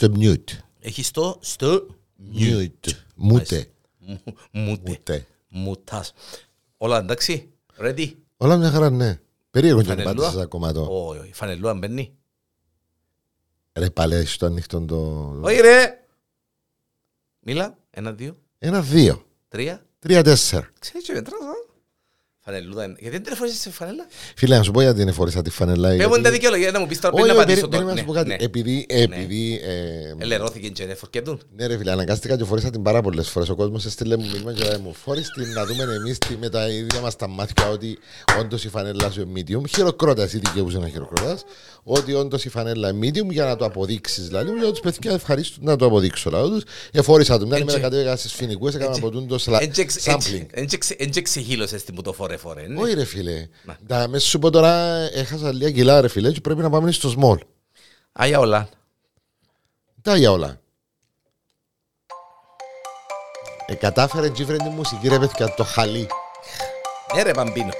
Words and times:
στο 0.00 0.12
mute. 0.20 0.58
Έχεις 0.80 1.10
το 1.10 1.38
στο 1.40 1.86
Mute. 2.34 2.90
Μούτε. 3.14 3.70
Μου- 3.98 4.20
Μούτε. 4.52 4.82
Μούτε. 4.90 5.26
Μουτάς. 5.48 6.12
Όλα 6.76 6.98
εντάξει. 6.98 7.52
Ready; 7.80 8.12
Όλα 8.36 8.56
μια 8.56 8.70
χαρά, 8.70 8.90
ναι. 8.90 9.20
Περίεργο 9.50 9.82
και 9.82 9.88
να 9.88 9.94
Φανελούα. 9.94 10.14
πάτησες 10.24 10.42
ακόμα 10.42 10.72
το. 10.72 10.86
Όχι, 10.90 11.18
όχι. 11.20 11.32
Φανελούα 11.32 11.74
μπαίνει. 11.74 12.14
Ρε 13.72 13.90
πάλι 13.90 14.14
έχεις 14.14 14.36
το 14.36 14.46
ανοιχτό 14.46 14.80
το... 14.80 15.30
Όχι 15.42 15.60
ρε. 15.60 16.04
Μίλα. 17.40 17.78
Ένα, 17.90 18.12
δύο, 18.12 18.38
Ένα, 18.58 18.82
δύο. 18.82 19.26
τρία. 19.48 19.86
Τρία, 19.98 20.22
τέσσερα. 20.22 20.70
Ξέρεις 20.78 21.06
και 21.06 21.12
μετράς, 21.12 21.40
α. 21.40 21.69
Φανελούδα 22.50 22.84
είναι. 22.84 22.94
Γιατί 22.98 23.16
δεν 23.16 23.24
τρεφώσεις 23.24 23.60
σε 23.60 23.70
φανέλα. 23.70 24.06
Φίλε, 24.36 24.56
να 24.56 24.62
σου 24.62 24.70
πω 24.70 24.80
γιατί 24.80 25.02
είναι 25.02 25.12
φορήσα 25.12 25.42
τη 25.42 25.50
φανελά. 25.50 25.88
Πες 25.88 25.96
μου 25.98 26.06
γιατί- 26.06 26.22
τα 26.22 26.30
δικαιολογία 26.30 26.70
να 26.70 26.78
μου 26.80 26.86
πεις 26.86 27.00
τώρα 27.00 27.14
πριν 27.14 27.24
Όχι, 27.24 27.34
να 27.34 27.38
όχι, 27.40 27.44
απαντήσω 27.50 27.68
περί- 27.68 27.82
τώρα. 27.84 27.94
περίμενα 27.94 27.94
να 27.94 28.00
σου 28.00 28.06
πω 28.06 28.12
κάτι. 28.12 28.28
Ναι, 28.28 28.36
ναι. 28.36 28.44
Επειδή, 28.44 28.86
επειδή, 28.88 29.60
ε, 30.18 30.22
Ελερώθηκε 30.24 30.68
και 30.68 30.86
δεν 30.86 30.96
φορκέτουν. 30.96 31.40
ναι 31.56 31.66
ρε 31.66 31.76
φίλε, 31.76 31.90
αναγκάστηκα 31.90 32.36
και 32.36 32.44
φορήσα 32.44 32.70
την 32.70 32.82
πάρα 32.82 33.00
πολλές 33.02 33.28
φορές. 33.28 33.48
Ο 33.48 33.54
κόσμος 33.54 33.84
έστειλε 33.84 34.16
μου 34.16 34.26
μήνυμα 34.32 34.52
και 34.52 34.64
λέει 34.64 34.78
μου 34.82 34.94
φορείς 35.04 35.30
την 35.30 35.52
να 35.52 35.64
δούμε 35.66 35.82
εμείς 35.94 36.18
τη- 36.18 36.36
με 36.40 36.48
τα 36.48 36.68
ίδια 36.68 37.00
μας 37.00 37.16
τα 37.16 37.28
μάτια 37.28 37.68
ότι 37.68 37.98
όντως 38.40 38.64
η 38.64 38.68
φανέλα 38.68 39.10
σου 39.10 39.20
είναι 39.20 39.42
medium. 39.46 39.68
Χειροκρότα, 39.68 40.22
εσύ 40.22 40.38
δικαιούσε 40.38 40.78
να 40.78 40.88
χειροκρότας. 40.88 41.44
Ότι 41.82 42.14
όντως 42.14 42.44
η 42.44 42.48
φανέλα 42.48 42.88
είναι 42.88 43.08
medium 43.08 43.30
για 43.30 43.44
να 43.44 43.56
το 43.56 43.64
αποδείξεις. 43.64 44.26
Δηλαδή, 44.26 44.50
για 44.58 44.70
τους 44.70 44.80
παιδιά 44.80 45.12
ευχαρίστω 45.12 45.56
να 45.60 45.76
το 45.76 45.86
αποδείξω. 45.86 46.30
Δηλαδή, 46.30 46.48
τους 46.50 46.62
εφόρησα 46.92 47.38
του. 47.38 47.46
Μια 47.46 47.56
Έτσι. 47.56 47.66
μέρα 47.66 47.78
κατέβηκα 47.80 48.16
στις 48.16 48.32
φοινικούς, 48.32 48.74
έκανα 48.74 48.90
Έτσι. 48.90 49.00
από 49.02 49.10
τούν 49.10 49.26
το 49.28 49.38
σλα- 49.38 49.62
Εν 49.62 49.70
και 49.70 49.80
εξ- 49.80 50.04
sampling. 50.08 50.46
εν 50.50 50.66
και 50.66 50.74
εξ- 50.74 50.90
εν 50.90 51.10
και 51.10 51.22
ξεχύλωσες 51.22 51.84
την 51.84 51.94
που 51.94 52.02
το 52.02 52.12
φορέ 52.12 52.36
φορέ. 52.40 52.66
ναι. 52.66 52.80
Όχι 52.80 52.94
ρε 52.94 53.04
φίλε. 53.04 53.48
Να. 53.64 53.78
Τα 53.86 54.08
μέσα 54.08 54.26
σου 54.26 54.38
πω 54.38 54.50
τώρα 54.50 54.72
έχασα 55.14 55.52
λίγα 55.52 55.70
κιλά 55.70 56.00
ρε 56.00 56.08
φίλε 56.08 56.32
και 56.32 56.40
πρέπει 56.40 56.60
να 56.60 56.70
πάμε 56.70 56.90
στο 56.92 57.14
small. 57.20 57.38
Άγια 58.12 58.38
όλα. 58.38 58.68
Τα 60.02 60.16
για 60.16 60.30
όλα. 60.30 60.60
Ε, 63.66 63.74
κατάφερε 63.74 64.30
τζίφρε 64.30 64.56
τη 64.56 64.68
μουσική 64.68 65.08
ρε 65.08 65.18
παιδιά 65.18 65.54
το 65.54 65.64
χαλί. 65.64 66.08
Ναι 67.14 67.22
ρε 67.22 67.32
Παμπίνο. 67.32 67.70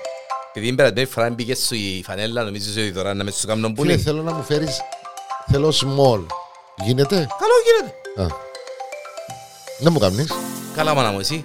Επειδή 0.48 0.66
την 0.66 0.76
περασμένη 0.76 1.06
φορά 1.06 1.30
μπήκε 1.30 1.54
σου 1.54 1.74
η 1.74 2.02
φανέλα, 2.06 2.42
νομίζεις 2.42 2.76
ότι 2.76 2.92
τώρα 2.92 3.14
να 3.14 3.24
με 3.24 3.30
σου 3.30 3.46
κάνουν 3.46 3.74
Φίλε 3.76 3.94
bullying. 3.94 3.98
θέλω 3.98 4.22
να 4.22 4.32
μου 4.32 4.42
φέρεις 4.42 4.80
Θέλω 5.50 5.68
small 5.68 6.26
Γίνεται; 6.84 7.14
Καλό 7.14 7.52
γίνεται. 7.64 8.22
Α. 8.22 8.36
Δεν 9.78 9.92
μου 9.92 9.98
κάνεις 9.98 10.32
Καλά 10.74 10.94
μάνα 10.94 11.10
μου 11.10 11.18
εσύ. 11.20 11.44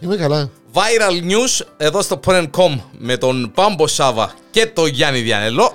Είμαι 0.00 0.16
καλά 0.16 0.50
Viral 0.72 1.30
news 1.30 1.66
εδώ 1.76 2.02
στο 2.02 2.20
Porn.com 2.26 2.78
με 2.98 3.16
τον 3.16 3.50
Πάμπο 3.54 3.86
Σάβα 3.86 4.34
και 4.50 4.66
τον 4.66 4.86
Γιάννη 4.86 5.20
Διανέλο. 5.20 5.72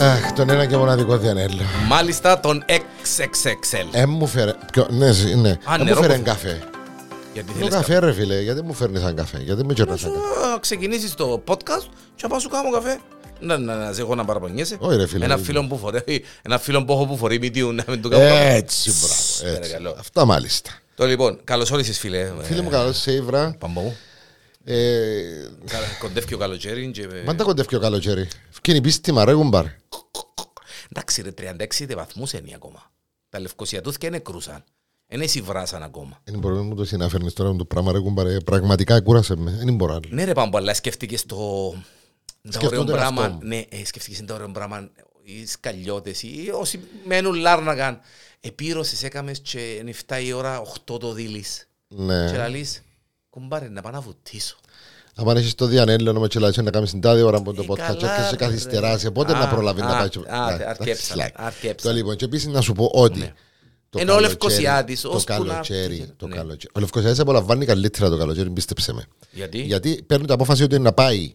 Αχ 0.00 0.32
τον 0.32 0.50
ένα 0.50 0.66
και 0.66 0.76
μοναδικό 0.76 1.16
διανέλο 1.16 1.60
Μάλιστα 1.88 2.40
τον 2.40 2.64
XXXL. 2.68 3.86
Ε 3.92 4.06
μου 4.06 4.26
φέρε 4.26 4.52
ποιο, 4.72 4.86
Ναι 4.90 5.12
ζ- 5.12 5.34
ναι 5.34 5.48
Α, 5.64 5.74
Ε, 5.74 5.78
μου 5.78 5.84
νερό 5.84 6.00
φέρε 6.00 6.14
που- 6.16 6.22
καφέ 6.22 6.62
Γιατί 7.32 7.48
Το 7.52 7.58
θέλεις 7.58 7.74
καφέ 7.74 7.98
ρε 7.98 8.12
φίλε 8.12 8.40
Γιατί 8.40 8.62
μου 8.62 8.72
φέρνεις 8.72 9.00
σαν 9.00 9.14
καφέ 9.16 9.38
Γιατί 9.38 9.64
με 9.64 9.72
κερνάς 9.74 10.00
σαν 10.00 10.10
καφέ; 10.12 10.24
Καφέ. 10.40 10.52
Α, 10.54 10.58
Ξεκινήσεις 10.60 11.14
το 11.14 11.42
podcast 11.48 11.84
και 12.14 12.22
να 12.22 12.28
πάω 12.28 12.38
σου 12.38 12.48
κάνω 12.48 12.70
καφέ. 12.70 12.98
Να, 13.40 13.58
να, 13.58 13.74
να 13.74 13.92
σε 13.92 14.00
έχω 14.00 14.14
να 14.14 14.24
παραπονιέσαι. 14.24 14.76
Όχι, 14.80 14.96
ρε 14.96 15.06
φίλε. 15.06 15.24
Ένα 15.24 15.36
φίλο 15.36 15.66
που 15.66 15.78
φορεί, 15.78 16.00
ένα 16.42 16.58
φίλο 16.58 16.84
που 16.84 16.92
έχω 16.92 17.06
που 17.06 17.16
φορεί 17.16 17.38
medium 17.42 17.72
να 17.74 17.84
μην 17.88 18.02
του 18.02 18.08
κάνω 18.08 18.24
καφέ. 18.28 18.54
Έτσι 18.54 18.90
μπράβο 18.90 19.56
έτσι. 19.56 19.60
Παρακαλώ. 19.60 19.96
Αυτά 19.98 20.24
μάλιστα 20.24 20.70
Το 20.94 21.06
λοιπόν, 21.06 21.40
καλώς 21.44 21.70
όρισες 21.70 21.98
φίλε. 21.98 22.32
Φίλε 22.42 22.62
μου 22.62 22.70
καλώς 22.70 22.98
σε 23.00 23.12
ήβρα 23.12 23.56
Παμπό 23.58 23.80
μου. 23.80 23.96
Ε, 24.64 25.22
Καλά, 25.66 25.86
Κοντεύει 25.98 26.34
ο 26.34 26.38
καλοκαίρι 26.38 26.90
και... 26.90 27.08
Μαν 27.26 27.36
τα 27.36 27.44
κοντεύει 27.44 27.76
ο 27.76 27.80
καλοκαίρι 27.80 28.28
Φκίνει 28.50 28.80
πίστημα 28.80 29.24
ρε 29.24 29.34
κουμπάρ 29.34 29.64
Εντάξει 30.90 31.22
ρε, 31.22 31.56
36 31.80 31.94
βαθμούς 31.96 32.32
είναι 32.32 32.50
ακόμα. 32.54 32.90
Τα 33.28 33.40
λευκοσιατούθια 33.40 34.08
είναι 34.08 34.18
κρούσαν. 34.18 34.64
Είναι 35.08 35.26
σιβράσαν 35.26 35.82
ακόμα. 35.82 36.20
Δεν 36.24 36.38
μπορώ 36.38 36.54
να 36.54 36.62
μου 36.62 36.74
το 36.74 36.84
συνάφερνεις 36.84 37.32
τώρα 37.32 37.50
με 37.52 37.58
το 37.58 37.64
πράγμα 37.64 37.92
ρε 37.92 37.98
κουμπάρ 37.98 38.26
Ε, 38.26 38.36
Πραγματικά 38.44 39.00
κούρασε 39.00 39.36
με 39.36 39.50
Δεν 39.64 39.74
μπορώ 39.74 39.92
άλλο 39.92 40.02
Ναι 40.08 40.24
ρε 40.24 40.32
Πάμπο, 40.32 40.58
αλλά 40.58 40.74
σκέφτηκες 40.74 41.26
το... 41.26 41.36
Τα 42.42 42.52
Σκέφτομαι 42.52 42.76
ωραίο 42.76 42.84
τον 42.84 42.94
πράγμα, 42.96 43.22
εαυτό 43.22 43.36
μου. 43.36 43.40
ναι, 43.48 43.64
ε, 43.68 43.84
σκέφτηκες 43.84 44.24
το 44.26 44.34
ωραίο 44.34 44.48
πράγμα, 44.48 44.90
οι 45.22 45.46
σκαλιώτες, 45.46 46.22
ή 46.22 46.50
όσοι 46.54 46.80
μένουν 47.06 47.34
λάρναγαν. 47.34 48.00
Επίρωσες, 48.46 49.02
έκαμες 49.02 49.38
και 49.40 49.58
είναι 49.58 49.92
7 50.08 50.20
η 50.24 50.32
ώρα, 50.32 50.60
8 50.60 50.98
το 51.00 51.12
δίλης. 51.12 51.68
Και 51.88 51.96
Ναι 52.02 52.32
λαλείς, 52.36 52.82
κουμπάρε, 53.30 53.68
να 53.68 53.82
πάω 53.82 53.92
να 53.92 54.00
βουτήσω. 54.00 54.56
Αν 55.16 55.36
έχεις 55.36 55.54
το 55.54 55.66
διανέλο 55.66 56.12
να 56.12 56.18
με 56.20 56.28
τσελάσει 56.28 56.62
να 56.62 56.70
κάνεις 56.70 56.90
την 56.90 57.00
τάδε 57.00 57.22
ώρα 57.22 57.36
από 57.36 57.52
το 57.52 57.62
Ε, 57.62 57.66
podcast 57.68 57.76
καλά, 57.76 57.94
και 58.16 58.22
σε 58.22 58.30
ρε. 58.30 58.36
καθυστεράσει 58.36 59.10
πότε 59.10 59.34
Α, 59.34 59.38
να 59.38 59.48
προλαβεί 59.48 59.80
να 59.80 59.86
α, 59.86 59.98
πάει 59.98 60.24
α, 60.38 60.56
Ναι, 60.56 60.64
αρκέψα, 60.64 61.12
εντάξει, 61.14 61.32
αρκέψα. 61.36 61.88
Το 61.88 61.94
λοιπόν 61.94 62.16
και 62.16 62.24
επίσης 62.24 62.46
να 62.46 62.60
σου 62.60 62.72
πω 62.72 62.90
ότι 62.94 63.18
Ναι. 63.18 63.32
το 63.90 63.98
Ενώ 63.98 64.12
ο 64.12 64.14
καλοκαίρι- 64.14 64.42
Λευκοσιάτης, 64.42 65.00
το 65.00 65.08
ώσπου 65.08 65.32
να 65.32 65.36
καλοκαίρι 65.38 65.94
έρθει, 65.98 66.12
το 66.16 66.26
ναι. 66.26 66.34
καλοκαίρι 66.36 66.70
ο 66.74 66.80
Λευκοσιάτης 66.80 67.18
απολαμβάνει 67.18 67.64
καλύτερα 67.66 68.08
το 68.10 68.16
καλοκαίρι 68.18 68.50
πίστεψε 68.50 68.92
με 68.92 69.04
Γιατί; 69.30 69.62
γιατί 69.62 70.02
παίρνει 70.06 70.24
την 70.24 70.34
απόφαση 70.34 70.62
ότι 70.62 70.74
είναι 70.74 70.84
να 70.84 70.92
πάει 70.92 71.34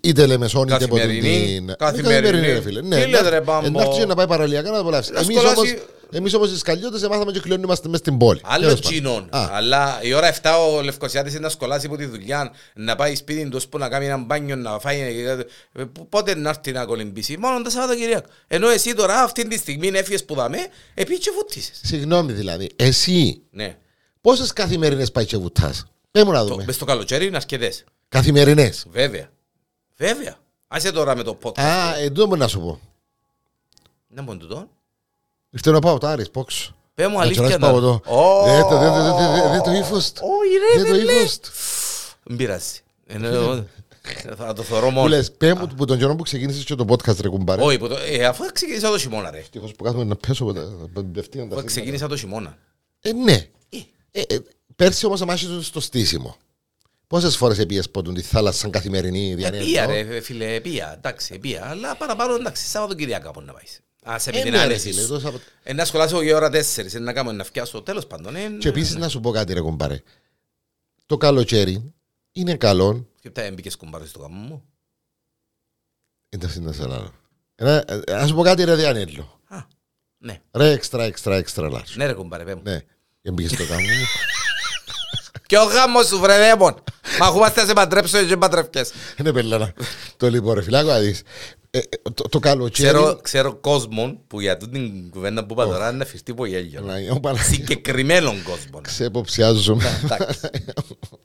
είτε 0.00 0.26
Λεμεσόν 0.26 0.66
είτε 0.68 0.84
από 0.84 0.96
Καθημερινή, 0.96 1.54
την... 1.66 1.74
καθημερινή. 1.78 2.46
ρε 2.46 2.60
φίλε. 2.60 2.82
Ναι, 2.82 3.02
Τι 3.02 3.10
λέτε, 3.10 3.22
να- 3.22 3.30
ρε, 3.30 3.40
Πάμπο. 3.40 3.66
εντάξει, 3.66 4.04
να 4.06 4.14
πάει 4.14 4.26
παραλιακά 4.26 4.68
να 4.68 4.74
το 4.74 4.80
απολαύσει. 4.80 5.12
Να 5.12 5.20
Εμείς 5.20 5.36
σκολάσει- 5.36 5.58
όμως, 5.58 5.74
εμείς 6.12 6.34
όμως 6.34 6.50
οι 6.50 6.58
σκαλιώτες 6.58 7.02
εμάθαμε 7.02 7.32
και 7.32 7.40
κλειώνουμε 7.40 7.66
είμαστε 7.66 7.88
μες 7.88 7.98
στην 7.98 8.16
πόλη. 8.18 8.40
Άλλο 8.44 8.62
Τέλος 8.64 8.80
πάντων. 8.80 8.90
τσινόν. 8.92 9.28
Α, 9.30 9.48
Αλλά 9.52 9.98
η 10.02 10.12
ώρα 10.12 10.26
7 10.26 10.58
ο 10.58 10.82
Λευκοσιάτης 10.82 11.32
είναι 11.32 11.40
να 11.42 11.48
σκολάσει 11.48 11.86
από 11.86 11.96
τη 11.96 12.04
δουλειά, 12.04 12.52
να 12.74 12.96
πάει 12.96 13.14
σπίτι 13.14 13.48
του, 13.48 13.60
που 13.68 13.78
να 13.78 13.88
κάνει 13.88 14.06
ένα 14.06 14.16
μπάνιο, 14.16 14.56
να 14.56 14.78
φάει. 14.78 15.24
ε, 15.26 15.82
Πότε 16.08 16.34
να 16.34 16.48
έρθει 16.48 16.72
να 16.72 16.84
κολυμπήσει; 16.84 17.36
Μόνο 17.38 17.62
τα 17.62 17.70
Σαββατοκυριακά. 17.70 18.28
Ενώ 18.46 18.68
εσύ 18.68 18.94
τώρα 18.94 19.22
αυτή 19.22 19.48
τη 19.48 19.58
στιγμή 19.58 19.88
έφυγες 19.94 20.24
που 20.24 20.34
δαμε, 20.34 20.58
επίσης 20.94 21.24
και 21.24 21.30
βουτήσεις. 21.36 21.80
Συγγνώμη 21.84 22.32
δηλαδή, 22.32 22.68
εσύ 22.76 23.40
Ναι. 23.50 23.76
πόσες 24.20 24.52
καθημερινές 24.52 25.10
πάει 25.12 25.24
και 25.24 25.36
βουτάς; 25.36 25.84
Πες 26.10 26.22
μου 26.24 26.32
να 26.32 26.38
Το- 26.38 26.44
δούμε. 26.44 26.64
Μες 26.66 26.74
στο 26.74 26.84
καλοκαίρι 26.84 27.26
είναι 27.26 27.36
αρκετές. 27.36 27.84
Καθημερινές. 28.08 28.86
Βέβαια. 28.90 29.28
Βέβαια. 29.98 30.36
Άσε 30.68 30.92
τώρα 30.92 31.16
με 31.16 31.22
το 31.22 31.38
podcast. 31.42 31.58
Α, 31.60 31.96
ε, 31.96 32.08
τούτο 32.08 32.26
μπορεί 32.26 32.40
να 32.40 32.48
σου 32.48 32.60
πω. 32.60 32.80
Να 34.08 34.24
πω 34.24 34.36
τούτο. 34.36 34.68
Ήρθε 35.50 35.70
να 35.70 35.78
πάω 35.78 35.98
τάρις, 35.98 36.30
πόξ. 36.30 36.72
Πέ 36.94 37.08
μου 37.08 37.16
Να 37.16 37.22
αλήθεια. 37.22 37.42
τσοράς 37.42 37.60
να- 37.60 37.66
πάω 37.68 37.76
εδώ. 37.76 38.00
Ω, 38.04 38.44
Δεν 38.44 38.62
το- 38.62 38.78
δεν 38.78 38.88
το- 38.92 39.02
δεν 39.02 39.12
το- 39.12 39.32
δεν- 39.32 39.50
δεν 39.50 39.62
το 39.62 39.70
ύφος 39.72 40.12
του. 40.12 40.22
Όχι 40.24 40.50
ρε, 40.58 40.82
Δεν 40.82 40.90
το 40.92 40.96
δεν 40.96 41.04
λέει. 41.04 41.16
ύφος 41.16 41.38
του. 41.38 41.50
Μην 42.26 42.36
πειράζει. 42.36 42.80
Ενώ- 43.06 43.64
Θα 44.36 44.52
το 44.52 44.62
θωρώ 44.62 44.86
Που 44.86 44.92
μόνο. 44.92 45.08
λες, 45.08 45.32
πέ 45.32 45.54
μου 45.54 45.66
που 45.66 45.84
τον 45.84 45.98
καιρό 45.98 46.16
που 46.16 46.22
ξεκίνησες 46.22 46.64
και 46.64 46.74
το 46.74 46.84
podcast 46.88 47.20
ρε 47.20 47.28
κουμπάρε. 47.28 47.62
Όχι, 47.62 47.78
που 47.78 47.88
το- 47.88 47.96
ε, 48.08 48.24
αφού 48.24 48.44
ξεκίνησα 48.52 48.90
το 48.90 48.98
χειμώνα 48.98 49.30
ρε. 49.30 49.38
Ευτυχώς 49.38 49.72
που 49.74 49.84
κάθομαι 49.84 50.04
να 50.04 50.16
πέσω 50.16 50.44
από 50.44 50.52
τα- 50.52 50.60
από 50.82 51.00
την 51.00 51.12
πευτήνα 51.12 51.42
τα 51.42 51.48
Αφού 51.48 51.54
σύννεφα. 51.54 51.66
ξεκίνησα 51.66 52.08
το 52.08 52.16
χειμώνα. 52.16 52.58
Ε, 53.00 53.12
ναι. 53.12 53.46
Ε, 54.10 54.20
ε, 54.28 54.38
Πέρσι 54.76 55.06
όμως 55.06 55.20
αμάσχεσαι 55.20 55.62
στο 55.62 55.80
στήσιμο. 55.80 56.36
Πόσες 57.08 57.36
φορές 57.36 57.58
επίες 57.58 57.90
ποτούν 57.90 58.14
τη 58.14 58.22
θάλασσα 58.22 58.58
σαν 58.58 58.70
καθημερινή 58.70 59.30
Ε, 59.32 59.34
διανοία. 59.34 59.64
Πία 59.64 59.86
ρε 59.86 60.20
φίλε, 60.20 60.60
πία, 60.60 60.92
εντάξει, 60.96 61.38
πία, 61.38 61.68
αλλά 61.68 61.96
παραπάνω 61.96 62.34
εντάξει, 62.34 62.66
Σαββατοκυριακά 62.66 63.30
μπορεί 63.30 63.46
να 63.46 63.52
πάεις. 63.52 63.80
Α, 64.10 64.18
σε 64.18 64.30
Ε, 64.30 64.32
την 64.32 64.50
ναι, 64.50 64.56
ρε 64.56 64.62
άνεση 64.62 64.88
φίλε, 64.90 65.00
σου. 65.00 65.08
το 65.08 65.20
Σαββατο- 65.20 65.44
Ε, 65.62 65.72
να 65.72 65.84
σχολάσω 65.84 66.22
για 66.22 66.36
ώρα 66.36 66.50
τέσσερις, 66.50 66.94
ε, 66.94 66.98
να 66.98 67.12
κάνω 67.12 67.32
να 67.32 67.44
φτιάσω, 67.44 67.82
τέλος 67.82 68.06
πάντων. 68.06 68.36
ε, 68.36 68.48
Και 68.60 68.68
επίσης 68.68 68.94
να 68.96 69.08
σου 69.08 69.20
πω 69.20 69.30
κάτι 69.30 69.52
ρε 69.52 69.60
κουμπάρε. 69.60 70.02
Το 71.06 71.16
καλοκαίρι 71.16 71.92
είναι 72.32 72.56
καλό. 72.56 73.08
Και 73.20 73.30
τα 73.30 73.42
έμπηκες 73.42 73.76
κουμπάρες 73.76 74.08
στο 74.08 74.18
γάμο 74.18 74.40
μου. 74.40 74.64
Εντάξει 76.28 76.60
να 76.60 76.72
σε 76.72 76.86
λέω. 76.86 77.12
Ένα- 77.54 77.84
ε, 77.88 78.00
Να 78.12 78.26
σου 78.26 78.34
πω 78.34 78.42
κάτι 78.42 78.64
ρε 78.64 78.74
Διανέλο. 78.74 79.40
Α, 79.48 79.56
ναι, 80.18 80.40
Ρε 80.52 80.70
έξτρα, 80.70 81.04
έξτρα, 81.04 81.36
έξτρα 81.36 81.68
λάρς. 81.68 81.96
ναι 81.96 82.06
ρε 82.06 82.12
κουμπάρε, 82.12 82.44
πέ 82.44 82.54
μου. 82.54 82.62
Ναι. 82.64 82.80
Δεν 83.22 83.34
πήγες 83.34 83.50
στο 83.52 83.64
γάμο 83.64 83.80
μου. 83.80 84.04
Και 85.48 85.58
ο 85.58 85.62
γάμος 85.64 86.06
σου 86.06 86.18
βρε 86.18 86.38
δαίμον. 86.38 86.74
Μα 87.20 87.26
ακούμαστε 87.26 87.60
να 87.60 87.66
σε 87.66 87.72
παντρέψω 87.72 88.24
και 88.24 88.36
παντρεύκες. 88.36 88.92
Είναι 89.20 89.32
πελάνα. 89.32 89.72
Το 90.16 90.30
λοιπόν 90.30 90.54
ρε 90.54 90.62
φιλάκο 90.62 90.88
να 90.88 90.98
δεις. 90.98 91.22
Ε, 91.70 91.78
ε, 91.78 91.82
το- 92.14 92.28
Το 92.28 92.38
καλοκαίρι... 92.38 92.88
Ξέρω, 92.88 93.18
ξέρω 93.22 93.54
κόσμο 93.54 94.20
που 94.26 94.40
για 94.40 94.56
τούτη 94.56 94.72
την 94.72 95.10
κουβέντα 95.10 95.46
που 95.46 95.52
είπα 95.52 95.64
τώρα 95.66 95.88
είναι 95.88 95.98
να 95.98 96.04
φυρτεί 96.04 96.30
από 96.30 96.46
γέλιο. 96.46 96.80
Να- 96.80 96.94
ο 97.14 97.20
Παναγιώτης, 97.20 97.54
Συγκεκριμένον 97.54 98.42
κόσμο. 98.42 98.80
Ξεποψιάζομαι. 98.80 100.00
Εντάξει. 100.04 100.40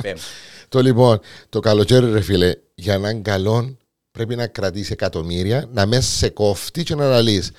Πέ 0.03 0.13
μου. 0.15 0.21
Το 0.69 0.81
λοιπόν, 0.81 1.19
το 1.49 1.59
καλοκαίρι 1.59 2.11
ρε 2.11 2.21
φίλε, 2.21 2.53
για 2.75 2.97
να 2.97 3.09
είναι 3.09 3.21
καλό 3.21 3.77
πρέπει 4.11 4.35
να 4.35 4.47
κρατήσει 4.47 4.91
εκατομμύρια, 4.91 5.69
να 5.71 5.85
μέσα 5.85 6.11
σε 6.17 6.29
κόφτη 6.29 6.83
και 6.83 6.95
να 6.95 7.05
λαλείς. 7.05 7.51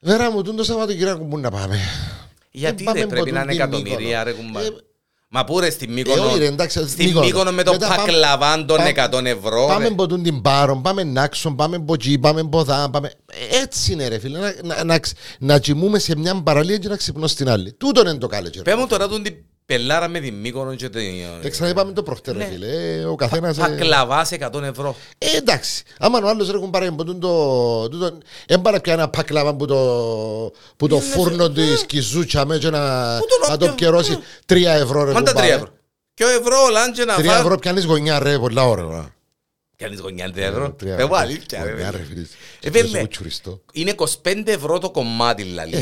Βέρα 0.00 0.30
μου, 0.30 0.42
τούν 0.42 0.56
το 0.56 0.64
Σαββατοκυριακό 0.64 1.24
που 1.24 1.38
να 1.38 1.50
πάμε. 1.50 1.78
Γιατί 2.50 2.84
πάμε 2.84 3.00
ρε 3.00 3.06
πρέπει 3.06 3.30
ποτούν 3.30 3.34
να 3.34 3.40
είναι 3.42 3.52
την 3.52 3.60
εκατομμυρία 3.60 3.96
Μύκονο. 4.18 4.22
ρε 4.24 4.32
κουμπάρε. 4.32 4.66
Ε, 5.34 5.38
Μα 5.38 5.44
πού 5.44 5.60
ρε 5.60 5.70
στη 5.70 5.86
Ε, 5.88 5.92
Μύκονο. 5.92 6.24
όχι 6.24 6.38
ρε, 6.38 6.46
εντάξει, 6.46 6.88
Στη 6.88 7.04
Μύκονο. 7.04 7.24
Μύκονο 7.26 7.52
με 7.52 7.62
το 7.62 7.72
Μετά 7.72 7.88
πάμε- 7.88 8.02
πακλαβάν 8.04 8.66
των 8.66 8.76
πάμε- 8.76 8.88
100 8.90 9.24
ευρώ. 9.24 9.66
Πάμε 9.66 9.88
ρε. 9.88 9.94
ποτούν 9.94 10.22
την 10.22 10.42
Πάρον, 10.42 10.82
πάμε 10.82 11.02
Νάξον, 11.04 11.56
πάμε 11.56 11.78
Μποτζή, 11.78 12.18
πάμε 12.18 12.42
Μποδά, 12.42 12.90
πάμε... 12.90 13.10
Έτσι 13.62 13.92
είναι 13.92 14.08
ρε 14.08 14.18
φίλε, 14.18 14.38
να, 14.38 14.54
να, 14.62 14.84
να, 14.84 14.98
ξ- 14.98 15.16
να 15.38 15.58
κοιμούμε 15.58 15.98
σε 15.98 16.16
μια 16.16 16.42
παραλία 16.42 16.76
και 16.78 16.88
να 16.88 16.96
ξυπνώ 16.96 17.26
στην 17.26 17.48
άλλη. 17.48 17.72
Τούτο 17.72 18.00
είναι 18.00 18.14
το 18.14 18.26
καλοκαίρι. 18.26 18.64
Πέ 18.64 18.74
μου 18.76 18.86
τώρα 18.86 19.08
τούν 19.08 19.22
την 19.22 19.34
πελάρα 19.66 20.08
με 20.08 20.20
την 20.20 20.34
Μύκονο 20.34 20.74
και 20.74 20.88
την... 20.88 21.00
Ε, 21.42 21.48
Ξαναείπαμε 21.48 21.92
το 21.92 22.02
προχτές, 22.02 22.34
ρε 22.34 22.38
Ναι. 22.44 22.50
φίλε. 22.50 23.04
Ο 23.04 23.14
καθένας... 23.14 23.58
ε, 23.58 23.60
Πακλαβάς 23.60 24.28
σε 24.28 24.38
100 24.52 24.62
ευρώ. 24.62 24.96
Ε, 25.18 25.36
εντάξει. 25.36 25.82
Άμα 25.98 26.18
ο 26.24 26.28
άλλος 26.28 26.48
έχουν 26.48 26.70
πάρει 26.70 26.86
από 26.86 27.04
το... 27.04 27.12
τούτο- 27.88 28.18
Εν 28.46 28.60
πάρε 28.62 28.80
πια 28.80 28.92
ένα 28.92 29.08
πακλάβα 29.08 29.54
που 29.54 29.66
το, 29.66 29.76
που 30.76 30.86
το 30.88 31.00
φούρνο 31.00 31.50
της 31.50 31.84
κιζούτσα 31.86 32.44
με 32.46 32.58
και 32.58 32.70
να, 32.70 33.16
Πού 33.18 33.26
τον 33.26 33.50
να 33.50 33.56
το 33.56 33.64
όποιο- 33.64 33.74
πιερώσει 33.74 34.18
3 34.46 34.56
ευρώ 34.64 35.04
ρε 35.04 35.12
Μάντα 35.12 35.32
κουμπάρε. 35.32 35.52
3 35.52 35.56
ευρώ. 35.56 35.68
Και 36.14 36.24
ο 36.24 36.28
ευρώ 36.28 36.56
λάντζε 36.70 37.04
να 37.04 37.16
3 37.18 37.24
φάει... 37.24 37.38
ευρώ 37.40 37.58
πιάνεις 37.58 37.84
γωνιά 37.84 38.18
ρε, 38.18 38.38
πολλά 38.38 38.68
ωραία. 38.68 39.14
Κάνεις 39.76 40.00
γωνιά 40.00 40.26
3 40.28 40.36
ευρώ. 40.36 40.70
Τρία 40.72 40.96
Εγώ 40.98 41.14
αλήθεια. 41.14 41.64
ρε, 41.64 41.70
Γωνιά, 41.70 41.86
φίλε. 41.86 41.96
ρε, 41.98 42.04
φίλε. 42.04 42.20
Ε, 42.20 42.26
Και 42.60 42.70
βέβαια. 42.70 43.00
σου 43.00 43.08
τσουριστό. 43.08 43.60
Είναι 43.72 43.94
25 43.96 44.06
ευρώ 44.44 44.78
το 44.78 44.90
κομμάτι, 44.90 45.42
Ε. 45.72 45.78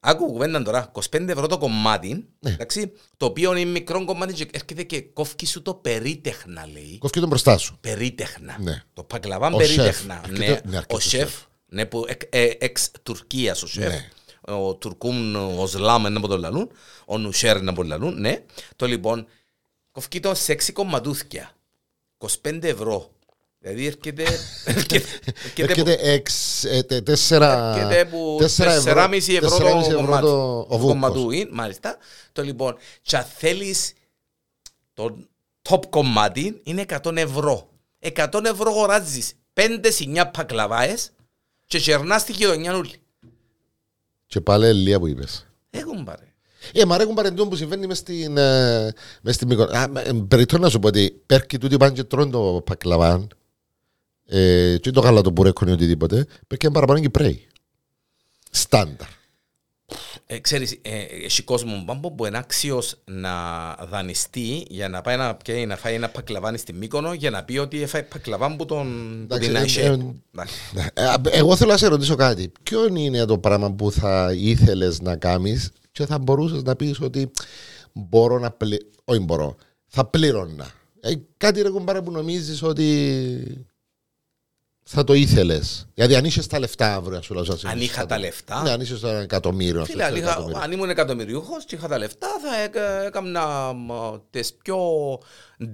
δηλαδή. 0.00 0.18
Άκου 0.24 0.26
κουβέντα 0.32 0.62
τώρα. 0.62 0.90
25 0.92 1.28
ευρώ 1.28 1.46
το 1.46 1.58
κομμάτι, 1.58 2.28
Ναι. 2.38 2.50
εντάξει, 2.50 2.92
το 3.16 3.26
οποίο 3.26 3.56
είναι 3.56 3.70
μικρό 3.70 4.04
κομμάτι 4.04 4.32
και 4.32 4.48
έρχεται 4.52 4.82
και 4.82 5.00
κόφει 5.02 5.46
σου 5.46 5.62
το 5.62 5.74
περίτεχνα, 5.74 6.66
λέει. 6.72 6.98
Κόφηκε 6.98 7.20
τον 7.20 7.28
μπροστά 7.28 7.58
σου. 7.58 7.76
Περίτεχνα. 7.80 8.56
Ναι. 8.60 8.82
Το 8.92 9.02
πακλαβάν 9.04 9.54
Ο 9.54 9.56
περίτεχνα. 9.56 9.92
σεφ. 9.92 10.04
Ναι, 10.06 10.44
Αρκετό- 10.44 10.68
ναι, 10.68 10.74
ο 10.74 10.78
αρκετό 10.78 11.00
σεφ, 11.00 11.10
σεφ. 11.30 11.42
ναι, 11.66 11.86
που 11.86 12.04
εκ- 12.08 12.34
ε, 12.34 12.50
εξ 12.58 12.90
Τουρκίας 13.02 13.62
ο 13.62 13.66
σεφ. 13.66 13.88
Ναι. 13.92 14.08
Ο 14.54 14.74
Τουρκούμ, 14.74 15.34
ο 15.60 15.66
Σλάμ 15.66 16.02
να 16.02 16.20
το 16.20 16.38
λαλούν, 16.38 16.70
ο 17.06 17.18
Νουσέρ 17.18 17.62
να 17.62 17.72
το 17.72 17.82
λαλούν, 17.82 18.20
ναι. 18.20 18.44
Το 18.76 18.86
λοιπόν, 18.86 19.26
κοφκεί 19.92 20.20
το 20.20 20.34
σε 20.34 20.52
6 20.52 20.72
κομματούθκια. 20.72 21.50
25 22.18 22.68
ευρώ. 22.68 23.10
Δηλαδή 23.62 23.86
έρχεται... 23.92 24.22
έρχεται- 24.64 25.06
έρχεται 25.24 25.64
που- 25.82 25.88
Έρχεται 25.90 25.96
εξ, 26.12 26.64
ε, 26.64 26.82
τε- 26.82 27.04
τέσσερα, 27.04 27.74
Έρχεται 27.76 28.04
που 28.04 28.36
τέσσερα 28.38 29.08
4,5 29.08 29.34
ευρώ 29.34 29.48
το 29.48 29.56
4,5 29.56 29.94
κομμάτι. 29.94 30.22
το- 30.24 30.58
ο 30.58 30.64
Το 30.68 30.76
βούκος. 30.78 30.86
κομματούιν, 30.92 31.48
μάλιστα. 31.52 31.96
Το 32.32 32.42
λοιπόν, 32.42 32.76
και 33.02 33.16
αν 33.16 33.24
θέλεις 33.24 33.92
το 34.94 35.16
top 35.68 35.86
κομμάτι 35.90 36.60
είναι 36.62 36.84
100 36.88 37.16
ευρώ. 37.16 37.68
100 37.98 38.44
ευρώ 38.44 38.70
αγοράζεις 38.70 39.32
5 39.52 39.90
σινιά 39.90 40.30
πακλαβάες 40.30 41.10
και 41.66 41.78
κερνάς 41.78 42.24
τη 42.24 42.32
γειτονιά 42.32 42.76
όλη. 42.76 42.94
Και 44.26 44.40
πάλι 44.40 44.66
ελία 44.66 44.98
που 44.98 45.06
είπες. 45.06 45.46
Έχουν 45.70 46.04
πάρε. 46.04 46.24
Ε, 46.72 46.84
μ' 46.84 46.92
αρέκουν 46.92 47.14
παρεντούν 47.14 47.48
που 47.48 47.56
συμβαίνει 47.56 47.86
μες 47.86 47.98
στην, 47.98 48.36
ε, 48.36 48.92
μες 49.22 49.34
στην 49.34 49.48
Μύκονο. 49.48 49.78
Α, 49.78 49.82
ε, 50.04 50.10
Περιττώ 50.28 50.58
να 50.58 50.68
σου 50.68 50.78
πω 50.78 50.88
ότι 50.88 51.22
πέρκει 51.26 51.58
τούτοι 51.58 51.76
πάνε 51.76 51.92
και 51.92 52.04
τρώνε 52.04 52.30
το 52.30 52.62
πακλαβάν 52.66 53.28
ε, 54.32 54.76
και 54.80 54.90
το 54.90 55.00
γάλα 55.00 55.20
το 55.20 55.30
μπουρέκο 55.30 55.64
ή 55.68 55.70
οτιδήποτε, 55.70 56.26
πέρκει 56.46 56.64
είναι 56.66 56.74
παραπάνω 56.74 57.00
Κυπρέοι. 57.00 57.46
Στάνταρ. 58.50 59.08
Ε, 60.26 60.38
ξέρεις, 60.38 60.78
ε, 60.82 60.98
έχει 61.24 61.42
κόσμο 61.42 61.82
μπάμπο 61.84 62.12
που 62.12 62.26
είναι 62.26 62.38
άξιος 62.38 62.96
να 63.04 63.30
δανειστεί 63.90 64.66
για 64.68 64.88
να 64.88 65.00
πάει 65.00 65.16
να, 65.16 65.34
πιάει, 65.34 65.66
να 65.66 65.76
φάει 65.76 65.94
ένα 65.94 66.08
πακλαβάνι 66.08 66.58
στη 66.58 66.72
Μύκονο 66.72 67.12
για 67.12 67.30
να 67.30 67.44
πει 67.44 67.58
ότι 67.58 67.82
έφαγε 67.82 68.04
πακλαβάν 68.04 68.56
που 68.56 68.64
τον 68.64 69.08
που 69.28 69.34
Εντάξει, 69.34 69.46
την 69.46 69.56
ε, 69.56 69.58
ΑΕΣΕ. 69.58 69.80
ε, 69.80 69.86
Εντάξει. 70.32 70.54
Ε, 70.94 71.04
α, 71.04 71.20
Εγώ 71.30 71.56
θέλω 71.56 71.70
να 71.70 71.76
σε 71.76 71.86
ρωτήσω 71.86 72.14
κάτι. 72.14 72.52
Ποιο 72.62 72.86
είναι 72.96 73.24
το 73.24 73.38
πράγμα 73.38 73.72
που 73.72 73.92
θα 73.92 74.32
ήθελες 74.36 75.00
να 75.00 75.16
κάνεις 75.16 75.70
και 75.92 76.06
θα 76.06 76.18
μπορούσες 76.18 76.62
να 76.62 76.76
πεις 76.76 77.00
ότι 77.00 77.30
μπορώ 77.92 78.38
να 78.38 78.50
πληρώνω. 78.50 78.90
Όχι 79.04 79.20
μπορώ. 79.20 79.56
Θα 79.86 80.04
πλήρωνα. 80.04 80.70
Ε, 81.00 81.12
κάτι 81.36 81.62
ρε 81.62 81.70
κουμπάρα 81.70 82.02
που 82.02 82.10
νομίζεις 82.10 82.62
ότι 82.62 83.66
θα 84.92 85.04
το 85.04 85.12
ήθελες. 85.14 85.86
Δηλαδή 85.94 86.14
αν 86.14 86.24
είσαι 86.24 86.48
τα 86.48 86.58
λεφτά 86.58 86.94
αύριο 86.94 87.16
να 87.16 87.22
σου 87.22 87.34
λέω. 87.34 87.44
σαν 87.44 87.52
Αν 87.54 87.60
σήμερα, 87.60 87.80
είχα 87.82 88.00
θα 88.00 88.06
τα 88.06 88.14
το- 88.14 88.20
λεφτά. 88.20 88.62
Ναι, 88.62 88.70
αν 88.70 88.80
είσαι 88.80 88.96
στο 88.96 89.08
ένα 89.08 89.18
εκατομμύριο. 89.20 89.84
Φίλε, 89.84 90.02
στο 90.02 90.12
αν, 90.12 90.16
είχα- 90.18 90.28
εκατομμύριο. 90.30 90.60
αν 90.62 90.72
ήμουν 90.72 90.90
εκατομμυριούχος 90.90 91.64
και 91.64 91.74
είχα 91.74 91.88
τα 91.88 91.98
λεφτά 91.98 92.28
θα 92.42 92.62
έκα- 92.62 93.02
έκανα 93.06 93.72
μ, 93.72 93.90
τις 94.30 94.54
πιο 94.54 94.78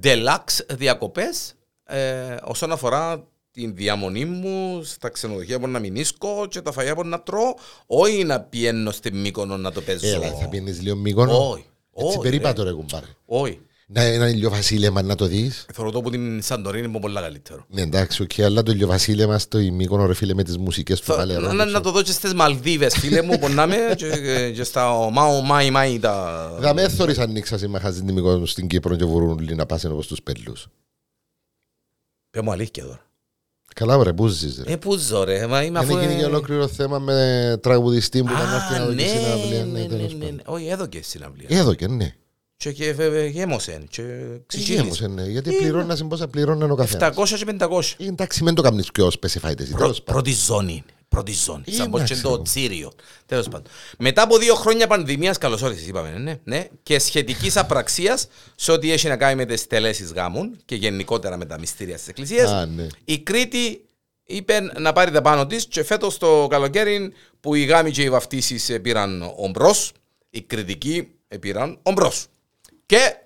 deluxe 0.03 0.67
διακοπές 0.71 1.55
ε, 1.85 2.35
όσον 2.45 2.73
αφορά 2.73 3.29
την 3.51 3.75
διαμονή 3.75 4.25
μου 4.25 4.83
στα 4.85 5.09
ξενοδοχεία 5.09 5.61
που 5.61 5.69
να 5.69 5.79
μηνίσκω 5.79 6.47
και 6.51 6.61
τα 6.61 6.73
φαγιά 6.73 6.95
που 6.95 7.05
να 7.07 7.21
τρώω 7.23 7.55
όχι 7.87 8.25
να 8.25 8.41
πιένω 8.41 8.91
στη 8.91 9.13
Μύκονο 9.13 9.57
να 9.57 9.73
το 9.73 9.81
παίζω. 9.81 10.07
Έλα, 10.07 10.33
θα 10.33 10.49
πιένεις 10.49 10.81
λίγο 10.83 10.97
μήκονο. 10.97 11.51
Όχι. 11.51 11.65
Έτσι 11.99 12.09
Όχι, 12.09 12.19
περίπατο 12.19 12.63
ρε 12.63 12.73
κουμπάρε. 12.73 13.07
Όχι. 13.27 13.61
Να 13.89 14.03
ένα 14.03 14.29
ηλιοβασίλεμα 14.29 15.03
να 15.03 15.15
το 15.15 15.27
δεις. 15.27 15.67
Θεωρώ 15.75 15.91
το 15.91 16.01
που 16.01 16.11
την 16.11 16.43
Σαντορίνη 16.43 16.87
μου 16.89 16.99
πολλά 17.01 17.21
καλύτερο. 17.21 17.65
Ναι, 17.69 17.81
εντάξει, 17.81 18.23
οκ, 18.23 18.41
αλλά 18.41 18.63
το 18.63 18.71
ηλιοβασίλεμα 18.73 19.39
στο 19.39 19.59
Μύκονο 19.59 20.07
ρε 20.07 20.15
φίλε 20.15 20.35
με 20.35 20.43
τις 20.43 20.59
μουσικές 20.59 21.01
του 21.01 21.07
Θα- 21.07 21.17
Βαλερό. 21.17 21.53
να, 21.53 21.65
να 21.65 21.81
το 21.81 21.91
δω 21.91 22.03
και 22.03 22.13
στις 22.13 22.35
Μαλδίβες 22.35 22.95
φίλε 22.99 23.23
μου 23.23 23.39
πονάμε 23.39 23.77
και, 23.97 24.51
και 24.55 24.65
στα 24.65 25.11
Μάου 25.13 25.43
Μάι 25.43 25.71
Μάι 25.71 25.99
τα... 25.99 26.59
Θα 26.61 26.75
με 26.75 26.89
θωρείς 26.89 27.19
αν 27.19 27.31
νίξα 27.33 27.59
σε 27.59 27.69
μαχαζin 27.69 28.03
την 28.07 28.13
Μύκονο 28.15 28.47
στην 28.47 28.67
Κύπρο 28.67 28.97
και 28.97 29.05
βουρούν 29.05 29.31
όλοι 29.31 29.55
να 29.55 29.67
πάσουν 29.67 29.93
όπως 29.93 30.07
τους 30.07 30.23
πελούς. 30.23 30.67
Πες 32.31 32.43
μου 32.43 32.53
αλήθεια 32.53 32.85
τώρα. 32.85 33.01
Καλά 33.75 34.03
ρε, 34.05 34.13
πού 34.13 34.27
ζεις 34.27 34.63
ρε. 34.67 34.73
Ε, 34.73 34.77
πού 34.77 34.97
ζω 34.97 35.25
ρε, 35.25 35.47
μα 35.47 35.63
είμαι 35.63 35.81
Δεν 35.81 35.89
αφού... 35.91 36.01
γίνει 36.01 36.19
και 36.19 36.25
ολόκληρο 36.25 36.69
θέμα 36.69 36.99
με 36.99 37.59
τραγουδιστή 37.63 38.23
που 38.23 38.33
ήταν 38.33 38.49
Α, 38.49 38.57
αυτή 38.57 38.73
να 38.79 38.85
δω 38.87 38.95
και 38.95 39.03
ναι, 39.03 39.09
συναυλία. 39.09 39.65
ναι, 39.65 39.71
Ναι, 39.73 39.79
ναι, 39.81 39.87
τέλος 39.87 40.13
ναι, 40.15 40.19
πάντων. 40.19 40.35
ναι. 40.35 40.43
Όχι, 40.47 40.67
έδωκε 40.67 41.03
συναυλία. 41.03 41.47
Εδώ 41.51 41.75
και 41.75 41.87
ναι. 41.89 42.15
Και 42.73 42.85
και 42.85 42.93
βε- 42.93 43.31
γέμωσεν 43.31 43.87
και 43.91 44.03
ξυγύρισε. 44.47 44.83
Γέμωσε, 44.83 45.07
ναι. 45.07 45.23
Γιατί 45.23 45.51
Ε, 45.55 45.59
πληρώνας 45.59 46.05
πόσα 46.09 46.29
πληρώνει 46.29 46.63
ο 46.71 46.75
καθένας. 46.75 47.09
700 47.17 47.37
και 47.37 47.45
500. 47.45 47.95
Ε, 47.99 48.07
Εντάξει, 48.07 48.43
μην 48.43 48.55
το 48.55 48.63
κάνεις 48.63 48.91
πιο 48.91 49.07
specified 49.07 49.61
εσύ. 49.61 49.71
Πρω- 49.71 49.79
τέλος 49.79 50.03
πάντων. 50.03 50.23
Πρώτη 50.23 50.33
ζώνη. 50.33 50.85
Πρώτη 51.09 51.33
ζώνη. 51.33 51.63
Ε, 51.67 51.73
Σαν 51.73 51.91
πως 51.91 51.99
και 52.01 52.05
εντάξει, 52.07 52.23
το 52.23 52.29
εγώ. 52.33 52.43
τσίριο. 52.43 52.93
Τέλος 53.27 53.49
πάντων. 53.49 53.67
Μετά 53.99 54.23
από 54.23 54.39
δύο 54.39 54.55
χρόνια 54.55 54.87
πανδημίας, 54.87 55.39
καλώς 55.39 55.63
όρισες 55.63 55.87
είπαμε, 55.87 56.11
ναι, 56.19 56.39
ναι, 56.45 56.69
και 56.83 56.99
σχετικής 56.99 57.57
απραξίας 57.57 58.29
σε 58.55 58.73
ό,τι 58.73 58.93
έχει 58.93 59.09
να 59.09 59.17
κάνει 59.17 59.35
με 59.35 59.45
τις 59.45 59.67
τελέσεις 59.67 60.13
γάμων 60.13 60.57
και 60.65 60.75
γενικότερα 60.75 61.37
με 61.37 61.45
τα 61.45 61.59
μυστήρια 61.59 61.95
της 61.95 62.09
Εκκλησίας, 62.09 62.51
Α, 62.51 62.67
ναι. 62.67 62.87
η 63.05 63.19
Κρήτη 63.19 63.85
είπε 64.27 64.61
να 64.79 64.93
πάρει 64.93 65.11
τα 65.11 65.21
πάνω 65.21 65.47
της 65.47 65.67
και 65.67 65.83
φέτος 65.85 66.19
το 66.19 66.47
καλοκαίρι 66.51 67.13
που 67.41 67.55
οι 67.55 67.65
γάμοι 67.65 67.91
και 67.91 68.03
οι 68.03 68.11
βαφτίσεις 68.11 68.69
ε, 68.69 68.79
πήραν 68.79 69.33
ομπρός, 69.37 69.93
οι 70.31 70.41
κριτικοί 70.43 71.09
ε, 71.29 71.37
πήραν 71.37 71.79
ομπρός. 71.83 72.27
Και 72.87 73.17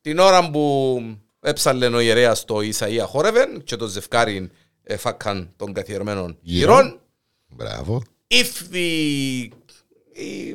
την 0.00 0.18
ώρα 0.18 0.50
που 0.50 1.00
έψαλε 1.40 1.86
ο 1.86 2.00
ιερέας 2.00 2.44
το 2.44 2.56
Ισαΐα 2.58 3.04
χόρευεν 3.06 3.62
και 3.64 3.76
το 3.76 3.86
ζευκάρι 3.86 4.50
εφάκαν 4.82 5.52
των 5.56 5.72
καθιερωμένων 5.72 6.38
Γύρω. 6.40 6.72
γυρών, 6.74 7.00
Μπράβο. 7.48 8.02
ήρθε 8.26 8.78
οι, 8.78 9.38
οι- 10.12 10.48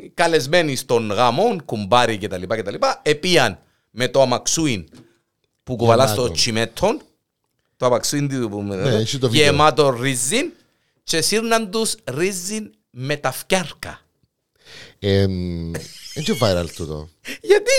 οι 0.00 0.10
καλεσμένοι 0.14 0.76
στον 0.76 1.10
γάμο, 1.10 1.56
κουμπάρι 1.64 2.18
κτλ. 2.18 2.42
κτλ. 2.46 2.74
Επίαν 3.02 3.58
με 3.90 4.08
το 4.08 4.22
αμαξούιν 4.22 4.88
που 5.62 5.76
κουβαλάς 5.76 6.10
στο 6.10 6.20
Γεμάτο. 6.20 6.34
τσιμέτον, 6.34 7.00
το 7.76 7.86
αμαξούιν 7.86 8.28
του 8.28 8.48
που 8.48 8.62
Ναι, 8.62 8.74
έχει 8.94 9.18
το 9.18 9.30
βίντεο. 9.30 9.44
γεμάτο 9.44 9.90
ρίζιν 9.90 10.52
και 11.02 11.20
σύρναν 11.20 11.70
τους 11.70 11.94
ρίζιν 12.04 12.74
με 12.90 13.16
τα 13.16 13.30
φκιάρκα. 13.32 14.00
Έτσι 16.14 16.38
viral 16.40 16.66
τούτο. 16.76 17.08
Γιατί; 17.40 17.70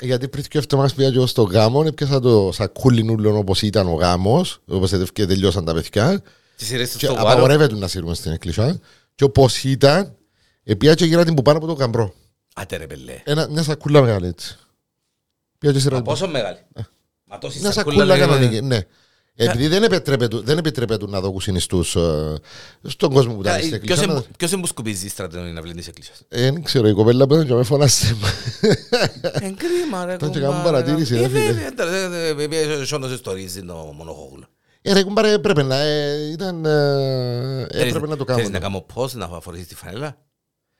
Γιατί 0.00 0.28
πριν 0.28 0.44
και 0.44 0.58
εβδομάδες 0.58 0.94
πήγα 0.94 1.10
και 1.10 1.16
εγώ 1.16 1.26
στο 1.26 1.42
γάμο, 1.42 1.82
έπιασα 1.86 2.20
το 2.20 2.50
σακούλι 2.52 3.02
νουλον 3.02 3.36
όπως 3.36 3.62
ήταν 3.62 3.88
ο 3.88 3.94
γάμος, 3.94 4.60
όπως 4.66 4.92
και 5.12 5.26
τελειώσαν 5.26 5.64
τα 5.64 5.74
παιδιά. 5.74 6.22
τις 6.56 6.66
σειρές 6.66 6.92
του 6.92 6.98
Και 6.98 7.04
στο 7.06 7.14
βάρος, 7.14 7.32
απαγορεύεται 7.32 7.74
να 7.74 7.88
σύρουμε 7.88 8.14
στην 8.14 8.32
εκκλησία. 8.32 8.80
Και 9.14 9.24
όπως 9.24 9.64
ήταν, 9.64 10.16
πήγα 10.78 10.94
και 10.94 11.04
γύρα 11.04 11.24
την 11.24 11.34
που 11.34 11.42
πάνω 11.42 11.58
από 11.58 11.66
το 11.66 11.74
καμπρό. 11.74 12.14
άτε 12.54 12.76
ρε 12.76 12.86
πελέ. 12.86 13.20
Ένα, 13.24 13.48
μια 13.48 13.62
σακούλα 13.62 14.00
μεγάλη 14.00 14.26
έτσι. 14.26 14.58
Πήγα 15.58 15.72
και 15.72 15.78
σειρά 15.78 15.94
Μα 15.94 16.02
την 16.02 16.10
πόσο 16.10 16.28
μεγάλη; 16.28 16.58
Μα 17.24 17.38
τόση 17.38 17.58
Μια 17.60 17.72
σακούλα 17.72 17.96
σακούλα 17.96 18.16
λέγαμε. 18.16 18.32
κανονική, 18.36 18.60
ναι. 18.62 18.80
Επειδή 19.38 19.66
δεν 19.68 19.82
επιτρέπεται, 19.82 20.40
δεν 20.44 20.58
επιτρέπεται 20.58 21.06
να 21.08 21.20
δοκούσουν 21.20 21.60
στους, 21.60 21.96
ε, 21.96 22.34
στον 22.82 23.12
κόσμο 23.12 23.34
που 23.34 23.40
ήταν 23.40 23.52
στην 23.58 23.68
Ποιος 23.70 23.80
εκκλησία. 23.80 24.04
είναι- 24.04 24.12
να- 24.14 24.22
Ποιος 24.36 24.52
είναι 24.52 24.60
που 24.60 24.66
σκουπίζει 24.66 25.08
στρατιώνει 25.08 25.52
να 25.52 25.60
βλέπει 25.62 25.76
της 25.78 25.88
εκκλησίας. 25.88 26.22
Ε, 26.28 26.40
Δεν 26.42 26.62
ξέρω, 26.62 26.88
η 26.88 26.92
κοπέλα 26.92 27.26
που 27.26 27.34
ήταν 27.34 27.46
και 27.46 27.54
με 27.54 27.62
φωνάσε. 27.62 28.16
Εν 29.32 29.56
κρίμα 29.56 30.04
ρε 30.04 30.16
Τον 30.16 30.30
και 30.30 30.38
κουμπάρα. 30.38 30.52
κάνουν 30.56 30.64
παρατήρηση, 30.72 31.14
ρε, 31.14 31.24
Ε, 31.24 31.28
φίλε. 31.28 31.40
βέβαια, 31.44 31.66
εντάξει, 31.66 31.94
ε, 31.94 32.56
ε, 32.56 32.80
ε, 32.80 32.84
σώνωσε 32.84 33.16
στο 33.16 33.32
ρύζι 33.32 33.62
το 33.64 33.74
μονοχόγουλο. 33.96 34.44
Ε, 34.82 34.92
ρε 34.92 35.02
κουμπάρε, 35.02 35.32
έπρεπε 35.32 35.62
να, 35.62 35.76
ε, 35.80 36.30
ήταν, 36.32 36.64
ε, 36.64 37.66
έπρεπε 37.70 38.06
να 38.06 38.16
το 38.16 38.24
Θέλεις 38.24 38.26
να 38.26 38.34
κάνουμε. 38.34 38.58
κάνω 38.58 38.84
πώς 38.94 39.14
να 39.14 39.28
φορήσεις 39.40 39.66
τη 39.66 39.74
φανέλα; 39.74 40.16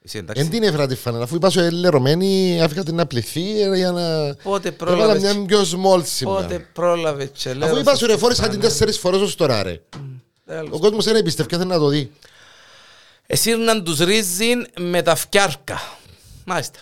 Εσύ 0.07 0.17
Εν 0.17 0.23
εντάξει. 0.23 0.49
την 0.49 0.63
έφερα 0.63 0.87
τη 0.87 0.95
φανέλα, 0.95 1.23
αφού 1.23 1.35
είπα 1.35 1.49
σου 1.49 1.59
ελερωμένη, 1.59 2.61
άφηκα 2.61 2.83
την 2.83 2.95
να 2.95 3.05
πληθεί 3.05 3.61
ε, 3.61 3.75
για 3.75 3.91
να... 3.91 4.35
Πότε 4.43 4.67
Έβαλα 4.81 4.95
πρόλαβες; 4.95 5.21
μια 5.21 5.45
πιο 5.45 5.61
small 5.61 5.81
Πότε 5.97 6.05
σήμερα. 6.05 6.67
πρόλαβες 6.73 7.29
και 7.33 7.53
λέω. 7.53 7.67
Αφού 7.67 7.77
είπα 7.77 7.95
σου 7.95 8.05
ρε, 8.05 8.17
φόρησα 8.17 8.47
την 8.47 8.59
τέσσερις 8.59 8.97
φορές 8.99 9.21
ως 9.21 9.35
τώρα 9.35 9.63
ρε. 9.63 9.81
Τέλος. 10.45 10.69
Ο 10.71 10.79
κόσμος 10.79 11.05
δεν 11.05 11.15
εμπιστεύει 11.15 11.49
και 11.49 11.57
θέλει 11.57 11.69
να 11.69 11.77
το 11.79 11.87
δει. 11.87 12.11
Εσύρναν 13.27 13.83
τους 13.83 13.99
ρύζιν 13.99 14.67
με 14.79 15.01
τα 15.01 15.15
φκιάρκα. 15.15 15.81
Μάλιστα. 16.45 16.79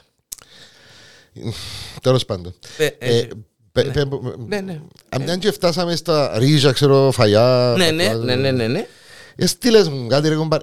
Τέλος 2.02 2.26
πάντων. 2.26 2.54
Ε, 2.78 2.86
ε, 2.86 3.18
Ε, 3.18 3.28
πε- 3.72 3.92
πε- 3.92 4.08
Ναι, 4.48 4.60
ναι. 4.60 4.82
Αν 5.10 5.22
μιαν 5.22 5.40
και 5.40 5.52
φτάσαμε 5.52 5.96
στα 5.96 6.38
ρίζα, 6.38 6.72
ξέρω, 6.72 7.12
φαγιά. 7.12 7.74
Ναι, 7.78 7.92
ναι, 7.92 8.04
πατάτες, 8.06 8.26
ναι, 8.26 8.36
ναι, 8.36 8.52
ναι, 8.52 8.68
ναι. 8.68 8.88
Ε, 9.36 9.46
στείλες 9.46 9.90
μου 9.90 10.08
κάτι 10.08 10.30
ρε 10.30 10.36
κομπάρ. 10.36 10.62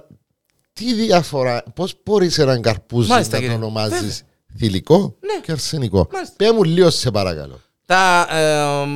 Τι 0.73 0.93
διαφορά, 0.93 1.63
πώς 1.75 1.93
μπορείς 2.05 2.37
έναν 2.37 2.61
καρπούζι 2.61 3.09
Μάλιστα, 3.09 3.31
να 3.35 3.37
το 3.41 3.49
κύριε. 3.49 3.63
ονομάζεις 3.65 4.23
θηλυκό 4.57 5.15
Ναι. 5.19 5.39
και 5.45 5.51
αρσενικό; 5.51 6.07
Μάλιστα. 6.13 6.35
Πέ 6.37 6.51
μου 6.51 6.63
λίγο 6.63 6.89
σε 6.89 7.11
παρακαλώ. 7.11 7.59
Τα, 7.85 8.27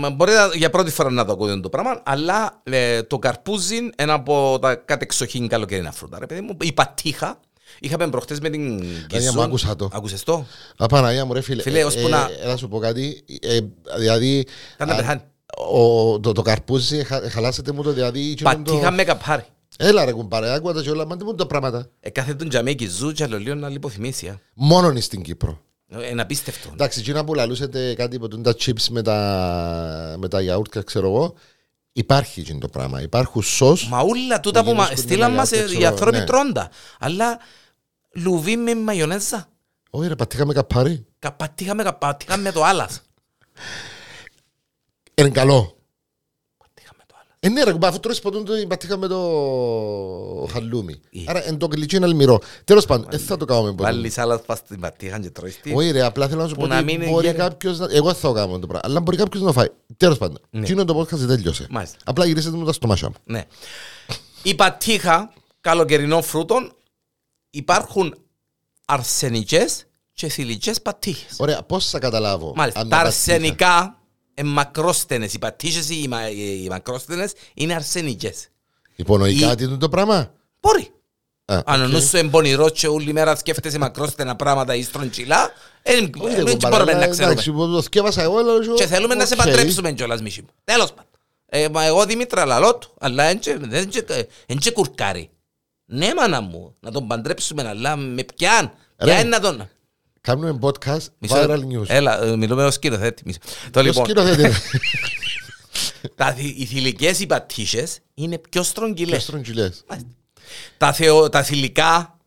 ε, 0.05 0.09
μπορείτε 0.11 0.37
για 0.53 0.69
πρώτη 0.69 0.91
φορά 0.91 1.09
να 1.11 1.25
το 1.25 1.31
ακούτε 1.31 1.59
το 1.59 1.69
πράγμα, 1.69 2.01
αλλά 2.05 2.61
ε, 2.63 3.03
το 3.03 3.19
καρπούζι 3.19 3.75
είναι 3.75 3.89
ένα 3.95 4.13
από 4.13 4.57
τα 4.61 4.75
κατεξοχήν 4.75 5.47
καλοκαιρινά 5.47 5.91
φρούτα. 5.91 6.19
Ρε, 6.19 6.25
παιδί 6.25 6.41
μου. 6.41 6.57
Η 6.61 6.73
πατήχα, 6.73 7.39
είχαμε 7.79 8.07
προχτές 8.07 8.39
με 8.39 8.49
την 8.49 8.83
Παναγία 9.09 9.33
μου, 9.33 9.41
άκουσα 9.41 9.75
το. 9.75 9.89
Άκουσες 9.93 10.23
το; 10.23 10.45
Απαναγία 10.77 11.25
μου 11.25 11.33
ρε 11.33 11.41
φίλε. 11.41 11.61
Φίλε, 11.61 11.79
ε, 11.79 11.83
ώσπου 11.83 12.07
ε, 12.07 12.09
να- 12.09 12.29
ε, 12.43 12.47
να 12.47 12.57
σου 12.57 12.67
πω 12.67 12.79
κάτι. 12.79 13.23
ε, 13.41 13.59
δηλαδή, 13.97 14.47
Κάνε 14.77 14.91
α, 14.91 14.95
πεθάνει. 14.95 15.21
ο, 15.71 16.19
το, 16.19 16.31
το 16.31 16.41
καρπούζι, 16.41 17.03
χα- 17.03 17.29
χαλάσετε 17.29 17.71
μου 17.71 17.83
το 17.83 17.91
δηλαδή. 17.91 18.31
εκείνον 18.31 18.63
το- 18.63 18.71
Πατήχα 18.71 18.91
με 18.91 19.03
καπάρι. 19.03 19.43
Έλα 19.77 20.05
ρε 20.05 20.11
κουμπάρε, 20.11 20.53
άκουα 20.53 20.73
τα 20.73 20.81
και 20.81 20.89
όλα, 20.89 21.05
μάντε 21.05 21.23
μου 21.23 21.35
τα 21.35 21.47
πράγματα. 21.47 21.89
Ε, 21.99 22.09
κάθε 22.09 22.33
τον 22.35 22.49
τζαμέκι 22.49 22.87
ζου 22.87 23.11
και 23.11 23.23
άλλο 23.23 23.37
λίγο 23.39 23.55
να 23.55 23.69
λιποθυμήσει. 23.69 24.27
α. 24.27 24.39
Μόνον 24.53 25.01
στην 25.01 25.21
Κύπρο. 25.21 25.61
Ε, 25.89 26.07
Είναι 26.09 26.21
απίστευτο. 26.21 26.69
Εντάξει, 26.73 26.99
εκείνα 26.99 27.23
που 27.23 27.33
λαλούσετε 27.33 27.93
κάτι 27.93 28.15
από 28.15 28.27
τα 28.41 28.51
chips 28.59 28.87
με 28.89 29.01
τα, 29.01 30.15
με 30.17 30.27
τα 30.27 30.41
γιαούρτια, 30.41 30.81
ξέρω 30.81 31.07
εγώ, 31.07 31.33
υπάρχει 31.91 32.39
εκείνο 32.39 32.59
το 32.59 32.67
πράγμα. 32.67 33.01
Υπάρχουν 33.01 33.41
σως. 33.43 33.87
Μα 33.87 33.99
όλα 33.99 34.39
τούτα 34.39 34.63
που 34.63 34.73
μα- 34.73 34.83
γίνεις 34.85 34.99
στείλαν 34.99 35.27
κουτί 35.27 35.37
μας 35.39 35.49
με 35.51 35.57
ε, 35.57 35.59
γιαούρτι, 35.59 35.75
οι 35.75 35.77
ξέρω, 35.79 35.91
ανθρώποι 35.93 36.17
ναι. 36.17 36.23
τρώντα. 36.25 36.71
Αλλά 36.99 37.39
λουβί 38.15 38.55
με 38.57 38.75
μαγιονέζα. 38.75 39.47
Όχι 39.89 40.07
ρε, 40.07 40.15
πατήχα 40.15 40.45
με 40.45 40.53
καπάρι. 40.53 41.05
Πατήχα 41.37 41.75
με 41.75 41.83
καπάτηχα 41.83 42.37
με 42.37 42.51
το 42.51 42.63
άλλας. 42.63 43.01
Είναι 45.15 45.29
καλό. 45.29 45.77
Πατήχα 46.57 46.91
με 46.97 47.03
το 47.07 47.15
άλλας. 47.21 47.26
Ε, 47.39 47.49
ναι, 47.49 47.63
ρε, 47.63 47.71
κουμπά, 47.71 47.87
αφού 47.87 47.99
τρώεις 47.99 48.19
ποτέ 48.19 48.43
το 48.43 48.53
πατήχα 48.67 48.97
με 48.97 49.07
το 49.07 49.19
χαλούμι. 50.51 50.99
Ε. 51.11 51.19
Άρα, 51.25 51.47
εν 51.47 51.57
το 51.57 51.67
γλυκό 51.71 51.95
είναι 51.95 52.05
αλμυρό. 52.05 52.39
Τέλος 52.63 52.85
πάντων, 52.85 53.07
δεν 53.09 53.19
θα 53.19 53.37
το 53.37 53.45
κάνουμε 53.45 53.69
ποτέ. 53.71 53.83
Βάλεις 53.83 54.17
άλλα 54.17 54.39
πας 54.39 54.57
στην 54.57 54.79
πατήχα 54.79 55.19
και 55.19 55.29
τρώεις 55.29 55.59
τι. 55.61 55.73
Όχι 55.75 55.91
ρε, 55.91 56.03
απλά 56.03 56.27
θέλω 56.27 56.41
να 56.41 56.47
σου 56.47 56.53
Που 56.55 56.61
πω 56.61 56.67
να 56.67 56.75
ότι 56.77 56.85
μην 56.97 57.09
μπορεί 57.09 57.25
γίνει- 57.25 57.37
κάποιος 57.39 57.79
να... 57.79 57.87
Εγώ 57.91 58.13
θα 58.13 58.27
το 58.27 58.33
κάνω 58.33 58.59
το 58.59 58.67
πράγμα, 58.67 58.81
αλλά 58.89 58.99
μπορεί 59.01 59.17
κάποιος 59.17 59.43
να 59.43 59.51
φάει. 59.51 59.67
Τέλος 59.97 60.17
πάντων, 60.17 60.37
Ναι. 60.49 60.59
εκείνο 60.59 60.85
το 60.85 60.99
podcast 60.99 61.07
δεν 61.17 61.27
τέλειωσε. 61.27 61.67
Μάλιστα. 61.69 61.97
Απλά 62.05 62.25
γυρίσετε 62.25 62.57
μου 62.57 62.65
τα 62.65 62.73
στομάχια 62.73 63.07
μου. 63.07 63.15
Ναι. 63.23 63.43
Η 64.43 64.55
πατήχα 64.55 65.33
καλοκαιρινών 65.61 66.23
φρούτων 66.23 66.71
υπάρχουν 67.49 68.15
αρσενικές 68.85 69.85
και 70.13 70.27
θηλυκές 70.27 70.81
πατήχες. 70.81 71.35
Ωραία, 71.37 71.63
πώς 71.63 71.89
θα 71.89 71.99
καταλάβω. 71.99 72.53
Μάλιστα. 72.55 72.79
αν 72.79 72.89
Τα 72.89 72.95
μια 72.95 73.05
πατήχα- 73.05 73.27
αρσενικά 73.33 73.97
είναι 74.37 74.49
μακρόστενες. 74.49 75.33
Οι 75.33 75.39
πατήχες 75.39 75.89
οι, 75.89 76.07
μα- 76.07 76.29
οι 76.29 76.67
μακρόστενες 76.69 77.33
είναι 77.53 77.73
αρσενικές. 77.73 78.47
Υπονοϊκά 78.95 79.51
η- 79.51 79.55
τι 79.55 79.63
είναι 79.63 79.77
το 79.77 79.89
πράγμα; 79.89 80.31
Μπορεί. 80.59 80.91
Α, 81.45 81.61
Αν 81.65 81.81
ο 81.81 81.83
οκ. 81.85 81.91
νους 81.91 82.03
σου 82.09 82.17
είναι 82.17 82.29
πονηρός 82.29 82.71
και 82.71 82.87
όλη 82.87 83.13
μέρα 83.13 83.35
σκέφτεσαι 83.35 83.77
μακρόστενα 83.77 84.35
πράγματα 84.35 84.75
ή 84.75 84.83
στρογγυλά, 84.83 85.51
δεν 85.83 86.11
Όχι, 86.19 86.35
ρε, 86.35 86.43
δεν 86.43 86.51
κουμπάρε, 86.53 86.75
μπορούμε 86.75 86.91
αλλά 86.91 86.99
να 86.99 87.07
ξέρουμε. 87.07 87.31
Εντάξει, 87.31 87.51
που 87.51 87.67
το 87.71 87.81
θκιέβασα 87.81 88.21
εγώ, 88.21 88.37
αλλά 88.37 88.53
λέω, 88.53 88.73
Και 88.75 88.87
θέλουμε 88.87 89.15
να 89.15 89.25
σε 89.25 89.33
οκ. 89.33 89.39
παντρέψουμε 89.39 89.91
κιόλας 89.91 90.21
μισή 90.21 90.41
μου. 90.41 90.47
Τέλος 90.63 90.89
πάντων. 90.89 91.05
Ε, 91.45 91.69
μα 91.69 91.83
εγώ 91.83 92.05
Δημήτρα 92.05 92.45
λαλό 92.45 92.75
του, 92.77 92.93
αλλά 92.99 93.23
εν 93.23 93.39
και- 93.39 93.57
δεν 93.61 93.89
και- 93.89 94.05
εν 94.45 94.57
και 94.57 94.71
κουρκάρει. 94.71 95.29
Ναι 95.85 96.13
μάνα 96.13 96.41
μου, 96.41 96.75
να 96.79 96.91
τον 96.91 97.07
παντρέψουμε, 97.07 97.67
αλλά 97.67 97.95
με 97.95 98.23
ποιαν. 98.35 98.71
Ρε. 98.97 99.05
Ποια 99.05 99.19
είναι 99.19 99.29
να 99.29 99.39
τον... 99.39 99.69
Κάνουμε 100.27 100.57
podcast 100.61 101.05
Μισό- 101.17 101.37
viral 101.49 101.59
news. 101.59 101.85
Έλα, 101.87 102.23
ε, 102.23 102.35
μιλούμε 102.35 102.65
ως 102.65 102.73
σκηνοθέτη. 102.73 103.23
μισό. 103.25 103.39
Το 103.71 103.81
Ποιος 103.81 103.85
λοιπόν, 103.85 104.05
σκηνοθέτη 104.05 104.41
είναι; 104.41 104.53
τα, 106.15 106.33
θη- 106.33 106.59
οι 106.59 106.65
θηλυκές 106.65 107.19
οι 107.19 107.25
πατήσες 107.25 107.99
είναι 108.13 108.37
πιο 108.37 108.49
Ποιος 108.49 108.67
στρογγυλές. 108.67 109.25
τρογγυλές. 109.25 109.83
Μάλιστα. 109.89 110.09
Τα, 110.77 110.93
θεο, 110.93 111.29
τα 111.29 111.43
θηλυκά, 111.43 112.17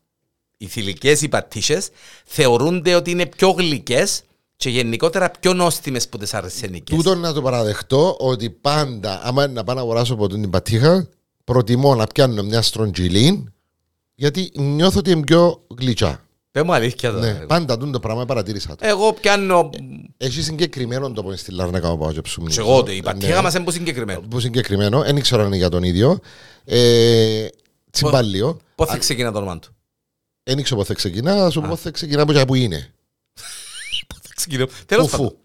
οι 0.57 0.67
θηλυκές 0.67 1.21
οι 1.21 1.29
πατήσες, 1.29 1.89
θεωρούνται 2.25 2.95
ότι 2.95 3.11
είναι 3.11 3.25
πιο 3.25 3.49
γλυκές 3.49 4.21
και 4.55 4.69
γενικότερα 4.69 5.29
πιο 5.39 5.53
νόστιμες 5.53 6.07
που 6.09 6.17
τις 6.17 6.33
αρσενικές. 6.33 6.97
Τούτο 6.97 7.15
να 7.15 7.33
το 7.33 7.41
παραδεχτώ 7.41 8.17
ότι 8.19 8.49
πάντα, 8.49 9.19
άμα 9.23 9.43
είναι 9.43 9.53
να 9.53 9.63
πάω 9.63 9.75
να 9.75 9.81
αγοράσω 9.81 10.13
από 10.13 10.27
την 10.27 10.49
πατήχα, 10.49 11.09
προτιμώ 11.43 11.95
να 11.95 12.07
πιάνω 12.07 12.43
μια 12.43 12.61
στρογγυλή, 12.61 13.43
γιατί 14.15 14.51
νιώθω 14.55 14.99
ότι 14.99 15.11
είναι 15.11 15.23
πιο 15.23 15.65
γλυκιά. 15.79 16.25
Πες 16.51 16.63
μου 16.63 16.73
αλήθεια 16.73 17.11
τώρα. 17.11 17.25
Ναι, 17.25 17.33
πάντα 17.45 17.77
τούτο 17.77 17.91
το 17.91 17.99
πράγμα 17.99 18.25
παρατήρησα 18.25 18.75
το. 18.75 18.87
Εγώ 18.87 19.13
πιάνω. 19.13 19.69
Έχει 20.17 20.41
συγκεκριμένο 20.41 21.11
το 21.11 21.21
που 21.21 21.27
είναι 21.27 21.37
στη 21.37 21.51
Λάρνακα 21.51 21.87
να 21.89 21.97
πάω 21.97 22.11
και 22.13 22.21
ψουμνίζω. 22.21 22.61
Και 22.63 22.67
εγώ 22.69 22.83
το. 22.83 22.91
Η 22.91 22.95
Ναι. 22.95 23.01
πατήχα 23.01 23.41
μας 23.41 23.53
είναι 23.53 23.63
που 23.63 23.71
συγκεκριμένο; 23.71 24.19
Που 24.29 24.39
συγκεκριμένο, 24.39 25.01
δεν 25.03 25.21
ξέρω 25.21 25.41
αν 25.41 25.47
είναι 25.47 25.55
για 25.55 25.69
τον 25.69 25.83
ίδιο. 25.83 26.19
Ε, 26.65 27.47
τσιμπάλιο. 27.91 28.57
Πώς 28.75 28.89
θα 28.89 28.97
ξεκινά 28.97 29.31
το 29.31 29.37
όνομα 29.37 29.59
του; 29.59 29.75
Δεν 30.43 30.57
ήξερα 30.57 30.75
πότε 30.79 30.87
θα 30.87 30.93
ξεκινά, 30.99 31.35
θα 31.35 31.49
σου 31.49 31.61
πω 31.61 31.67
πότε 31.69 31.81
θα 31.81 31.91
ξεκινά 31.91 32.21
από 32.21 32.31
εκεί 32.31 32.45
που 32.45 32.55
είναι. 32.55 32.93
Θα 34.23 34.33
ξεκινώ. 34.35 34.67
Τέλος 34.85 35.05
Πούφου. 35.09 35.17
πάντων. 35.23 35.37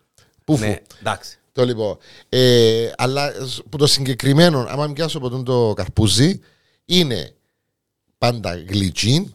Πούφου. 0.44 0.64
Ναι, 0.64 0.82
εντάξει. 1.00 1.38
Το 1.52 1.64
λοιπόν. 1.64 1.96
Ε, 2.28 2.90
αλλά 2.96 3.32
σ- 3.46 3.62
που 3.68 3.76
το 3.76 3.86
συγκεκριμένο, 3.86 4.66
άμα 4.68 4.92
πιάσω 4.92 5.18
από 5.18 5.28
τον 5.28 5.44
το 5.44 5.72
καρπούζι, 5.76 6.40
είναι 6.84 7.34
πάντα 8.18 8.54
γλυκίν 8.68 9.34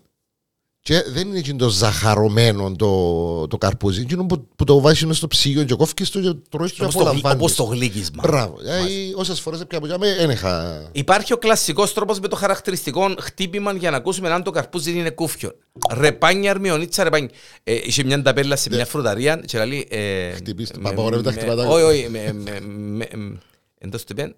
και 0.84 1.04
δεν 1.08 1.28
είναι 1.28 1.38
εκείνο 1.38 1.58
το 1.58 1.70
ζαχαρωμένο 1.70 2.72
το, 2.76 3.48
το 3.48 3.58
καρπούζι. 3.58 4.02
Εκείνο 4.02 4.26
που, 4.26 4.48
που 4.56 4.64
το 4.64 4.80
βάζεις 4.82 5.06
μες 5.06 5.18
στο 5.18 5.28
ψυγείο 5.28 5.64
και 5.64 5.76
κόφκεις 5.76 6.10
το 6.10 6.20
και 6.22 6.34
τρώεις 6.50 6.72
το 6.72 6.76
και 6.78 6.84
Όπως 6.84 6.94
το, 6.96 7.00
γλυ- 7.04 7.18
απολαμβάνεις. 7.18 7.42
όπως 7.42 7.56
το 7.56 7.64
γλύκισμα. 7.64 8.24
Μπράβο. 8.28 8.56
Ε, 8.66 8.80
όσες 9.16 9.40
φορές 9.40 9.64
πια 9.68 9.78
από 9.78 9.88
τζάμε, 9.88 10.16
δεν 10.16 10.30
είχα... 10.30 10.82
Υπάρχει 10.92 11.34
ο 11.34 11.38
κλασικός 11.38 11.94
τρόπος 11.94 12.20
με 12.20 12.28
το 12.28 12.36
χαρακτηριστικό 12.36 13.14
χτύπημα 13.20 13.74
για 13.74 13.92
να 13.92 13.98
ακούσουμε 13.98 14.30
αν 14.30 14.44
το 14.44 14.52
καρπούζι 14.52 14.92
είναι 14.98 15.10
κούφιο. 15.10 15.52
Ρεπάνια 15.94 16.52
αρμιονίτσα, 16.52 17.04
ρεπάνια. 17.04 17.30
Ε, 17.64 17.74
είχε 17.84 18.04
μια 18.04 18.22
ταπέλα 18.22 18.56
σε 18.56 18.70
μια 18.70 18.86
φρουταρία 18.86 19.36
και 19.46 19.66
λέει. 19.66 19.88
Ε, 19.90 20.32
Χτυπήστε, 20.32 20.78
με- 20.78 20.84
μα 20.84 20.90
απαγορεύεται 20.90 21.30
να 21.30 21.36
με- 21.36 21.42
χτυπάτε. 21.42 21.68
Όχι, 21.68 21.84
όχι. 21.84 22.10
με- 22.10 22.34
με- 22.34 22.60
με- 22.62 23.10
με- 23.16 23.38
Εντός 23.78 24.04
του 24.04 24.14
είπεν. 24.18 24.36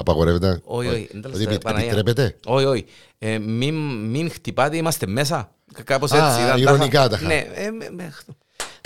Ε, 0.00 0.02
Απαγορεύεται. 0.12 0.60
Όχι, 0.64 0.88
όχι. 0.88 1.08
εν 1.12 1.20
τέλος, 1.22 1.36
Ότι 1.36 1.44
ε, 1.44 1.48
επι- 1.52 1.62
Παναγία. 1.62 1.86
επιτρέπεται; 1.92 2.36
Όχι, 2.46 2.64
όχι. 2.64 2.84
Ε, 3.18 3.38
Μην 3.38 3.74
μην 4.04 4.30
χτυπάτε, 4.30 4.76
είμαστε 4.76 5.06
μέσα. 5.06 5.52
Κάπως 5.84 6.12
Α, 6.12 6.26
έτσι. 6.32 6.42
ήταν, 6.42 6.60
ηρωνικά 6.60 7.08
τα 7.08 7.16
είχα. 7.16 7.26
Ναι, 7.26 7.46
ε, 7.54 7.70
με- 7.70 7.90
με- 7.90 8.12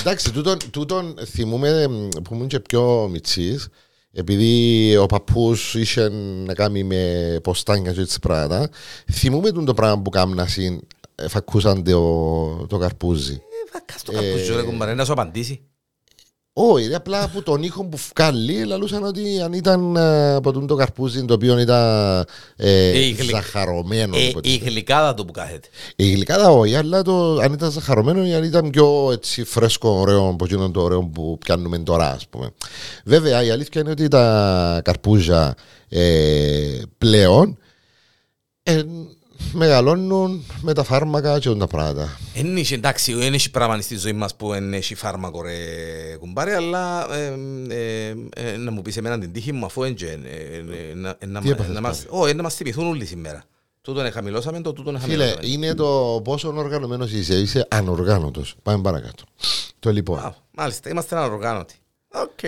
Εντάξει, 0.00 0.32
τούτον, 0.32 0.56
τούτον 0.70 1.14
θυμούμαι 1.24 1.88
μ, 1.88 2.08
που 2.08 2.34
ήμουν 2.34 2.46
και 2.46 2.60
πιο 2.60 3.08
μητσής 3.10 3.68
επειδή 4.12 4.96
ο 4.96 5.06
παππούς 5.06 5.74
είχε 5.74 6.08
να 6.46 6.54
κάνει 6.54 6.84
με 6.84 7.38
ποστάνια 7.42 7.92
και 7.92 8.00
έτσι 8.00 8.18
πράγματα 8.18 8.68
θυμούμαι 9.12 9.48
τούτο 9.50 9.64
το 9.64 9.74
πράγμα 9.74 10.02
που 10.02 10.10
κάμνασαν 10.10 10.80
φακούσαν 11.28 11.84
το, 11.84 12.66
το 12.68 12.78
καρπούζι 12.78 13.32
Ε, 13.32 13.70
βακάς 13.72 14.02
το 14.02 14.12
καρπούζι, 14.12 14.54
ρε 14.54 14.62
κουμπάρε, 14.62 14.94
να 14.94 15.04
σου 15.04 15.12
απαντήσει. 15.12 15.60
Όχι, 16.56 16.86
ρε, 16.88 16.94
απλά 16.94 17.22
από 17.22 17.42
τον 17.42 17.62
ήχο 17.62 17.84
που 17.84 17.98
βγάλει 18.16 18.64
λαλούσαν 18.64 19.04
ότι 19.04 19.40
αν 19.40 19.52
ήταν 19.52 19.96
ε, 19.96 20.34
από 20.34 20.52
τούτο 20.52 20.66
το 20.66 20.74
καρπούζι 20.74 21.24
το 21.24 21.34
οποίο 21.34 21.58
ήταν 21.58 22.24
ε, 22.56 22.88
Ε, 22.90 22.98
η 22.98 23.10
γλυ- 23.10 23.30
ζαχαρωμένο 23.30 24.16
Ε, 24.16 24.26
υποτίθεται. 24.28 24.64
Η 24.64 24.68
γλυκάδα 24.70 25.14
του 25.14 25.24
που 25.24 25.32
κάθεται. 25.32 25.68
Η 25.96 26.10
γλυκάδα 26.12 26.50
όχι, 26.50 26.74
αλλά 26.74 27.02
το, 27.02 27.36
αν 27.36 27.52
ήταν 27.52 27.70
ζαχαρωμένο 27.70 28.26
ή 28.26 28.34
αν 28.34 28.44
ήταν 28.44 28.70
πιο 28.70 29.08
έτσι, 29.12 29.44
φρέσκο, 29.44 29.88
ωραίο 29.88 30.28
από 30.28 30.44
εκείνο 30.44 30.70
το 30.70 30.82
ωραίο 30.82 31.02
που 31.02 31.38
πιάνουμε 31.38 31.78
τώρα, 31.78 32.10
ας 32.10 32.28
πούμε. 32.28 32.50
Βέβαια, 33.04 33.42
η 33.42 33.50
αλήθεια 33.50 33.80
είναι 33.80 33.90
ότι 33.90 34.08
τα 34.08 34.80
καρπούζια 34.84 35.54
ε, 35.88 36.80
πλέον 36.98 37.58
ε, 38.62 38.82
μεγαλώνουν 39.52 40.44
με 40.60 40.72
τα 40.72 40.84
φάρμακα 40.84 41.38
και 41.38 41.48
όλα 41.48 41.58
τα 41.58 41.66
πράγματα. 41.66 42.18
Εν 42.34 42.56
είχε, 42.56 42.74
εντάξει, 42.74 43.14
δεν 43.14 43.34
έχει 43.34 43.50
πράγμα 43.50 43.80
στη 43.80 43.96
ζωή 43.96 44.12
μας 44.12 44.34
που 44.34 44.48
δεν 44.48 44.72
έχει 44.74 44.94
φάρμακο 44.94 45.42
ρε 45.42 45.54
κουμπάρε, 46.18 46.54
αλλά 46.54 47.14
ε, 47.14 47.34
ε, 47.68 48.14
ε, 48.36 48.56
να 48.56 48.70
μου 48.70 48.82
πεις 48.82 48.96
εμένα 48.96 49.18
την 49.18 49.32
τύχη 49.32 49.52
μου 49.52 49.64
αφού 49.64 49.80
δεν 49.80 49.94
και, 49.94 50.06
ε, 50.06 50.56
ε, 50.90 50.94
να- 50.94 51.16
ε, 51.18 51.26
να 51.26 51.40
Τι 51.40 51.46
μα- 51.46 51.52
έπαθες 51.52 51.74
να 51.74 51.80
μας- 51.80 52.04
πάλι; 52.06 52.22
όχι, 52.24 52.34
να 52.34 52.42
μας 52.42 52.54
τυπηθούν 52.56 52.86
όλοι 52.86 53.04
σήμερα. 53.04 53.42
Τούτον 53.80 54.12
χαμηλώσαμε, 54.12 54.60
το 54.60 54.72
τούτον 54.72 55.00
Φίλε, 55.00 55.24
χαμηλώσαμε. 55.24 55.46
είναι 55.46 55.74
το 55.74 56.20
πόσο 56.24 56.54
οργανωμένος 56.56 57.12
είσαι. 57.12 57.34
Είσαι 57.34 57.66
ανοργάνωτος. 57.70 58.54
Πάμε 58.62 58.82
παρακάτω. 58.82 59.24
Το 59.78 59.90
λοιπόν. 59.92 60.18
Α, 60.18 60.34
Μάλιστα, 60.50 60.90
είμαστε 60.90 61.16
ανοργάνωτοι. 61.16 61.74
Οκ. 62.14 62.38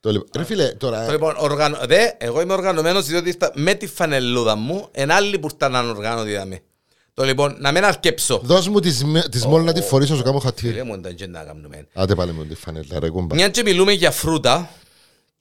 Το 0.00 0.10
λοιπόν. 0.10 0.28
Ρε 0.36 0.44
φίλε, 0.44 0.68
τώρα. 0.68 1.06
Το 1.06 1.12
Λοιπόν, 1.12 1.34
οργανω... 1.38 1.78
δε, 1.86 2.08
εγώ 2.18 2.40
είμαι 2.40 2.52
οργανωμένος 2.52 3.06
διότι 3.06 3.28
ήρθα 3.28 3.50
με 3.54 3.74
τη 3.74 3.86
φανελούδα 3.86 4.54
μου, 4.56 4.88
εν 4.90 5.10
άλλοι 5.10 5.38
που 5.38 5.48
ήταν 5.54 5.76
ανοργάνωτοι 5.76 6.30
είδαμε. 6.30 6.60
Το 7.14 7.24
λοιπόν, 7.24 7.56
να 7.58 7.72
μην 7.72 7.84
αρκέψω. 7.84 8.40
Δώσ' 8.44 8.68
μου 8.68 8.80
τις, 8.80 9.04
με- 9.04 9.28
τις 9.28 9.46
μόλι 9.46 9.64
να 9.64 9.72
τη 9.72 9.80
φορήσω, 9.80 10.16
σου 10.16 10.22
κάνω 10.22 10.38
χατήρι. 10.38 10.72
Φίλε 10.72 10.82
μου, 10.84 10.94
ήταν 10.94 11.14
και 11.14 11.26
να 11.26 11.42
κάνουμε. 11.44 11.86
Άντε 11.94 12.14
πάλι 12.14 12.32
με 12.32 12.44
τη 12.44 12.54
φανέλα, 12.54 12.98
ρε 12.98 13.08
κουμπά. 13.08 13.34
Μια 13.34 13.48
και 13.48 13.62
μιλούμε 13.62 13.92
για 13.92 14.10
φρούτα, 14.10 14.70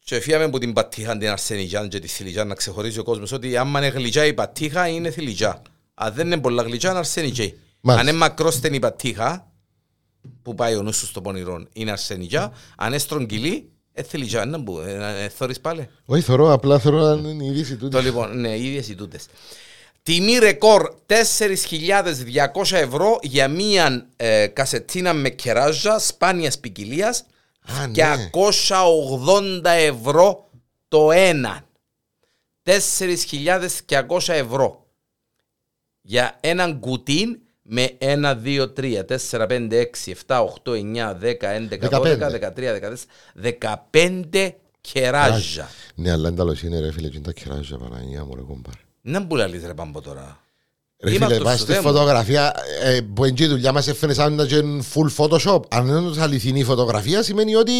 και 0.04 0.20
φύγαμε 0.20 0.44
από 0.44 0.58
την 0.60 0.74
πατήχα, 0.74 1.18
την 1.18 1.30
αρσενικιά 1.30 1.88
και 1.88 2.00
τη 2.00 2.08
θηλυκιά, 2.08 2.44
να 2.44 2.56
ξεχωρίζει 2.56 3.00
ο 3.00 3.04
κόσμος 3.04 3.32
ότι 3.32 3.58
άμα 3.58 3.80
είναι 3.80 3.88
γλυκιά 3.88 4.26
η 4.26 4.34
πατήχα 4.34 4.88
είναι 4.88 5.10
θηλυκιά. 5.10 5.62
Αν 5.94 6.14
δεν 6.14 6.26
είναι 6.26 6.38
πολλά 6.38 6.64
γλυκιά 6.64 6.90
είναι 6.90 7.00
αρσενική. 7.00 7.54
Μάλιστα. 7.82 8.08
Αν 8.08 8.14
είναι 8.14 8.26
μακρόστενη 8.26 8.76
η 8.76 8.80
πατήχα, 8.80 9.52
που 10.42 10.56
πάει 10.56 10.76
ο 10.76 10.82
νους 10.82 10.98
σου 10.98 11.06
στο 11.06 11.22
πονηρό, 11.22 11.66
είναι 11.74 11.92
αρσενικιά. 11.92 12.54
Αν 12.78 12.88
είναι 12.88 12.98
στρογγυλή, 12.98 13.72
είναι 13.98 14.08
θηλυκιά. 14.08 14.46
Να 14.46 14.58
μπου, 14.58 14.80
ε, 14.80 15.24
ε, 15.24 15.30
θωρείς 15.30 15.60
πάλι. 15.60 15.90
Όχι, 16.06 16.22
θεωρώ, 16.22 16.54
απλά 16.54 16.80
θεωρώ 16.80 17.04
αν 17.04 17.26
είναι 17.26 17.44
η 17.44 17.48
είδηση 17.48 17.76
τούτης. 17.76 18.00
Το 18.00 18.02
λοιπόν, 18.02 18.40
ναι, 18.40 18.50
οι 18.50 18.68
ίδιες 18.68 18.90
οι 18.90 18.96
τούτες. 18.96 19.26
Τιμή 20.04 20.38
ρεκόρ 20.38 20.94
4.200 21.06 22.72
ευρώ 22.72 23.20
για 23.22 23.48
μία 23.48 24.08
ε, 24.16 24.48
κασετίνα 24.48 25.14
με 25.14 25.30
κεράζα 25.30 26.00
σπάνιας 26.00 26.60
ποικιλίας 26.60 27.26
Α, 27.62 27.88
και 27.92 28.04
ναι. 28.04 28.30
280 29.62 29.62
ευρώ 29.64 30.50
το 30.88 31.12
ένα. 31.12 31.66
4.200 32.64 34.34
ευρώ 34.34 34.86
για 36.02 36.38
έναν 36.40 36.80
κουτίν 36.80 37.40
με 37.70 37.92
1, 38.00 38.36
2, 38.46 38.68
3, 38.80 39.04
4, 39.32 39.48
5, 39.48 39.72
6, 39.72 40.14
7, 40.28 40.46
8, 40.64 40.72
9, 40.72 41.16
10, 41.22 41.36
11, 41.42 41.90
12, 41.90 42.18
13, 42.20 42.80
14, 43.44 43.52
15 44.32 44.50
κεράζα. 44.82 45.70
Ναι, 45.96 46.12
αλλά 46.12 46.28
εντάλλως 46.28 46.64
είναι 46.64 46.80
ρε 46.80 46.92
φίλε, 46.92 47.08
και 47.08 47.18
είναι 47.18 47.26
τα 47.26 47.34
κεράζια 47.34 47.78
Παναγία 47.78 48.26
μου 48.26 48.36
ρε 48.36 48.42
κομπάρε. 48.42 48.78
Να 49.02 49.20
μου 49.22 49.36
λαλείς 49.36 49.66
ρε 49.66 49.74
πάμπο 49.74 50.02
τώρα. 50.02 50.40
Ρε 51.04 51.10
Είμαι 51.10 51.26
φίλε, 51.26 51.36
αυτός 51.36 51.48
πας 51.48 51.56
του 51.58 51.62
στη 51.64 51.72
δέμου. 51.72 51.84
φωτογραφία, 51.88 52.54
ε, 52.84 53.00
που 53.14 53.26
είναι 53.26 53.34
και 53.36 53.44
η 53.44 53.48
δουλειά 53.48 53.72
μας 53.72 53.88
έφερε 53.88 54.14
σαν 54.14 54.34
να 54.34 54.44
είναι 54.44 54.84
full 54.94 55.08
photoshop. 55.18 55.62
Αν 55.70 55.88
είναι 55.88 56.22
αληθινή 56.22 56.64
φωτογραφία 56.64 57.24
σημαίνει 57.24 57.56
ότι... 57.56 57.72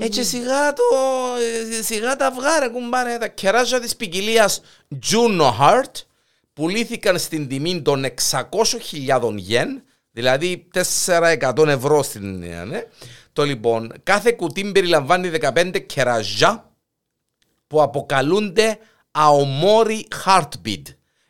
ε, 0.00 0.04
Έτσι 0.04 0.24
σιγά 0.24 0.72
το, 0.72 0.82
ε, 1.78 1.82
σιγά 1.82 2.16
τα 2.16 2.26
αυγά 2.26 2.58
ρε 2.58 2.68
κουμπάρε, 2.68 3.18
τα 3.18 3.28
κεράζια 3.28 3.80
της 3.80 3.96
ποικιλίας 3.96 4.60
Juno 5.10 5.50
Heart 5.60 5.92
πουλήθηκαν 6.58 7.18
στην 7.18 7.48
τιμή 7.48 7.82
των 7.82 8.04
600.000 8.30 9.34
γεν, 9.36 9.82
δηλαδή 10.10 10.68
400 11.04 11.66
ευρώ 11.66 12.02
στην 12.02 12.42
ε, 12.42 12.64
ναι. 12.64 12.82
Το 13.32 13.42
λοιπόν, 13.44 13.92
κάθε 14.02 14.30
κουτί 14.32 14.64
περιλαμβάνει 14.72 15.30
15 15.40 15.82
κεράζια 15.86 16.70
που 17.66 17.82
αποκαλούνται 17.82 18.78
αομόρι 19.10 20.06
heartbeat. 20.24 20.82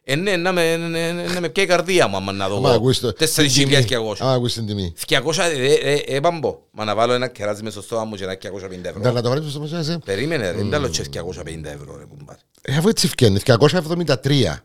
Ε, 0.04 0.14
ναι, 0.16 0.36
να 0.36 0.52
με, 0.52 0.76
να, 0.76 0.88
να- 0.88 1.32
να 1.32 1.40
με 1.40 1.48
πιάει 1.48 1.66
η 1.66 1.68
καρδία 1.68 2.08
μου 2.08 2.16
άμα 2.16 2.32
να 2.32 2.48
δω. 2.48 2.56
άμα 2.56 2.70
ακούεις 2.70 3.00
το- 3.00 3.12
4.200. 3.18 4.16
Άμα 4.18 4.32
ακούεις 4.32 4.54
την 4.54 4.66
τιμή. 4.66 4.92
200, 5.08 5.38
ε, 5.38 5.72
ε, 5.74 5.94
ε, 6.16 6.20
πάμπο, 6.20 6.58
μα 6.70 6.84
να 6.84 6.94
βάλω 6.94 7.12
ένα 7.12 7.28
κεράζι 7.28 7.62
μες 7.62 7.72
στο 7.72 7.82
στόμα 7.82 8.04
μου 8.04 8.14
και 8.14 8.24
ένα 8.24 8.34
250 8.34 8.88
ευρώ. 8.88 9.12
Να 9.12 9.22
το 9.22 9.28
βάλεις 9.28 9.50
στο 9.50 9.60
μεσό 9.60 9.76
εσύ. 9.76 9.98
Περίμενε 10.04 10.50
ρε, 10.50 10.56
δεν 10.56 10.70
τα 10.70 10.78
λέω 10.78 10.88
και 10.88 11.02
250 11.02 11.64
ευρώ 11.64 11.96
ρε 11.98 12.04
κουμπάρ. 12.04 12.36
Ε, 12.62 12.76
Αφού 12.76 12.88
έτσι 12.88 13.08
φτιάχνεις, 13.08 13.42
273 13.42 14.62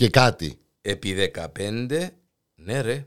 και 0.00 0.08
κάτι. 0.08 0.58
Επί 0.80 1.32
15, 1.56 2.08
ναι 2.54 2.80
ρε, 2.80 3.06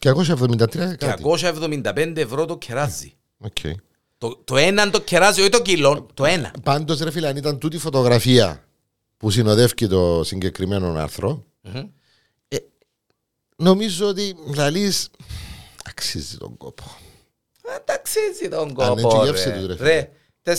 273 0.00 0.68
και 0.68 0.96
κάτι. 0.96 1.22
275 1.24 2.16
ευρώ 2.16 2.44
το 2.44 2.58
κεράζι. 2.58 3.16
Οκ. 3.38 3.56
Το, 4.18 4.36
το 4.44 4.56
ένα 4.56 4.90
το 4.90 5.00
κεράζι, 5.00 5.40
όχι 5.40 5.50
το 5.50 5.62
κιλό, 5.62 6.06
το 6.14 6.24
ένα. 6.24 6.54
Πάντως 6.62 7.00
ρε 7.00 7.10
φίλε, 7.10 7.28
αν 7.28 7.36
ήταν 7.36 7.58
τούτη 7.58 7.76
η 7.76 7.78
φωτογραφία 7.78 8.64
που 9.16 9.30
συνοδεύει 9.30 9.88
το 9.88 10.24
συγκεκριμένο 10.24 10.92
άρθρο, 10.98 11.44
Μμμ. 11.60 11.88
νομίζω 13.56 14.08
ότι 14.08 14.36
λαλείς 14.54 15.10
αξίζει 15.84 16.36
τον 16.36 16.56
κόπο. 16.56 16.84
Ταξίζει 17.84 18.48
τον 18.48 18.80
Αν 18.80 18.92
έτσι 18.92 19.02
κόπο 19.02 19.24
γεύση 19.24 19.50
τους, 19.52 19.66
ρε, 19.66 19.74
ρε. 19.74 20.10
Ρε, 20.44 20.56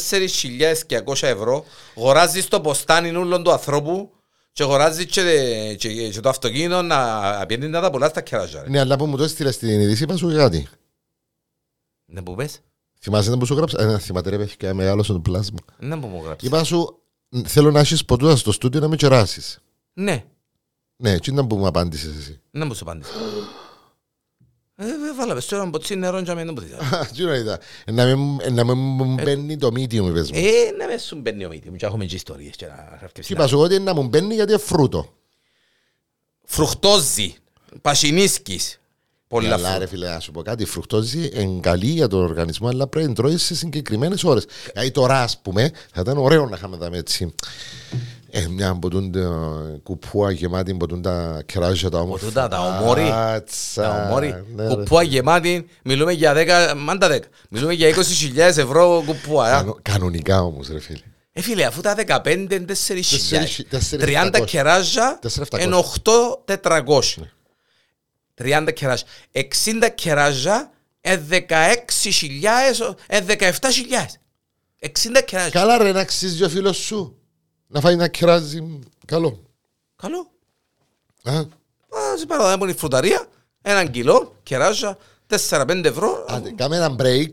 4.200 1.06 1.28
ευρώ, 1.28 1.66
αγοράζεις 1.98 2.48
το 2.48 2.62
ποστάνι 2.62 3.16
ούλον 3.16 3.44
του 3.44 3.52
ανθρώπου 3.52 4.12
και 4.52 4.64
αγοράζεις 4.64 5.06
και, 5.06 5.76
και, 5.78 6.10
και 6.10 6.20
το 6.20 6.30
αυτοκίνητο 6.30 6.82
να 6.82 7.46
πιένει 7.48 7.68
να 7.68 7.82
τα 7.82 7.92
πουλάς 7.92 8.10
στα 8.10 8.22
κεράζια. 8.22 8.62
ρε. 8.64 8.70
Ναι, 8.70 8.80
αλλά 8.80 8.96
που 8.98 9.06
μου 9.06 9.18
το 9.18 9.24
έστειλες 9.24 9.56
στην 9.56 9.70
είδηση, 9.82 10.04
είπα 10.04 10.16
σου 10.16 10.34
κάτι. 10.36 10.68
Να 12.06 12.24
που 12.24 12.36
πες, 12.36 12.60
Θυμάσαι 13.02 13.30
να 13.30 13.38
που 13.38 13.46
σου 13.46 13.54
γράψα. 13.54 13.82
Ένα 13.82 13.98
θυμάται 13.98 14.30
ρε 14.30 14.38
παιδιά, 14.38 14.74
μεγάλωσε 14.74 15.14
το 15.14 15.20
πλάσμα. 15.20 15.60
να 15.80 16.00
που 16.00 16.08
μου 16.08 16.22
γράψεις. 16.24 16.48
Είπα 16.48 16.64
σου, 16.64 17.00
θέλω 17.46 17.72
να 17.72 17.80
έχεις 17.80 18.06
ποτούτα 18.06 18.36
στο 18.36 18.52
στούντιο 18.52 18.80
να 18.80 18.88
με 18.88 18.96
κεράσεις. 18.96 19.60
Ναι, 19.94 20.26
Ναι, 20.96 21.12
έτσι 21.12 21.32
ήταν 21.32 21.48
που 21.48 21.58
μου 21.58 21.68
απάντησες 21.68 22.16
εσύ. 22.18 22.40
να 22.52 22.66
μου 22.66 22.74
σου 22.74 22.84
απάντησε. 22.84 23.12
Ε, 24.82 24.86
ε, 24.86 25.14
βάλαμε 25.18 25.40
στο 25.40 25.56
ένα 25.56 25.70
ποτσί 25.70 25.96
νερό 25.96 26.22
και 26.22 26.34
να 26.34 26.52
μου 26.52 26.60
δεις. 26.62 26.70
Τι 27.16 27.24
να 27.24 27.36
είδα. 27.36 27.60
Ε, 27.86 27.92
Να 27.92 28.06
μην- 28.06 28.40
ε, 28.42 28.50
να 28.50 28.64
μην 28.64 28.78
μου 28.78 29.14
μπαίνει 29.24 29.58
το 29.58 29.68
medium, 29.68 29.92
είπες 29.92 30.32
μου. 30.32 30.38
Ε, 30.38 30.72
να 30.78 30.88
με 30.88 30.98
σου 30.98 31.16
μπαίνει 31.16 31.46
ο 31.46 31.50
μύτη 31.50 31.70
μου 31.70 31.76
και 31.76 31.86
έχουμε 31.86 32.06
και 32.06 32.16
ιστορίες 32.16 32.56
και 32.56 32.66
να 32.66 32.74
Και 32.76 32.98
ραφκεύσει. 33.02 33.34
είπα 33.34 33.48
σου 33.48 33.60
ότι 33.60 33.80
να 33.80 33.94
μου 33.94 34.04
μπαίνει 34.08 34.34
γιατί 34.34 34.52
είναι 34.52 34.62
φρούτο. 34.62 35.14
Φρουχτόζι, 36.46 37.36
πασινίσκης. 37.82 38.80
Πολλά 39.28 39.54
Αλλά 39.54 39.68
ρε 39.70 39.74
φρούτα. 39.74 39.88
φίλε, 39.88 40.10
να 40.10 40.20
σου 40.20 40.32
πω 40.32 40.42
κάτι, 40.42 40.64
η 40.64 40.66
φρουκτόζη 40.66 41.30
είναι 41.34 41.60
καλή 41.60 41.86
για 41.86 42.08
τον 42.08 42.22
οργανισμό, 42.24 42.68
αλλά 42.68 42.88
πρέπει 42.88 43.08
να 43.08 43.14
τρώεις 43.14 43.44
σε 43.44 43.56
συγκεκριμένες 43.56 44.24
ώρες. 44.24 44.46
Δηλαδή 44.74 44.92
τώρα, 44.92 45.22
ας 45.22 45.38
πούμε, 45.42 45.72
θα 45.94 46.02
ήταν 46.02 46.18
ωραίο 46.18 46.50
να 46.50 46.56
είχαμε 46.56 46.78
τα 46.78 46.90
έτσι. 46.94 47.34
Ε, 48.32 48.48
μια 48.48 48.70
από 48.70 48.90
τούν 48.90 49.12
τα 49.12 49.20
κουπούα 49.84 50.32
γεμάτη 50.32 50.72
από 50.72 50.88
τούν 50.88 51.02
τα 51.02 51.44
κράζια 51.46 51.90
τα 51.90 52.00
όμορφα. 52.00 52.26
τούτα 52.26 52.48
τα 52.48 52.60
ομόρι. 52.62 53.10
Άτσα, 53.14 53.82
Τα 53.82 54.06
ομόρι, 54.06 54.44
ναι, 54.56 54.68
ρε. 54.68 54.74
κουπούα 54.74 55.04
γεμάτη, 55.04 55.66
μιλούμε 55.84 56.12
για 56.14 56.34
10, 56.36 56.74
μάντα 56.78 57.08
10. 57.12 57.20
Μιλούμε 57.50 57.74
για 57.74 57.90
20.000 57.90 58.38
ευρώ 58.38 59.04
κουπούα. 59.06 59.46
α. 59.46 59.50
Κανο- 59.58 59.80
Κανονικά 59.82 60.42
όμως, 60.42 60.68
ρε 60.70 60.80
φίλε. 60.80 61.00
Ε, 61.34 61.42
φίλε, 61.42 61.66
αφού 61.66 61.82
τα 61.82 61.96
15 61.96 62.28
είναι 62.54 62.66
4.000. 62.66 63.66
30 64.00 64.32
4.700. 64.40 64.46
κεράζια 64.46 65.20
4.700. 65.22 65.60
είναι 65.62 65.76
8.400. 65.76 67.02
30 68.42 68.68
κεράζια. 68.74 69.08
60 69.32 69.90
κεράζια 69.96 70.72
είναι 71.02 71.24
16.000, 71.30 72.96
είναι 73.12 73.26
17.000. 73.28 74.20
60 74.80 75.22
κεράζια. 75.26 75.50
Καλά, 75.52 75.78
ρε, 75.78 75.92
να 75.92 76.00
αξίζει 76.00 76.44
ο 76.44 76.50
φίλος 76.50 76.78
σου. 76.78 77.19
Να 77.72 77.80
φάει 77.80 77.94
ένα 77.94 78.08
κράζι 78.08 78.80
καλό. 79.06 79.40
Καλό. 79.96 80.32
Α, 81.24 81.38
Α, 81.38 82.18
σε 82.18 82.26
παραδείγμα 82.26 82.64
είναι 82.66 82.72
η 82.72 82.78
φρουταρία, 82.78 83.26
έναν 83.62 83.92
κιλό, 83.92 84.36
κεράζια, 84.44 84.98
4-5 85.50 85.82
ευρώ. 85.86 86.26
άντε, 86.28 86.52
κάμε 86.52 86.76
ένα 86.76 86.96
break. 87.00 87.30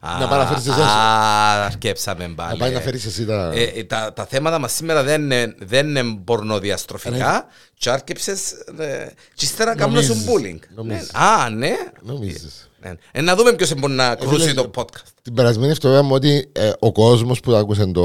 Α, 0.00 0.18
να 0.18 0.28
παραφέρεις 0.28 0.66
εσύ. 0.66 0.80
Α, 0.80 1.64
αρκέψαμε 1.64 2.26
Να 2.26 2.34
πάλι. 2.34 2.58
πάει 2.58 2.72
να 2.72 2.80
φέρεις 2.80 3.04
εσύ 3.06 3.24
τα. 3.26 3.50
Ε, 3.54 3.62
ε, 3.62 3.84
τα, 3.84 4.12
τα 4.12 4.26
θέματα 4.26 4.58
μας 4.58 4.72
σήμερα 4.72 5.02
δεν 5.02 5.22
είναι, 5.22 5.54
δεν 5.58 5.88
είναι 5.96 6.14
πορνοδιαστροφικά 6.24 7.46
και 7.74 7.90
άρκεψες 7.90 8.52
ε, 8.78 9.12
και 9.34 9.44
ύστερα 9.44 9.74
κάνουν 9.76 10.02
σου 10.02 10.08
Νομίζεις, 10.08 10.28
bullying. 10.30 10.68
νομίζεις. 10.74 11.12
Ναι. 11.12 11.18
Α, 11.24 11.50
ναι. 11.50 11.74
Νομίζεις. 12.00 12.70
Ναι. 12.82 12.92
Ε, 13.12 13.20
να 13.20 13.36
δούμε 13.36 13.52
ποιος 13.52 13.74
μπορεί 13.74 13.92
να 13.92 14.14
κρούσει 14.14 14.40
φίλε, 14.48 14.52
το 14.62 14.70
podcast. 14.74 15.06
Την 15.22 15.34
περασμένη 15.34 15.70
εβδομάδα 15.70 16.02
μου 16.02 16.14
ότι 16.14 16.48
ε, 16.52 16.72
ο 16.78 16.92
κόσμος 16.92 17.40
που 17.40 17.52
άκουσε 17.54 17.86
το. 17.86 18.02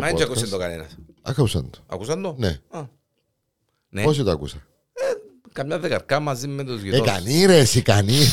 Μα 0.00 0.06
δεν 0.06 0.16
podcast- 0.16 0.20
ακούσε 0.22 0.46
το 0.46 0.58
κανένας. 0.58 0.86
Άκουσαν 1.22 1.70
το. 1.70 1.78
Ακούσαν 1.86 2.22
το; 2.22 2.34
Ναι. 2.38 2.58
Α. 2.70 2.80
Ναι. 3.88 4.02
Πόσοι 4.02 4.22
το 4.22 4.30
άκουσα. 4.30 4.56
Καμιά 5.52 5.78
δεκαρκά 5.78 6.20
μαζί 6.20 6.46
με 6.48 6.64
τους 6.64 6.80
Ε, 6.80 6.84
γειτόνους. 6.84 7.06
κανεί 7.06 7.44
ρε, 7.46 7.58
εσύ 7.58 7.82
κανεί. 7.82 8.18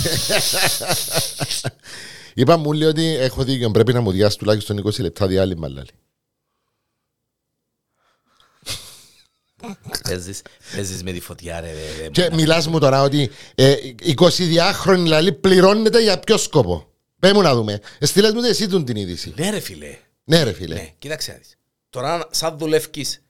Είπα 2.34 2.58
μου 2.58 2.72
λέει 2.74 2.88
ότι 2.88 3.06
έχω 3.16 3.44
δίκιο, 3.44 3.72
πρέπει 3.72 3.94
να 3.94 4.02
μου 4.02 4.12
διάσει 4.12 4.38
τουλάχιστον 4.38 4.84
20 4.86 5.00
λεπτά 5.02 5.28
διάλειμμα. 5.28 5.68
Λάλη. 5.70 5.88
Παίζεις, 10.04 10.42
παίζεις 10.76 11.04
με 11.04 11.12
τη 11.12 11.20
φωτιά 11.20 11.60
ρε. 11.60 11.72
ρε, 11.72 12.02
ρε. 12.02 12.10
Και 12.10 12.30
μιλάς 12.34 12.68
μου 12.68 12.80
τώρα 12.80 13.02
ότι 13.02 13.30
ε, 13.56 13.76
22χρονη 14.18 15.06
λαλή 15.06 15.34
πληρώνεται 15.34 16.02
για 16.02 16.20
ποιο 16.20 16.38
σκοπό. 16.38 16.92
Πες 17.20 17.32
μου 17.32 17.42
να 17.42 17.54
δούμε. 17.56 17.80
Στείλες 18.00 18.34
μου 18.34 18.42
εσύ 18.42 18.68
τον 18.68 18.86
την 18.86 18.96
είδηση. 18.96 19.34
Ναι 19.38 19.50
ρε 19.50 19.60
φίλε. 19.60 19.98
Ναι 20.24 20.44
ρε 20.44 20.54
φίλε. 20.54 20.76
Ναι, 20.76 20.94
κοίταξε 21.00 21.32
να 21.32 21.38
δεις. 21.38 21.58
Τώρα 21.90 22.28
σαν 22.32 22.58
δουλεύκεις 22.58 23.22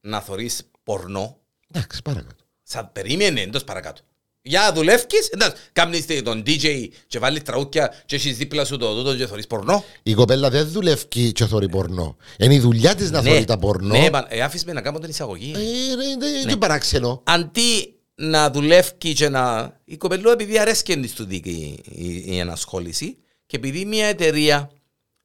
να 0.00 0.20
θωρείς 0.20 0.62
πορνό, 0.82 1.38
Εντάξει, 1.74 2.02
παρακάτω. 2.02 2.44
σαν 2.62 2.90
περίμενε 2.92 3.40
εντός 3.40 3.64
παρακάτω. 3.64 4.02
Για 4.46 4.72
δουλεύκεις, 4.72 5.28
εντάξει, 5.28 5.62
κάμνεις 5.72 6.06
τον 6.22 6.42
DJ 6.46 6.88
και 7.06 7.18
βάλεις 7.18 7.42
τραούκια 7.42 7.94
και 8.06 8.16
έχεις 8.16 8.36
δίπλα 8.36 8.64
σου 8.64 8.76
το 8.76 8.94
τούτο 8.94 9.16
και 9.16 9.26
θωρείς 9.26 9.46
πορνό. 9.46 9.84
Η 10.02 10.14
κοπέλα 10.14 10.50
δεν 10.50 10.68
δουλεύει 10.68 11.32
και 11.32 11.44
θωρεί 11.46 11.68
πορνό. 11.68 12.16
Είναι 12.38 12.54
η 12.54 12.58
δουλειά 12.58 12.94
της 12.94 13.10
να 13.10 13.22
θωρεί 13.22 13.44
τα 13.44 13.58
πορνό. 13.58 13.98
Ναι, 13.98 14.10
μα, 14.10 14.26
ε, 14.28 14.40
άφησε 14.40 14.64
με 14.66 14.72
να 14.72 14.80
κάνω 14.80 14.98
την 14.98 15.10
εισαγωγή. 15.10 15.52
Ε, 15.54 15.94
ρε, 15.94 16.16
δεν 16.18 16.42
είναι 16.42 16.56
παράξενο. 16.56 17.22
Αντί 17.24 17.94
να 18.14 18.50
δουλεύει 18.50 18.90
και 18.98 19.28
να... 19.28 19.72
Η 19.84 19.96
κοπελού 19.96 20.30
επειδή 20.30 20.58
αρέσκει 20.58 21.00
της 21.00 21.12
του 21.12 21.24
δίκη 21.24 21.50
η, 21.50 22.06
η, 22.06 22.24
η 22.26 22.38
ενασχόληση 22.38 23.16
και 23.46 23.56
επειδή 23.56 23.84
μια 23.84 24.06
εταιρεία 24.06 24.70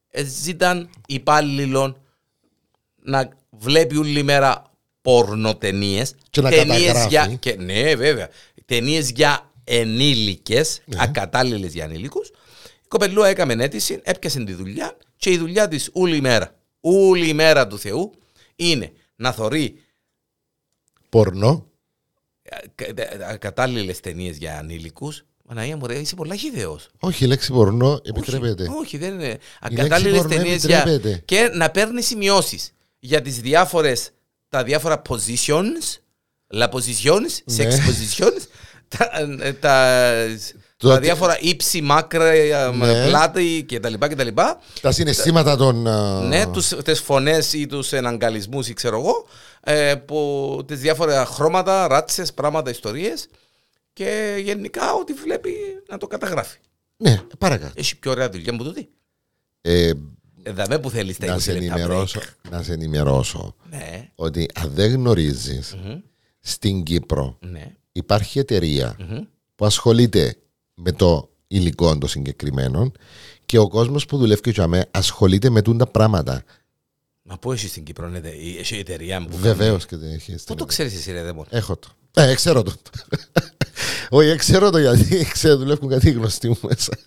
ε, 0.10 0.24
ζήταν 0.26 0.90
υπάλληλων 1.08 2.02
να 3.04 3.30
βλέπει 3.50 3.98
όλη 3.98 4.24
μέρα 4.24 4.64
πορνοτενίες 5.02 6.16
Και 6.30 6.42
να 6.42 6.50
ταινίες 6.50 6.86
καταγράφει. 6.86 7.08
για, 7.08 7.36
και, 7.40 7.56
ναι 7.60 7.96
βέβαια 7.96 8.30
ταινίες 8.70 9.10
για 9.10 9.52
ενήλικες 9.64 10.82
ακατάλληλες 10.98 11.74
για 11.74 11.84
ανήλικους 11.84 12.32
η 12.84 12.88
κοπελούα 12.88 13.28
έκαμε 13.28 13.54
αίτηση 13.64 14.00
έπιασε 14.04 14.44
τη 14.44 14.54
δουλειά 14.54 14.98
και 15.18 15.30
η 15.32 15.38
δουλειά 15.38 15.68
της 15.68 15.90
όλη 15.94 16.22
μέρα 16.22 16.56
όλη 16.80 17.34
μέρα 17.34 17.68
του 17.68 17.80
Θεού 17.80 18.12
είναι 18.56 18.92
να 19.16 19.32
θωρεί 19.32 19.84
Πορνό. 21.10 21.68
κατάλληλε 23.40 23.94
ταινίες 23.94 24.38
για 24.38 24.58
ανήλικου. 24.58 25.14
Παναγία 25.48 25.78
μου, 25.78 25.88
ρε, 25.88 25.96
είσαι 25.96 26.16
πολλά 26.16 26.36
χιδαίο. 26.36 26.80
Όχι, 27.00 27.24
η 27.24 27.28
λέξη 27.28 27.52
πορνό 27.52 28.00
επιτρέπεται. 28.04 28.64
Όχι, 28.64 28.72
όχι, 28.72 28.98
δεν 28.98 29.14
είναι. 29.14 29.28
λέξη 29.28 29.46
Ακατάλληλες 29.62 30.22
πορνό 30.22 30.36
ταινίες 30.36 30.66
για. 30.66 30.78
επιτρέπεται. 30.78 31.22
Και 31.26 31.50
να 31.54 31.70
παίρνει 31.70 32.02
σημειώσεις 32.02 32.74
για 33.00 33.22
τις 33.22 33.40
διάφορες, 33.40 34.12
τα 34.50 34.64
διάφορα 34.64 35.02
positions 35.10 36.00
La 36.54 36.68
positions, 36.70 37.32
Ναι. 37.46 37.56
sex 37.66 37.68
positions, 37.68 38.42
τα, 38.88 39.10
ε, 39.42 39.54
τα, 39.54 39.96
Το 40.78 40.88
τα 40.88 40.94
ότι- 40.94 41.04
διάφορα 41.06 41.38
ύψη, 41.42 41.82
μάκρα, 41.82 42.32
Ναι. 42.72 43.06
πλάτη 43.08 43.66
κτλ. 43.68 43.94
κτλ. 44.00 44.28
Τα 44.82 44.92
συναισθήματα 44.92 45.56
των. 45.58 45.88
α, 45.88 46.22
Ναι, 46.22 46.46
τους, 46.48 46.68
τις 46.84 47.00
φωνές 47.00 47.54
ή 47.54 47.66
τους 47.66 47.92
εναγκαλισμούς 47.94 48.68
ή 48.70 48.74
ξέρω 48.74 48.98
εγώ, 49.00 49.26
ε, 49.64 49.96
που 49.96 50.62
τις 50.68 50.80
διάφορα 50.80 51.26
χρώματα, 51.26 51.88
ράτσες, 51.88 52.34
πράγματα, 52.34 52.70
ιστορίες 52.70 53.28
και 53.94 54.36
γενικά 54.44 54.94
ό,τι 54.94 55.14
βλέπει 55.14 55.52
να 55.90 55.98
το 55.98 56.08
καταγράφει. 56.08 56.58
Ναι, 56.98 57.22
παρακάτω. 57.38 57.74
Έχει 57.76 58.00
πιο 58.00 58.12
ωραία 58.12 58.30
δουλειά 58.30 58.54
μου 58.54 58.64
τούτη. 58.64 58.90
Ε, 59.62 59.92
Εδαμε 60.44 60.80
που 60.80 60.90
θέλεις 60.90 61.18
τα 61.18 61.26
να, 61.26 61.34
20 61.36 61.40
σε 61.42 61.52
λεπτά 61.54 61.66
ενημερώσω, 61.76 62.20
break. 62.20 62.50
να 62.52 62.64
σε 62.64 62.74
ενημερώσω 62.74 63.56
Ναι, 63.70 64.10
ότι 64.16 64.50
αν 64.56 64.72
δεν 64.76 64.92
γνωρίζεις, 64.94 65.76
μμμ, 65.84 66.00
στην 66.50 66.84
Κύπρο 66.84 67.38
ναι, 67.40 67.76
υπάρχει 67.92 68.40
εταιρεία 68.40 68.96
μμμ. 69.00 69.24
που 69.56 69.66
ασχολείται 69.66 70.36
με 70.74 70.92
το 70.92 71.30
υλικό 71.48 71.98
των 71.98 72.10
συγκεκριμένων 72.10 72.92
και 73.46 73.58
ο 73.58 73.68
κόσμος 73.68 74.06
που 74.06 74.18
δουλεύει 74.18 74.52
και 74.52 74.62
αμέ 74.62 74.86
ασχολείται 74.92 75.50
με 75.50 75.62
τούντα 75.62 75.88
πράγματα. 75.88 76.44
Μα 77.22 77.38
πού 77.38 77.52
έχει 77.52 77.68
στην 77.68 77.84
Κύπρο, 77.84 78.08
ναι, 78.08 78.22
έχει 78.60 78.76
εταιρεία 78.76 79.26
που 79.26 79.38
Βεβαίως 79.38 79.86
και 79.86 79.98
δεν 79.98 80.12
έχει. 80.12 80.32
Πού 80.32 80.38
στην 80.38 80.56
το 80.56 80.66
ξέρεις 80.66 80.94
εσύ 80.94 81.12
ρε 81.12 81.24
δαίμον. 81.24 81.46
Έχω 81.50 81.78
το. 81.78 81.88
Ε, 82.14 82.34
ξέρω 82.34 82.64
το. 82.64 82.74
Όχι, 84.10 84.36
ξέρω 84.36 84.70
το 84.70 84.78
γιατί 84.78 85.26
ξέρω, 85.32 85.58
δουλεύουν 85.58 85.90
κάτι 85.90 86.12
γνωστοί 86.12 86.48
μου 86.48 86.58
μέσα. 86.62 86.98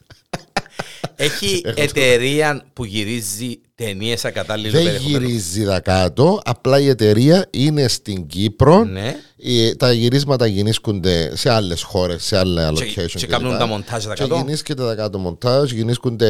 Έχει 1.16 1.62
εταιρεία 1.74 2.64
που 2.72 2.84
γυρίζει 2.84 3.60
ταινίες 3.74 4.24
ακατάλληλου 4.24 4.70
Δεν 4.72 4.84
περιεχομένου. 4.84 5.24
γυρίζει 5.26 5.64
δα 5.64 5.80
κάτω, 5.80 6.40
απλά 6.44 6.80
η 6.80 6.88
εταιρεία 6.88 7.46
είναι 7.50 7.88
στην 7.88 8.26
Κύπρο. 8.26 8.84
Ναι. 8.84 9.16
Ε, 9.44 9.74
Τα 9.74 9.92
γυρίσματα 9.92 10.46
γινίσκονται 10.46 11.36
σε 11.36 11.50
άλλες 11.50 11.82
χώρες, 11.82 12.24
σε 12.24 12.38
άλλα 12.38 12.72
Και- 12.72 12.84
location. 12.84 13.06
και 13.14 13.26
κλπ. 13.26 13.30
κάνουν 13.30 13.58
τα 13.58 13.66
μοντάζ 13.66 14.04
τα 14.06 14.14
Και 14.14 14.22
κάτω. 14.22 14.36
γινίσκεται 14.36 14.82
τα 14.82 14.94
κάτω 14.94 15.18
μοντάζ, 15.18 15.70
γινίσκονται 15.72 16.28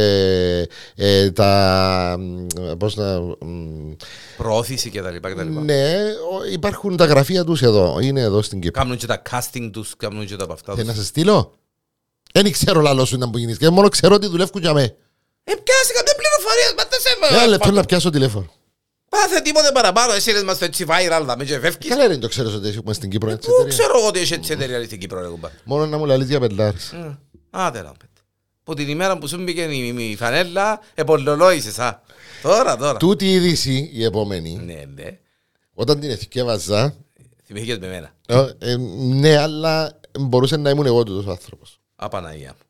ε, 0.95 1.31
τα. 1.31 2.16
μ, 2.18 2.47
Πώς 2.79 2.97
να. 2.97 3.21
μ, 3.21 3.37
Προώθηση 4.37 4.90
κτλ. 4.90 5.16
κτλ. 5.21 5.49
Ναι, 5.64 5.92
ο- 6.33 6.53
υπάρχουν 6.53 6.97
τα 6.97 7.05
γραφεία 7.05 7.45
τους 7.45 7.62
εδώ. 7.62 7.99
Είναι 8.03 8.21
εδώ 8.21 8.42
στην 8.42 8.61
Κύπρο. 8.61 8.83
Κάνουν 8.83 8.97
και 8.97 9.07
τα 9.07 9.23
casting 9.31 9.71
τους, 9.73 9.95
κάνουν 9.97 10.27
και 10.27 10.37
τα 10.37 10.45
από 10.45 10.53
αυτά 10.53 10.75
Θέλει 10.75 10.87
να 10.87 10.92
τους. 10.92 11.01
σε 11.03 11.07
στείλω; 11.09 11.53
Δεν 12.33 12.53
ξέρω 12.53 12.81
λαλό 12.81 13.05
σου 13.05 13.14
ήταν 13.16 13.31
που 13.31 13.38
γίνεις. 13.38 13.59
Και 13.59 13.68
μόνο 13.71 13.88
ξέρω 13.88 14.14
ότι 14.14 14.27
δουλεύουν 14.27 14.61
για 14.61 14.73
με. 14.73 14.83
Ε, 15.45 15.53
πιάσε 15.55 15.92
κάποια 15.95 16.14
πληροφορίες, 16.16 16.75
μα 16.77 16.85
δεν 16.90 17.01
σε 17.01 17.35
Ένα 17.35 17.47
λεπτό 17.47 17.71
να 17.71 17.85
πιάσω 17.85 18.11
τηλέφωνο. 18.11 18.51
Πάθε 19.09 19.40
τίποτε 19.40 19.71
παραπάνω, 19.73 20.12
εσύ 20.12 20.31
λες 20.31 20.42
μας 20.42 20.59
το 20.59 20.64
έτσι 20.64 20.85
viral, 20.88 21.23
δάμε 21.25 21.45
και 21.45 21.59
φεύγεις. 21.59 21.88
Καλά 21.88 22.09
δεν 22.09 22.21
το 22.21 22.29
ξέρω 22.29 22.55
ότι 22.55 22.68
έχουμε 22.68 22.92
στην 22.92 23.11
Κύπρο 23.11 23.31
έτσι 23.31 23.49
Πού 23.49 23.55
εταιρεία. 23.55 23.79
ξέρω 23.79 23.99
εγώ 23.99 24.07
ότι 24.07 24.18
έχει 24.21 24.33
έτσι 24.35 24.53
εταιρεία 24.53 24.85
στην 24.85 24.99
Κύπρο, 25.01 25.21
ρε 25.21 25.27
κουμπά. 25.29 25.49
Μόνο 25.64 25.87
να 25.87 25.99
μου 25.99 26.07
λαλείς 26.07 26.29
για 26.29 26.40
πεντάρες. 26.40 26.92
Ε, 26.92 27.18
Άντε 27.51 27.79
να 27.83 27.92
πέτε. 27.92 28.07
Που 28.64 28.75
την 28.75 28.88
ημέρα 28.88 29.18
που 29.18 29.29
σου 29.29 29.42
μπήκε 29.42 29.62
η 29.62 29.95
η 30.11 30.16
φανέλα, 30.16 30.81
επολολόησες, 30.95 31.79
α. 31.79 32.03
Τώρα, 32.42 32.77
τώρα. 32.77 32.99
Τούτη 32.99 33.25
η 33.27 33.33
είδηση 33.33 33.90
η 33.92 34.05
επόμενη, 34.05 34.61
Ναι, 34.64 34.85
ναι. 34.95 35.18
όταν 35.75 36.01
την 36.01 36.11
εθικεύαζα, 36.11 36.95
Θυμηθήκες 37.47 37.79
με 37.79 37.87
μένα. 37.88 38.14
ε, 38.27 38.71
ε, 38.71 38.77
ναι, 38.99 39.37
αλλά 39.38 40.01
μπορούσε 40.21 40.57
να 40.57 40.71
ήμουν 40.71 40.87
εγώ 40.87 41.03
τούτος 41.03 41.27
άνθρωπος. 41.27 41.81
Α, 42.04 42.08
Παναγία 42.08 42.48
μου. 42.48 42.66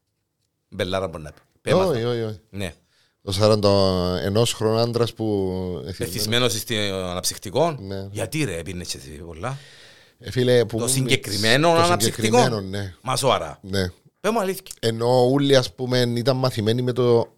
Μπελάρα 0.68 1.08
μπορεί 1.08 1.22
να 1.22 1.30
πει. 1.32 1.40
Πέμαθα. 1.60 1.90
Όχι, 1.90 2.04
όχι, 2.04 2.20
όχι. 2.22 2.40
Ναι. 2.50 2.74
Ο 3.24 3.32
41 3.40 4.42
χρονών 4.54 4.78
άντρας 4.78 5.12
που... 5.14 5.84
Εθισμένος 5.98 6.52
στην 6.52 6.78
αναψυκτικό. 6.92 7.76
Ναι. 7.80 8.08
Γιατί 8.10 8.44
ρε, 8.44 8.56
έπινε 8.58 8.80
έτσι 8.82 8.98
πολλά. 8.98 9.58
Ε, 10.18 10.30
φίλε, 10.30 10.64
που 10.64 10.76
Το 10.76 10.82
μου- 10.84 10.90
συγκεκριμένο 10.90 11.74
το 11.74 11.80
αναψυκτικό. 11.82 12.36
συγκεκριμένο, 12.36 12.60
ναι. 12.60 12.94
Μα 13.02 13.16
σοβαρά. 13.16 13.58
ναι. 13.62 13.90
Πες 14.20 14.30
μου 14.32 14.40
αλήθεια. 14.40 14.74
Ενώ 14.80 15.30
όλοι 15.30 15.56
ας 15.56 15.72
πούμε 15.74 15.98
ήταν 16.16 16.36
μαθημένοι 16.36 16.82
με 16.82 16.92
το, 16.92 17.32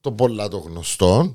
το 0.00 0.12
πολλά 0.12 0.48
το 0.48 0.58
γνωστό. 0.58 1.32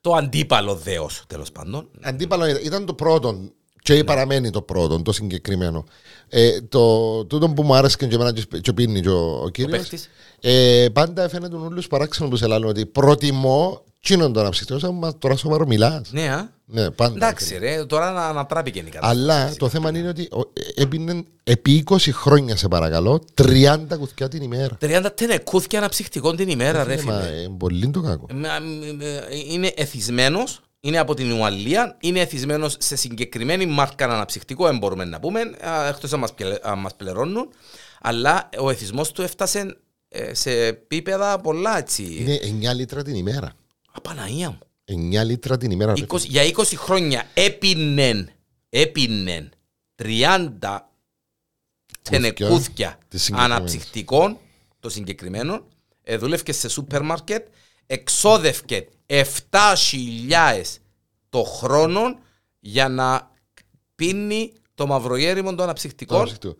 Το 0.00 0.12
αντίπαλο 0.14 0.74
δέος, 0.74 1.24
τέλος 1.26 1.52
πάντων. 1.52 1.88
Αντίπαλο 2.02 2.46
ήταν- 2.46 2.62
ήταν 2.64 2.86
το 2.86 2.94
πρώτο 2.94 3.50
και 3.96 4.04
παραμένει 4.04 4.50
το 4.50 4.62
πρώτο, 4.62 5.02
το 5.02 5.12
συγκεκριμένο. 5.12 5.84
Ε, 6.28 6.60
το, 6.60 7.24
τούτο 7.24 7.48
που 7.48 7.62
μου 7.62 7.74
άρεσε 7.74 7.96
και 7.96 8.04
εμένα 8.14 8.32
και, 8.32 8.44
και 8.60 8.72
πίνει 8.72 9.00
και 9.00 9.08
ο, 9.08 9.40
ο 9.44 9.48
κύριος, 9.48 9.78
παίχτης. 9.78 10.08
ε, 10.40 10.86
πάντα 10.92 11.28
φαίνεται 11.28 11.56
όλους 11.56 11.86
παράξενο 11.86 12.28
που 12.28 12.36
σε 12.36 12.46
λένε 12.46 12.66
ότι 12.66 12.86
προτιμώ 12.86 13.82
τσίνον 14.00 14.32
τον 14.32 14.46
αψυχτικό, 14.46 14.78
σαν 14.78 14.94
μα 14.98 15.18
τώρα 15.18 15.36
σοβαρό 15.36 15.66
μιλάς. 15.66 16.10
Ναι, 16.12 16.28
α. 16.30 16.56
Ναι, 16.70 16.90
πάντα. 16.90 17.14
Εντάξει 17.26 17.58
ρε, 17.58 17.84
τώρα 17.84 18.10
να 18.12 18.26
ανατράπηκε 18.26 18.78
η 18.78 18.82
κατάσταση. 18.82 19.20
Αλλά 19.20 19.52
το 19.58 19.68
θέμα 19.68 19.88
είναι 19.88 20.08
ότι 20.08 20.28
ο- 20.32 20.40
ε, 20.76 20.82
έπινε 20.82 21.22
επί 21.44 21.84
20 21.90 21.96
χρόνια 22.12 22.56
σε 22.56 22.68
παρακαλώ 22.68 23.22
30 23.42 23.96
κουθιά 23.98 24.28
την 24.28 24.42
ημέρα. 24.42 24.76
30 24.80 25.06
τενεκούθια 25.14 25.78
αναψυκτικών 25.78 26.36
την 26.36 26.48
ημέρα 26.48 26.84
ρε 26.84 26.92
Ε, 26.94 27.02
μα, 27.02 27.20
φίλε. 27.20 27.42
ε, 27.42 27.48
πολύ 27.58 27.88
το 27.90 28.00
κακό. 28.00 28.26
Ε, 28.30 28.34
μα, 28.34 28.48
ε, 29.04 29.14
ε, 29.16 29.52
Είναι 29.52 29.72
εθισμένος, 29.76 30.60
είναι 30.80 30.98
από 30.98 31.14
την 31.14 31.32
Ουαλία, 31.32 31.96
είναι 32.00 32.20
εθισμένος 32.20 32.76
σε 32.78 32.96
συγκεκριμένη 32.96 33.66
μάρκα 33.66 34.04
αναψυκτικό, 34.04 34.66
δεν 34.66 34.78
μπορούμε 34.78 35.04
να 35.04 35.20
πούμε, 35.20 35.40
α, 35.68 35.86
εκτός 35.88 36.12
αν 36.12 36.18
μας, 36.18 36.34
πλε- 36.34 36.66
αν 36.66 36.78
μας 36.78 36.94
πληρώνουν, 36.96 37.48
αλλά 38.00 38.48
ο 38.58 38.70
εθισμός 38.70 39.12
του 39.12 39.22
έφτασε 39.22 39.76
ε, 40.08 40.34
σε 40.34 40.66
επίπεδα 40.66 41.40
πολλά 41.40 41.78
έτσι. 41.78 42.02
Είναι 42.18 42.70
9 42.70 42.74
λίτρα 42.74 43.02
την 43.02 43.14
ημέρα. 43.14 43.52
Απαναία 43.92 44.50
μου. 44.50 44.58
9 44.84 45.24
λίτρα 45.24 45.56
την 45.56 45.70
ημέρα. 45.70 45.94
ρε 45.94 46.04
20 46.08 46.18
για 46.18 46.42
20 46.56 46.62
χρόνια 46.76 47.26
έπινεν, 47.34 48.30
έπινεν 48.68 49.50
30 50.02 50.78
τενεκούθια 52.02 52.98
Τις 53.08 53.22
συγκεκριμένες. 53.22 53.56
αναψυκτικών, 53.56 54.38
το 54.80 54.88
συγκεκριμένο, 54.88 55.66
ε, 56.02 56.16
δούλευκες 56.16 56.56
σε 56.56 56.68
σούπερ 56.68 57.02
μάρκετ, 57.02 57.46
εξόδευκε 57.90 58.86
7.000 59.06 59.24
το 61.28 61.42
χρόνο 61.42 62.18
για 62.60 62.88
να 62.88 63.30
πίνει 63.94 64.52
το 64.74 64.86
μαυρογέριμο 64.86 65.50
των 65.50 65.60
αναψυκτικών. 65.60 66.20
Αψυχτικό. 66.20 66.56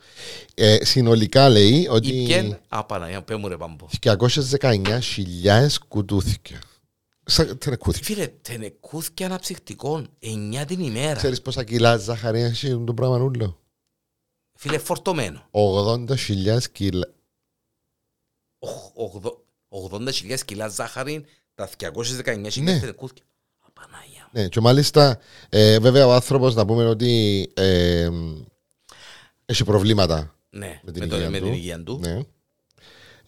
Ε, 0.55 0.85
συνολικά 0.85 1.49
λέει 1.49 1.87
ότι 1.91 2.09
Ήπιεν, 2.09 2.59
απαναγία, 2.69 3.23
πέ 3.23 3.37
μου 3.37 3.49
ρε 3.49 3.57
πάμπο. 3.57 3.87
219.000 4.03 5.67
κουτούθηκια. 5.88 6.59
Σαν 7.25 7.59
τρεκούθηκια. 7.59 8.14
Φίλε, 8.14 8.27
τενεκούθια 8.27 9.27
αναψυκτικών, 9.27 10.11
9 10.23 10.64
την 10.67 10.81
ημέρα. 10.81 11.14
Ξέρεις 11.17 11.43
πόσα 11.43 11.64
κιλά 11.64 11.97
ζάχαρη 11.97 12.41
έχει 12.41 12.83
το 12.87 12.95
πράγμα 12.95 13.19
ούλο. 13.19 13.59
Φίλε, 14.55 14.79
φορτωμένο. 14.79 15.49
80.000 15.51 16.59
κιλά. 16.73 17.12
Οχ- 18.59 18.93
ογδο- 18.95 19.45
80.000 19.68 20.38
κιλά 20.44 20.68
ζάχαρη, 20.68 21.24
τα 21.54 21.68
219.000 21.78 22.62
Ναι. 22.62 22.78
τενεκούθια. 22.81 23.24
Απαναγία. 23.66 24.28
Ναι, 24.33 24.48
και 24.48 24.61
μάλιστα, 24.61 25.18
ε, 25.48 25.78
βέβαια 25.78 26.07
ο 26.07 26.12
άνθρωπος 26.12 26.54
να 26.54 26.66
πούμε 26.66 26.85
ότι 26.87 27.50
ε, 27.54 28.09
έχει 29.46 29.64
προβλήματα 29.64 30.35
Ναι, 30.50 30.81
με 30.83 30.92
την, 30.92 31.02
με, 31.02 31.09
το, 31.09 31.16
υγεία, 31.16 31.31
με 31.31 31.38
του. 31.38 31.44
την 31.44 31.52
υγεία 31.54 31.83
του. 31.83 32.00
Ναι. 32.02 32.18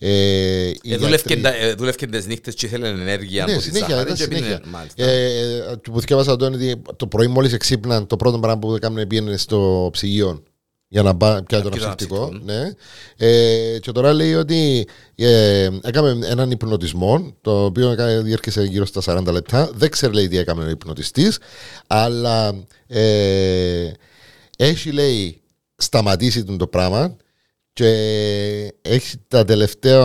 Ε, 0.02 0.68
οι 0.82 0.92
Ε, 0.92 0.96
δούλευκε 0.96 1.34
γιατροί- 1.34 1.42
τα- 1.60 1.64
ε, 1.66 1.74
δούλευκε 1.74 2.06
τις 2.06 2.26
νύχτες 2.26 2.54
και 2.54 2.66
ήθελε 2.66 2.88
ενέργεια 2.88 3.44
Ναι, 3.44 3.52
από 3.52 3.60
τη 3.60 3.66
συνέχεια, 3.66 3.86
ζάχαρη 3.88 4.04
ήταν 4.04 4.16
και 4.16 4.28
πήγαινε- 4.28 4.46
συνέχεια. 4.50 4.70
Μάλιστα. 4.70 5.04
Ε, 5.04 5.56
ε, 5.70 5.76
που 5.82 6.00
θυκεύασα 6.00 6.36
τον 6.36 6.54
ότι 6.54 6.82
το 6.96 7.06
πρωί 7.06 7.26
μόλις 7.26 7.52
εξύπναν 7.52 8.06
το 8.06 8.16
πρώτο 8.16 8.38
πράγμα 8.38 8.58
που 8.58 8.74
έκαναν 8.74 9.06
πήγαινε 9.06 9.36
στο 9.36 9.88
ψυγείο 9.92 10.42
για 10.92 11.02
να 11.02 11.16
πά- 11.16 11.44
πιάσει 11.46 11.62
τον 11.62 11.72
πιει 11.72 11.80
τον 11.80 11.90
αψυκτικό. 11.90 12.22
αψυκτικό. 12.24 12.52
Ναι. 12.52 12.72
Ε, 13.16 13.78
και 13.80 13.92
τώρα 13.92 14.12
λέει 14.12 14.34
ότι 14.34 14.88
ε, 15.14 15.68
έκαμε 15.82 16.18
έναν 16.26 16.50
υπνοτισμό 16.50 17.34
το 17.40 17.64
οποίο 17.64 17.90
έκανε- 17.90 18.20
διέρχεσε 18.22 18.62
γύρω 18.62 18.84
στα 18.86 19.00
40 19.26 19.32
λεπτά. 19.32 19.70
Δεν 19.74 19.90
ξέρει 19.90 20.14
λέει 20.14 20.28
τι 20.28 20.36
έκαμε 20.38 20.64
ο 20.64 20.68
υπνοτιστής 20.68 21.38
αλλά 21.86 22.54
ε, 22.86 23.90
έχει 24.58 24.90
λέει 24.92 25.40
σταματήσει 25.76 26.44
τον 26.44 26.58
το 26.58 26.66
πράγμα 26.66 27.16
και 27.72 27.88
έχει 28.82 29.16
τα 29.28 29.44
τελευταία 29.44 30.04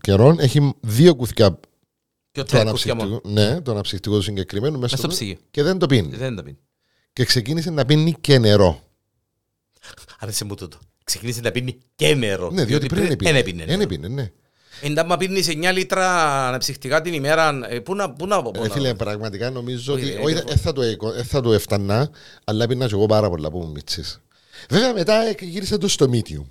καιρών 0.00 0.38
έχει 0.38 0.72
δύο 0.80 1.14
κουθιά 1.14 1.58
Και 2.30 2.40
ο 2.40 2.44
το 2.44 2.56
τενεκούθια 2.56 2.94
μόνο. 2.94 3.08
αναψυκτικό, 3.08 3.40
ναι, 3.50 3.60
το 3.60 3.70
αναψυκτικό 3.70 4.16
του 4.16 4.22
συγκεκριμένου 4.22 4.78
μέσα 4.78 4.80
Μες 4.90 4.90
στο 4.90 4.98
στο 4.98 5.08
ψυγείο. 5.08 5.36
και 5.50 5.62
δεν 5.62 5.78
το 5.78 5.86
πίνει. 5.86 6.16
Δεν 6.16 6.36
τα 6.36 6.42
πίνει. 6.42 6.58
Και 7.12 7.24
ξεκίνησε 7.24 7.70
να 7.70 7.84
πίνει 7.84 8.14
και 8.20 8.38
νερό. 8.38 8.80
Άρεσε 10.18 10.44
μου 10.44 10.54
τούτο. 10.54 10.78
Ξεκίνησε 11.04 11.40
να 11.40 11.50
πίνει 11.50 11.78
και 11.94 12.14
νερό. 12.14 12.50
Ναι, 12.50 12.64
διότι 12.64 12.86
πριν 12.86 13.02
δεν 13.02 13.10
έπινε. 13.12 13.38
έπινε. 13.38 13.64
Δεν 13.64 13.80
έπινε, 13.80 14.08
ναι. 14.08 14.30
Εντά 14.80 15.04
μα 15.04 15.16
πίνεις 15.16 15.48
9 15.48 15.72
λίτρα 15.72 16.06
αναψυκτικά 16.48 17.02
την 17.02 17.12
ημέρα, 17.12 17.60
ε, 17.68 17.80
πού 17.80 17.94
να, 17.94 18.10
πού 18.12 18.26
να, 18.26 18.42
πού 18.42 18.50
Ε, 18.54 18.58
να- 18.58 18.68
φίλε, 18.74 18.94
πραγματικά 18.94 19.50
νομίζω 19.50 19.94
Όχι, 19.94 20.02
ότι. 20.04 20.12
ρε, 20.12 20.18
Όχι, 20.22 20.30
είναι 20.32 20.42
δεν 20.46 20.56
θα 20.58 20.72
το 20.72 20.82
έκο- 20.82 21.12
δεν 21.12 21.24
θα 21.24 21.40
το 21.40 21.52
έφτανα, 21.52 22.10
αλλά 22.44 22.66
πίνα 22.66 22.86
και 22.86 22.94
εγώ 22.94 23.06
πάρα 23.06 23.28
πολλά 23.28 23.50
που 23.50 23.58
μου 23.58 23.70
μίτσες. 23.70 24.20
Βέβαια, 24.68 24.92
μετά 24.92 25.14
ε, 25.14 25.34
γύρισε 25.40 25.78
το 25.78 25.88
στο 25.88 26.10
medium. 26.12 26.44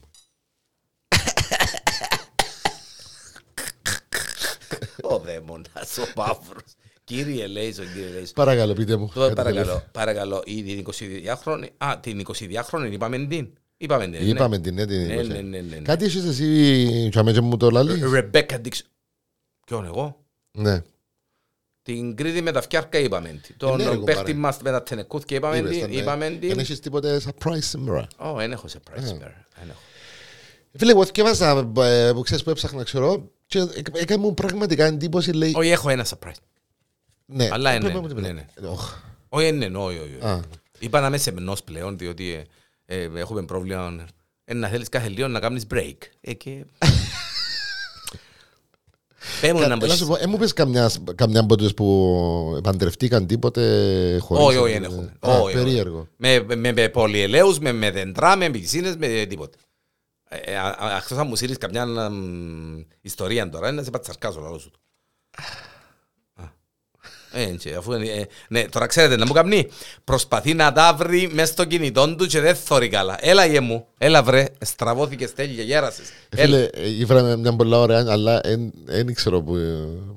Ο 5.01 5.19
δαίμονας, 5.19 5.97
ο 5.97 6.07
Παύρος. 6.13 6.63
Κύριε 7.15 7.47
Λέισον, 7.47 7.85
κύριε 7.93 8.09
Λέισον. 8.09 8.33
Παρακαλώ, 8.35 8.73
πείτε 8.73 8.95
μου. 8.95 9.11
Τώρα 9.13 9.27
κάτι 9.27 9.35
παρακαλώ, 9.35 9.65
τελευταίο. 9.65 9.89
παρακαλώ, 9.91 10.41
η 10.45 10.63
την 10.63 10.85
22χρονη, 10.91 11.67
α, 11.77 11.99
την 11.99 12.23
22χρονη 12.27 12.89
είπαμε 12.91 13.25
την. 13.25 13.53
Είπαμε 13.77 14.03
την. 14.03 14.11
ναι. 14.11 14.17
Είπαμε 14.29 14.59
την, 14.59 14.73
ναι, 14.73 14.85
την 14.85 15.05
Ναι, 15.05 15.13
είκοσι. 15.13 15.27
ναι, 15.27 15.41
ναι, 15.41 15.59
ναι, 15.59 15.75
ναι. 15.75 15.81
Κάτι 15.81 16.05
έχεις 16.05 16.23
εσύ, 16.25 17.07
τσαμέτια 17.09 17.41
μου 17.41 17.57
το 17.57 17.69
λαλείς; 17.69 18.11
Ρεμπέκα 18.11 18.59
Ντίξ. 18.59 18.83
Ποιον 19.65 19.85
εγώ; 19.85 20.25
Ναι. 20.51 20.81
Την 21.83 22.15
Κρήτη 22.15 22.41
με 22.41 22.51
τα 22.51 22.61
φτιάρκα 22.61 22.97
είπαμε 22.99 23.27
την. 23.41 23.55
ναι, 23.69 23.75
ρε, 23.75 23.83
Τον 23.83 24.03
παίχτη 24.03 24.19
κουμπάρε. 24.21 24.33
μας 24.33 24.57
με 24.63 24.71
τα 24.71 24.83
τενεκούθια 24.83 25.37
είπαμε 25.37 25.57
Είπες 25.57 25.71
την. 25.71 25.79
τον, 25.79 25.89
ναι. 25.89 25.95
Είπαμε 25.95 26.29
Δεν 26.29 26.39
την. 26.39 26.59
έχεις 26.59 26.79
τίποτε 26.79 27.21
surprise 27.25 27.57
σήμερα. 27.61 28.07
Ω, 28.17 28.33
δεν 28.33 28.51
έχω 28.51 28.65
surprise 28.73 29.03
σήμερα. 29.03 29.47
δεν 29.59 29.69
έχω. 29.69 29.79
Φίλε, 30.77 30.91
εγώ 30.91 31.05
θυκεύασα 31.05 31.71
ε, 31.77 32.11
που 32.13 32.21
ξέρεις 32.21 32.43
που 32.43 32.49
έψαχνα, 32.49 32.83
ξέρω, 32.83 33.31
και 33.45 33.59
έκ- 33.59 33.97
έκανε 33.97 34.21
μου 34.21 34.33
πραγματικά 34.33 34.85
εντύπωση, 34.85 35.31
λέει... 35.31 35.53
Όχι, 35.55 35.69
έχω 35.69 35.89
ένα 35.89 36.05
surprise. 36.05 36.39
Ναι, 37.33 37.49
Αλλά 37.51 37.71
ε, 37.71 37.75
είναι, 37.75 37.83
πρέπει 37.89 38.01
να 38.01 38.07
μου 38.07 38.13
το 38.13 38.33
ναι, 38.33 38.47
πει. 38.55 38.65
Οχ. 38.65 38.93
Όχι, 39.29 39.47
είναι, 39.47 39.65
όχι, 39.65 39.97
όχι. 39.97 40.15
όχι. 40.21 40.25
Α. 40.25 40.41
Είπα 40.79 40.99
να 40.99 41.07
είμαι 41.07 41.17
σεμνός 41.17 41.63
πλέον, 41.63 41.97
διότι 41.97 42.45
ε, 42.85 43.01
ε, 43.01 43.09
έχουμε 43.15 43.43
πρόβλημα 43.43 44.05
ε, 44.45 44.53
να 44.53 44.67
θέλεις 44.67 44.89
κάθε 44.89 45.07
λίγο 45.09 45.27
να 45.27 45.39
κάνεις 45.39 45.65
break. 45.73 45.97
Ε, 46.21 46.33
και... 46.33 46.65
Πες 49.41 49.51
μου 49.51 49.59
να 49.59 49.65
Έλα 49.65 49.75
μπορείς... 49.75 49.95
σου 49.95 50.07
πω, 50.07 50.15
ε, 50.19 50.27
μου 50.27 50.37
πες 50.37 50.53
καμιά, 50.53 50.91
καμιά 51.15 51.39
από 51.39 51.57
τους 51.57 51.73
που 51.73 52.59
παντρευτήκαν 52.63 53.27
τίποτε 53.27 54.17
χωρίς... 54.21 54.45
Όχι, 54.45 54.57
όχι, 54.57 54.73
δεν 54.73 54.83
έχουμε. 54.83 55.13
Α, 55.19 55.31
Όχι, 55.33 55.43
όχι. 55.43 55.53
περίεργο. 55.53 56.07
Με, 56.17 56.43
με, 56.55 56.71
με 56.71 56.89
πολυελαίους, 56.89 57.59
με, 57.59 57.71
με 57.71 57.91
δεντρά, 57.91 58.35
με 58.35 58.49
πισίνες, 58.49 58.95
με 58.95 59.25
τίποτε. 59.29 59.57
Ε, 60.29 60.55
α- 60.55 60.75
α- 60.79 60.95
Αυτός 60.95 61.17
θα 61.17 61.23
μου 61.23 61.35
σύρεις 61.35 61.57
καμιά 61.57 61.85
μ, 62.09 62.79
ιστορία 63.01 63.49
τώρα, 63.49 63.71
να 63.71 63.83
σε 63.83 63.89
πατσαρκάσω 63.89 64.39
λαό 64.39 64.57
σου. 64.57 64.71
Α. 67.33 67.39
Ε, 67.39 67.43
έτσι, 67.43 67.73
αφού 67.73 67.93
είναι, 67.93 68.09
ε, 68.09 68.23
ναι, 68.49 68.63
τώρα 68.63 68.85
ξέρετε 68.85 69.15
να 69.15 69.25
μου 69.25 69.33
κάνει. 69.33 69.67
Προσπαθεί 70.03 70.53
να 70.53 70.71
τα 70.71 70.93
βρει 70.97 71.29
μέσα 71.33 71.51
στο 71.51 71.65
κινητό 71.65 72.15
του 72.15 72.25
και 72.25 72.39
δεν 72.39 72.55
θωρεί 72.55 72.89
καλά. 72.89 73.17
Έλα 73.19 73.45
γε 73.45 73.59
μου, 73.59 73.85
έλα 73.97 74.23
βρε, 74.23 74.45
στραβώθηκε 74.61 75.27
τέλεια, 75.27 75.63
γέρασες. 75.63 76.09
Ε, 76.29 76.41
Έλα. 76.41 76.57
Φίλε, 76.57 76.69
ε, 76.85 76.89
ήβρα 76.89 77.37
μια 77.37 77.55
πολλά 77.55 77.79
ωραία, 77.79 78.05
αλλά 78.09 78.41
δεν 78.85 79.13
ξέρω 79.13 79.41
που, 79.41 79.55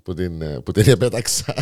που, 0.03 0.15
την, 0.15 0.43
ε, 0.43 0.61
που 0.65 0.73
την 0.73 0.89
επέταξα. 0.89 1.55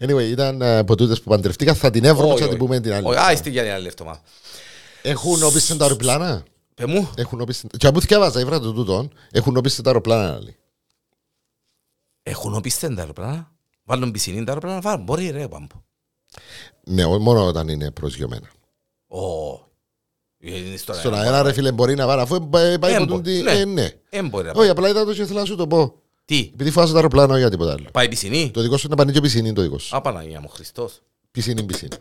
Anyway, 0.00 0.22
ήταν 0.30 0.62
ε, 0.62 0.76
από 0.78 0.96
τούτες 0.96 1.20
που 1.20 1.30
παντρευτήκα, 1.30 1.74
θα 1.74 1.90
την 1.90 2.04
έβρω 2.04 2.26
Όχι, 2.26 2.34
και 2.34 2.42
θα 2.42 2.48
την 2.48 2.56
όχι. 2.56 2.64
πούμε 2.66 2.80
την 2.80 2.92
άλλη. 2.92 3.06
Όχι, 3.06 3.18
Α, 3.18 3.32
είστε 3.32 3.50
για 3.50 3.62
την 3.62 3.72
άλλη 3.72 3.86
εβδομάδα. 3.86 4.20
Έχουν 5.02 5.42
όπισθεν 5.42 5.76
τα 5.78 5.84
αεροπλάνα; 5.84 6.42
Πε 6.74 6.86
μου, 6.86 7.10
Έχουν 7.16 7.40
όπισθεν... 7.40 7.70
Και 7.78 7.86
από 7.86 8.00
θυκεύαζα, 8.00 8.40
ήβρα 8.40 8.60
το 8.60 8.72
τούτον, 8.72 9.12
έχουν 9.30 9.56
όπισθεν 9.56 9.84
τα 9.84 9.90
αεροπλάνα. 9.90 10.38
λέει. 10.42 10.56
έχουν 12.22 12.54
οπισθέν 12.54 12.94
τα 12.94 13.00
αεροπλάνα; 13.00 13.52
Βάλουν 13.84 14.10
πισινή 14.10 14.44
τα 14.44 14.52
αεροπλάνα, 14.52 14.80
βάλουν. 14.80 15.04
Μπορεί 15.04 15.30
ρε, 15.30 15.48
πάμπο. 15.48 15.82
Ναι, 16.84 17.04
ό- 17.04 17.18
μόνο 17.18 17.46
όταν 17.46 17.68
είναι 17.68 17.90
προσγειωμένα. 17.90 18.50
Ω. 19.06 19.52
Είναι 20.38 20.56
ιστορία. 20.74 21.00
Στον 21.00 21.14
αέρα, 21.14 21.42
ρε 21.42 21.52
φίλε, 21.52 21.72
μπορεί 21.72 21.94
να 21.94 22.06
βάλει, 22.06 22.20
αφού 22.20 22.34
ε, 22.34 22.38
πάει 22.50 22.78
πάει 22.78 22.92
Ε, 22.92 22.96
από 22.96 23.04
μπο- 23.04 23.14
τούτη- 23.14 23.42
ναι. 23.42 23.50
ε, 23.52 23.64
ναι. 23.64 23.90
Δεν 24.10 24.28
μπορεί 24.28 24.46
να 24.46 24.52
Όχι, 24.56 24.68
απλά 24.68 24.88
ήταν 24.88 25.06
το 25.06 25.14
και 25.14 25.22
ήθελα 25.22 25.40
να 25.40 25.46
σου 25.46 25.56
το 25.56 25.66
πω. 25.66 25.94
Τι, 26.24 26.50
Επειδή 26.52 26.70
φάσα 26.70 26.90
τα 26.90 26.96
αεροπλάνα, 26.96 27.30
όχι 27.32 27.40
για 27.40 27.50
τίποτα 27.50 27.72
άλλο. 27.72 27.88
πάει 27.92 28.08
πισινή; 28.08 28.50
Το 28.50 28.60
δικό 28.62 28.76
σου 28.76 28.86
είναι 28.86 28.96
πανίκιο 28.96 29.20
πισίνη, 29.20 29.52
το 29.52 29.62
δικό 29.62 29.78
σου. 29.78 29.96
Α, 29.96 30.00
Παναγία 30.00 30.40
μου, 30.40 30.48
Χριστός. 30.48 31.00
Πισίνη, 31.30 31.62
πισίνη. 31.62 31.96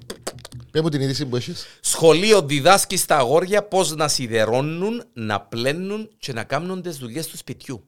Πες 0.71 0.81
μου 0.81 0.89
την 0.89 1.01
είδηση 1.01 1.25
που 1.25 1.35
έχεις. 1.35 1.65
Σχολείο 1.81 2.41
διδάσκει 2.41 2.97
στα 2.97 3.17
αγόρια 3.17 3.63
πώς 3.63 3.95
να 3.95 4.07
σιδερώνουν, 4.07 5.03
να 5.13 5.41
πλένουν 5.41 6.09
και 6.17 6.33
να 6.33 6.43
κάνουν 6.43 6.81
τις 6.81 6.97
δουλειές 6.97 7.27
του 7.27 7.37
σπιτιού. 7.37 7.83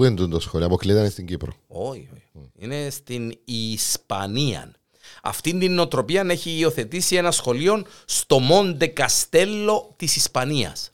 Πού 0.00 0.06
είναι 0.06 0.26
το 0.26 0.40
σχολείο, 0.40 0.66
αποκλείεται 0.66 1.10
στην 1.10 1.26
Κύπρο. 1.26 1.52
Όχι, 1.66 2.08
όχι. 2.14 2.50
Είναι 2.58 2.90
στην 2.90 3.38
Ισπανία. 3.44 4.74
Αυτήν 5.22 5.58
την 5.58 5.74
νοοτροπία 5.74 6.26
έχει 6.28 6.50
υιοθετήσει 6.50 7.16
ένα 7.16 7.30
σχολείο 7.30 7.84
στο 8.04 8.38
Μόντε 8.38 8.86
Καστέλο 8.86 9.94
της 9.96 10.16
Ισπανίας. 10.16 10.90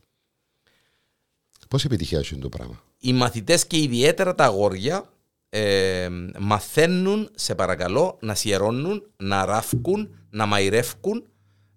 Πώς 1.69 1.85
επιτυχία 1.85 2.23
σου 2.23 2.35
είναι 2.35 2.42
το 2.42 2.49
πράγμα; 2.49 2.83
Οι 2.99 3.12
μαθητές 3.12 3.66
και 3.66 3.79
ιδιαίτερα 3.79 4.35
τα 4.35 4.45
αγόρια 4.45 5.12
ε, 5.49 6.09
μαθαίνουν, 6.38 7.31
σε 7.35 7.55
παρακαλώ, 7.55 8.19
να 8.21 8.35
σιερώνουν, 8.35 9.03
να 9.16 9.45
ράφκουν, 9.45 10.14
να 10.31 10.47
μαϊρεύκουν 10.47 11.25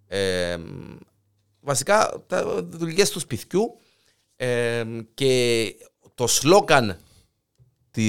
ε, 0.08 0.58
βασικά 1.60 2.24
τα 2.28 2.64
δουλειές 2.70 3.10
του 3.10 3.20
σπιτιού 3.20 3.78
ε, 4.36 4.84
και 5.14 5.76
το 6.16 6.28
σλόγαν 6.28 6.98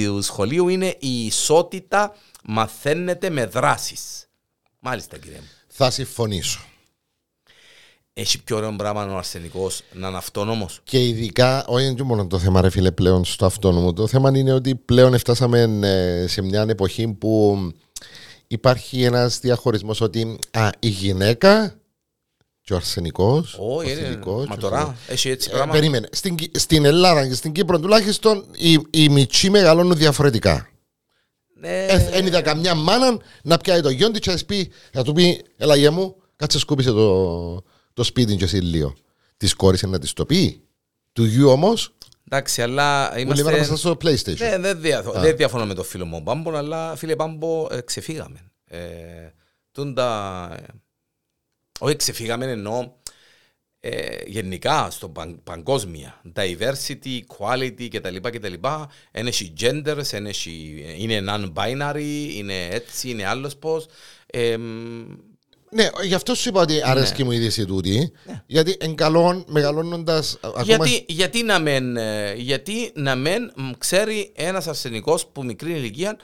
του 0.05 0.21
σχολείου 0.21 0.67
είναι 0.67 0.95
η 0.99 1.25
ισότητα 1.25 2.15
μαθαίνεται 2.43 3.29
με 3.29 3.45
δράσεις. 3.45 4.25
Μάλιστα 4.79 5.17
κύριε 5.17 5.37
μου. 5.37 5.47
Θα 5.67 5.91
συμφωνήσω. 5.91 6.59
Έχει 8.13 8.43
πιο 8.43 8.55
ωραίο 8.57 8.75
πράγμα 8.75 9.05
ο 9.05 9.17
αρσενικός 9.17 9.83
να 9.93 10.07
είναι 10.07 10.17
αυτόνομος; 10.17 10.81
Και 10.83 11.07
ειδικά, 11.07 11.65
όχι 11.67 11.85
είναι 11.85 11.93
και 11.93 12.03
μόνο 12.03 12.27
το 12.27 12.39
θέμα, 12.39 12.61
ρε 12.61 12.69
φίλε, 12.69 12.91
πλέον 12.91 13.25
στο 13.25 13.45
αυτόνομο. 13.45 13.93
Το 13.93 14.07
θέμα 14.07 14.37
είναι 14.37 14.53
ότι 14.53 14.75
πλέον 14.75 15.17
φτάσαμε 15.17 15.79
ε, 15.81 16.27
σε 16.27 16.41
μια 16.41 16.65
εποχή 16.69 17.07
που 17.07 17.57
υπάρχει 18.47 19.03
ένας 19.03 19.39
διαχωρισμός 19.39 20.01
ότι 20.01 20.39
α, 20.51 20.69
η 20.79 20.87
γυναίκα 20.87 21.80
και 22.63 22.73
ο 22.73 22.75
αρσενικός, 22.75 23.53
ο 23.59 23.75
Όχι, 23.75 23.91
είναι. 23.91 24.01
θηλυκός, 24.01 24.47
Μα 24.47 24.55
και 24.55 24.65
ο 24.65 24.69
τώρα 24.69 24.77
θηλυκός. 24.83 25.07
έχει 25.07 25.29
έτσι 25.29 25.49
Ε, 25.51 25.53
πράγμα. 25.55 25.71
περίμενε. 25.73 26.07
Στην, 26.11 26.35
Κι- 26.35 26.51
στην 26.59 26.85
Ελλάδα 26.85 27.27
και 27.27 27.33
στην 27.33 27.51
Κύπρο 27.51 27.79
τουλάχιστον 27.79 28.45
οι, 28.57 28.77
οι 28.89 29.09
μητσοί 29.09 29.49
μεγαλώνουν 29.49 29.97
διαφορετικά. 29.97 30.65
Ναι. 31.59 31.85
Δεν 32.11 32.25
είδα 32.25 32.41
καμιά 32.41 32.75
μάνα 32.75 33.17
να 33.43 33.57
πιάει 33.57 33.81
το 33.81 33.89
γιον 33.89 34.11
της 34.11 34.19
και 34.21 34.29
να 34.29 34.35
της 34.35 34.45
πει, 34.45 34.71
να 34.93 35.03
του 35.03 35.13
πει, 35.13 35.41
έλα 35.57 35.75
γε 35.75 35.89
μου, 35.89 36.15
κάτσε 36.35 36.59
σκούπισε 36.59 36.91
το, 36.91 37.63
το 37.93 38.03
σπίτι 38.03 38.35
και 38.35 38.43
εσύ 38.43 38.57
λίγο. 38.57 38.93
Της 39.37 39.53
κόρης 39.53 39.81
να 39.81 39.99
της 39.99 40.13
το 40.13 40.25
πει. 40.25 40.61
Του 41.13 41.23
γιου 41.25 41.49
όμως, 41.49 41.93
Εντάξει, 42.29 42.61
αλλά 42.61 43.07
που 43.09 43.13
λέει 43.15 43.23
είμαστε... 43.23 43.55
είμαστε 43.55 43.75
στο 43.75 43.97
PlayStation. 44.01 44.37
Ναι, 44.37 44.57
δεν, 44.57 44.81
διαφο- 44.81 45.11
δεν 45.19 45.35
διαφωνώ 45.35 45.65
με 45.65 45.73
το 45.73 45.83
φίλο 45.83 46.05
μου 46.05 46.17
ο 46.19 46.21
Πάμπο, 46.23 46.55
αλλά 46.57 46.95
φίλε 46.95 47.15
Πάμπο, 47.15 47.67
ε, 47.71 47.81
ξεφύγαμε. 47.81 48.39
Ε, 48.65 48.79
τούντα, 49.71 50.49
ε, 50.59 50.63
όχι 51.83 51.95
ξεφύγαμε 51.95 52.45
εννοώ 52.45 52.91
ε, 53.79 54.17
γενικά 54.25 54.87
στο 54.91 55.09
παν, 55.09 55.39
παγκόσμια. 55.43 56.21
Diversity, 56.35 57.19
equality 57.27 57.87
κτλ. 57.91 58.15
κτλ. 58.21 58.53
Ένα 59.11 59.27
έχει 59.27 59.53
genders, 59.59 60.11
ένα 60.11 60.29
έχει- 60.29 60.95
είναι 60.97 61.23
non-binary, 61.27 62.29
είναι 62.35 62.67
έτσι, 62.71 63.09
είναι 63.09 63.25
άλλος 63.25 63.55
πώς. 63.57 63.85
Ε, 64.25 64.57
μ, 64.57 65.05
Ναι, 65.69 65.89
γι' 66.03 66.13
αυτό 66.13 66.35
σου 66.35 66.49
είπα 66.49 66.61
ότι 66.61 66.81
αρέσκει 66.83 67.23
μου 67.23 67.31
η 67.31 67.35
είδηση 67.35 67.65
τούτη. 67.65 68.11
Γιατί 68.45 68.75
εν 68.79 68.95
καλόν, 68.95 69.45
μεγαλώνοντας 69.47 70.37
ακόμα... 70.41 70.63
γιατί, 70.63 71.05
γιατί, 71.07 71.43
να 71.43 71.59
μεν, 71.59 71.97
ε, 71.97 72.33
γιατί 72.33 72.91
να 72.95 73.15
μεν 73.15 73.51
μ, 73.55 73.71
ξέρει 73.77 74.31
ένας 74.35 74.67
αρσενικός 74.67 75.27
που 75.27 75.43
μικρή 75.43 75.71
ηλικία 75.71 76.17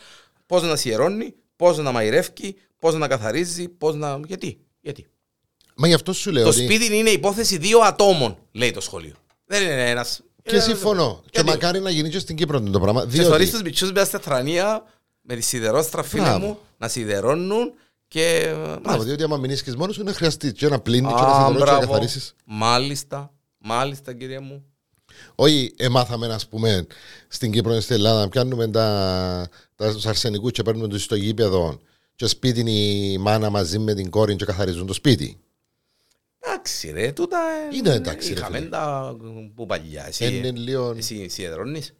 πώς 0.45 0.63
να 0.63 0.75
σιερώνει, 0.75 1.33
πώς 1.55 1.77
να 1.77 1.91
μαϊρεύει, 1.91 2.55
πώς 2.79 2.95
να 2.95 3.07
καθαρίζει, 3.07 3.67
πώς 3.69 3.95
να... 3.95 4.19
Γιατί, 4.27 4.59
γιατί. 4.81 5.05
Μα 5.77 5.87
γι' 5.87 5.93
αυτό 5.93 6.13
σου 6.13 6.31
λέω 6.31 6.43
Το 6.43 6.49
ότι... 6.49 6.63
σπίτι 6.63 6.95
είναι 6.97 7.09
υπόθεση 7.09 7.57
δύο 7.57 7.79
ατόμων, 7.79 8.37
λέει 8.51 8.71
το 8.71 8.81
σχολείο. 8.81 9.13
Δεν 9.45 9.61
είναι 9.63 9.89
ένας. 9.89 10.21
Και 10.43 10.55
είναι- 10.55 10.63
συμφωνώ. 10.63 11.19
Και 11.23 11.29
Γιατί; 11.33 11.47
μακάρι 11.49 11.79
να 11.79 11.89
γίνει 11.89 12.09
και 12.09 12.19
στην 12.19 12.35
Κύπρο 12.35 12.61
το 12.61 12.79
πράγμα. 12.79 13.01
Και 13.01 13.07
Διότι... 13.09 13.29
θωρείς 13.29 13.51
τους 13.51 13.61
μητσούς 13.61 13.91
μέσα 13.91 14.05
στα 14.05 14.19
τρανία 14.19 14.83
με 15.21 15.35
τη 15.35 15.41
σιδερόστρα 15.41 16.03
φίλε 16.03 16.21
Μπράβο. 16.23 16.45
μου 16.45 16.57
να 16.77 16.87
σιδερώνουν 16.87 17.73
και... 18.07 18.53
Μπράβο, 18.81 19.03
διότι 19.03 19.23
άμα 19.23 19.37
μείνεις 19.37 19.75
μόνος 19.77 19.95
σου 19.95 20.01
είναι 20.01 20.11
χρειαστεί 20.13 20.51
και 20.51 20.67
να 20.67 20.79
πλύνει 20.79 21.07
και 21.07 21.13
να 21.13 21.19
Α, 21.19 21.29
σιδερώσεις 21.33 21.53
και 21.53 21.59
να 21.59 21.65
μπράβο. 21.77 21.91
καθαρίσεις. 21.91 22.33
Μάλιστα, 22.45 23.33
μάλιστα 23.57 24.13
κύριε 24.13 24.39
μου. 24.39 24.63
Όχι, 25.35 25.73
εμάθαμε, 25.77 26.27
ας 26.27 26.47
πούμε, 26.47 26.87
στην 27.27 27.51
Κύπρο 27.51 27.73
και 27.73 27.79
στην 27.79 27.95
Ελλάδα 27.95 28.19
να 28.19 28.29
πιάνουμε 28.29 28.67
τα, 28.67 29.47
τα 29.75 29.93
τους 29.93 30.05
αρσενικούς 30.05 30.51
και 30.51 30.61
παίρνουμε 30.63 30.87
τους 30.87 31.03
στο 31.03 31.15
γήπεδο 31.15 31.79
και 32.15 32.27
σπίτι 32.27 32.59
είναι 32.59 32.71
η 32.71 33.17
μάνα 33.17 33.49
μαζί 33.49 33.79
με 33.79 33.93
την 33.93 34.09
κόρη 34.09 34.35
και 34.35 34.45
καθαρίζουν 34.45 34.85
το 34.87 34.93
σπίτι. 34.93 35.37
Εντάξει 36.67 36.91
ρε, 36.91 37.11
τούτα 37.11 37.39
ε, 37.71 37.75
Είναι 37.75 37.93
εντάξει, 37.93 38.33
ρε, 38.33 38.39
είχαμε 38.39 38.57
φίλε. 38.57 38.69
τα 38.69 39.15
που 39.55 39.65
παλιά. 39.65 40.05
Εσύ, 40.07 40.35
Είναι 40.37 40.51
λίγο... 40.51 40.93
εσύ 40.97 41.27
σιδερώνεις 41.29 41.93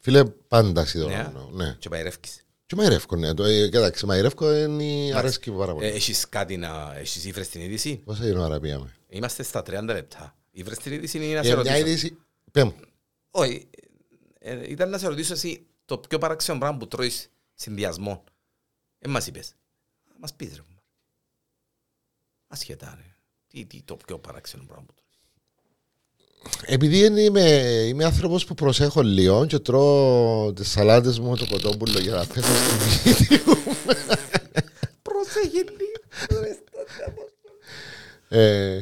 Φίλε, 0.00 0.24
πάντα 0.24 0.84
σιδερώνω. 0.86 1.50
Ναι. 1.52 1.76
και 1.78 1.88
παϊρεύκεις. 1.88 2.44
Και 2.66 2.74
μαϊρεύκω, 2.76 3.16
ναι. 3.16 3.34
Το, 3.34 3.44
ε, 3.44 3.68
κοίταξε, 3.68 4.06
μαϊρεύκω 4.06 4.52
είναι 4.54 4.84
η 4.84 5.12
αρέσκει 5.12 5.50
μου 5.50 5.58
πάρα 5.58 5.70
Ε, 5.70 5.74
πολύ. 5.74 5.86
Έχεις 5.86 6.28
κάτι 6.28 6.56
να... 6.56 6.94
Έχεις 6.96 7.24
ήφρες 7.24 7.48
την 7.48 7.60
είδηση; 7.60 7.96
Πόσα 7.96 8.26
είναι 8.28 8.38
ώρα 8.38 8.60
πήγαμε. 8.60 8.94
Είμαστε 9.08 9.42
στα 9.42 9.60
30 9.66 9.82
λεπτά. 9.84 10.36
Ήφρες 10.50 10.78
την 10.78 10.92
είδηση 10.92 11.16
ή 11.16 11.32
να 11.32 11.42
σε 11.42 11.48
Για 11.48 11.56
μια 11.56 11.72
ρωτήσω. 11.72 11.76
είδηση... 11.86 12.18
Πέ 12.52 12.64
μου. 12.64 12.74
Όχι, 13.30 13.68
ε, 14.38 14.70
ήταν 14.70 14.90
να 14.90 14.98
σε 14.98 15.06
ρωτήσω 15.08 15.32
εσύ 15.32 15.66
το 15.84 15.98
πιο 15.98 16.18
παράξενο 16.18 16.58
πράγμα 16.58 16.78
που 16.78 16.88
τρώεις 16.88 17.30
συνδυασμό. 17.54 18.24
Ε, 18.98 19.08
μας 19.08 19.26
είπες. 19.26 19.54
Μας 20.18 20.34
πεις 20.34 20.54
ρε. 20.56 20.62
Ασχετά 22.46 22.94
ρε. 22.96 23.11
Τι, 23.52 23.64
τι 23.64 23.82
το 23.84 23.96
πιο 24.06 24.18
παράξενο 24.18 24.62
πράγμα 24.66 24.84
που 24.86 24.92
τρώεις. 24.94 26.74
Επειδή 26.74 27.04
είναι- 27.04 27.20
είμαι, 27.20 27.40
είμαι 27.88 28.04
άνθρωπος 28.04 28.44
που 28.44 28.54
προσέχω 28.54 29.02
λίγο 29.02 29.46
και 29.46 29.58
τρώω 29.58 30.52
τις 30.52 30.70
σαλάτες 30.70 31.18
μου 31.18 31.30
με 31.30 31.36
το 31.36 31.46
κοτόπουλο 31.50 31.98
για 31.98 32.14
να 32.14 32.26
πέσω 32.26 32.48
στη 32.90 33.12
βίντεο. 33.12 33.54
Προσέχει 35.02 35.56
λίγο. 35.56 36.50
Ε, 38.28 38.78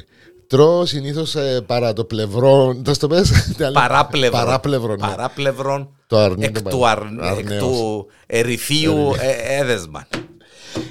τρώω 0.47 0.87
συνήθως 0.87 1.37
παρά 1.67 1.93
το 1.93 2.05
πλευρό. 2.05 2.81
Θα 2.85 2.95
στο 2.95 3.07
πες, 3.09 3.31
τι 3.57 3.65
άλλο; 3.65 3.75
Παράπλευρον. 3.75 4.41
Παράπλευρον. 4.45 4.99
ναι. 5.01 5.07
Παράπλευρον. 5.07 5.95
Το 6.07 6.19
αρνί 6.19 6.45
Εκ 6.45 6.63
το 6.63 6.71
του, 6.71 6.79
παρά- 6.79 7.01
αρ... 7.21 7.39
εκ 7.39 7.47
αρνέως. 7.47 7.63
του 7.63 8.07
ερυθίου 8.27 9.15
ε, 9.21 9.59
έδεσμα. 9.61 10.07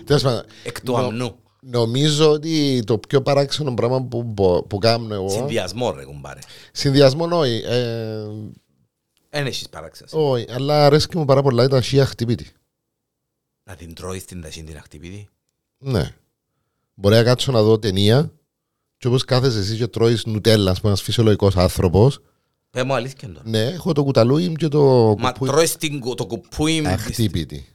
Τέλος 0.06 0.22
πάντων, 0.22 0.44
Εκ 0.64 0.82
του 0.82 0.92
νο- 0.92 0.98
αμνού. 0.98 1.36
Νομίζω 1.72 2.32
ότι 2.32 2.84
το 2.86 2.98
πιο 2.98 3.22
παράξενο 3.22 3.74
πράγμα 3.74 4.04
που, 4.04 4.24
μπο- 4.24 4.64
που 4.64 4.78
κάνω 4.78 5.14
εγώ. 5.14 5.30
Συνδυασμό 5.30 5.92
ρε 5.92 6.04
κουμπάρε. 6.04 6.40
Συνδυασμό 6.72 7.28
όχι. 7.38 7.62
Ε, 7.66 8.26
Εν 9.30 9.46
έχεις 9.46 9.70
παράξενες. 9.70 10.14
όχι, 10.16 10.46
αλλά 10.50 10.86
αρέσκει 10.86 11.18
μου 11.18 11.26
πάρα 11.26 11.42
πολλά 11.42 11.68
τα 11.68 11.82
σία 11.82 12.06
χτυπήτη. 12.06 12.52
Να 13.64 13.76
την 13.76 13.94
τρώεις 13.94 14.26
την 14.26 14.42
ταχύν 14.42 14.66
την 14.66 14.78
ακτιβίτη. 14.78 15.28
Ναι. 15.78 16.16
Μπορεί 16.94 17.16
να 17.16 17.24
κάτσω 17.24 17.52
να 17.52 17.62
δω 17.62 17.80
ταινία 17.80 18.32
και 18.98 19.08
όπως 19.08 19.26
κάθεσαι 19.26 19.60
εσύ 19.60 19.76
και 19.78 19.88
τρώεις 19.88 20.26
νουτέλα, 20.26 20.72
ας 20.72 20.78
πούμε, 20.80 20.92
ένας 20.92 21.02
φυσιολογικός 21.04 21.58
άνθρωπος. 21.58 22.20
Πες 22.70 22.84
μου 22.84 22.94
αλήθεια 22.94 23.28
τώρα. 23.28 23.42
Ναι, 23.50 23.64
έχω 23.66 23.94
το 23.94 24.04
κουταλούι 24.04 24.48
μου 24.50 24.56
και 24.56 24.68
το 24.68 25.16
Μα 25.20 25.32
κουπούι 25.32 25.48
τρώεις 25.50 25.76
την 25.78 26.00
κου- 26.00 26.18
το 26.18 26.26
κουπούι 26.26 26.82
με 26.82 26.90
αχτύπητη. 26.92 27.66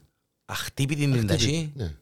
αχτύπητη 0.45 1.07
την 1.11 1.27
ταχύ. 1.27 1.73
Ναι. 1.75 1.95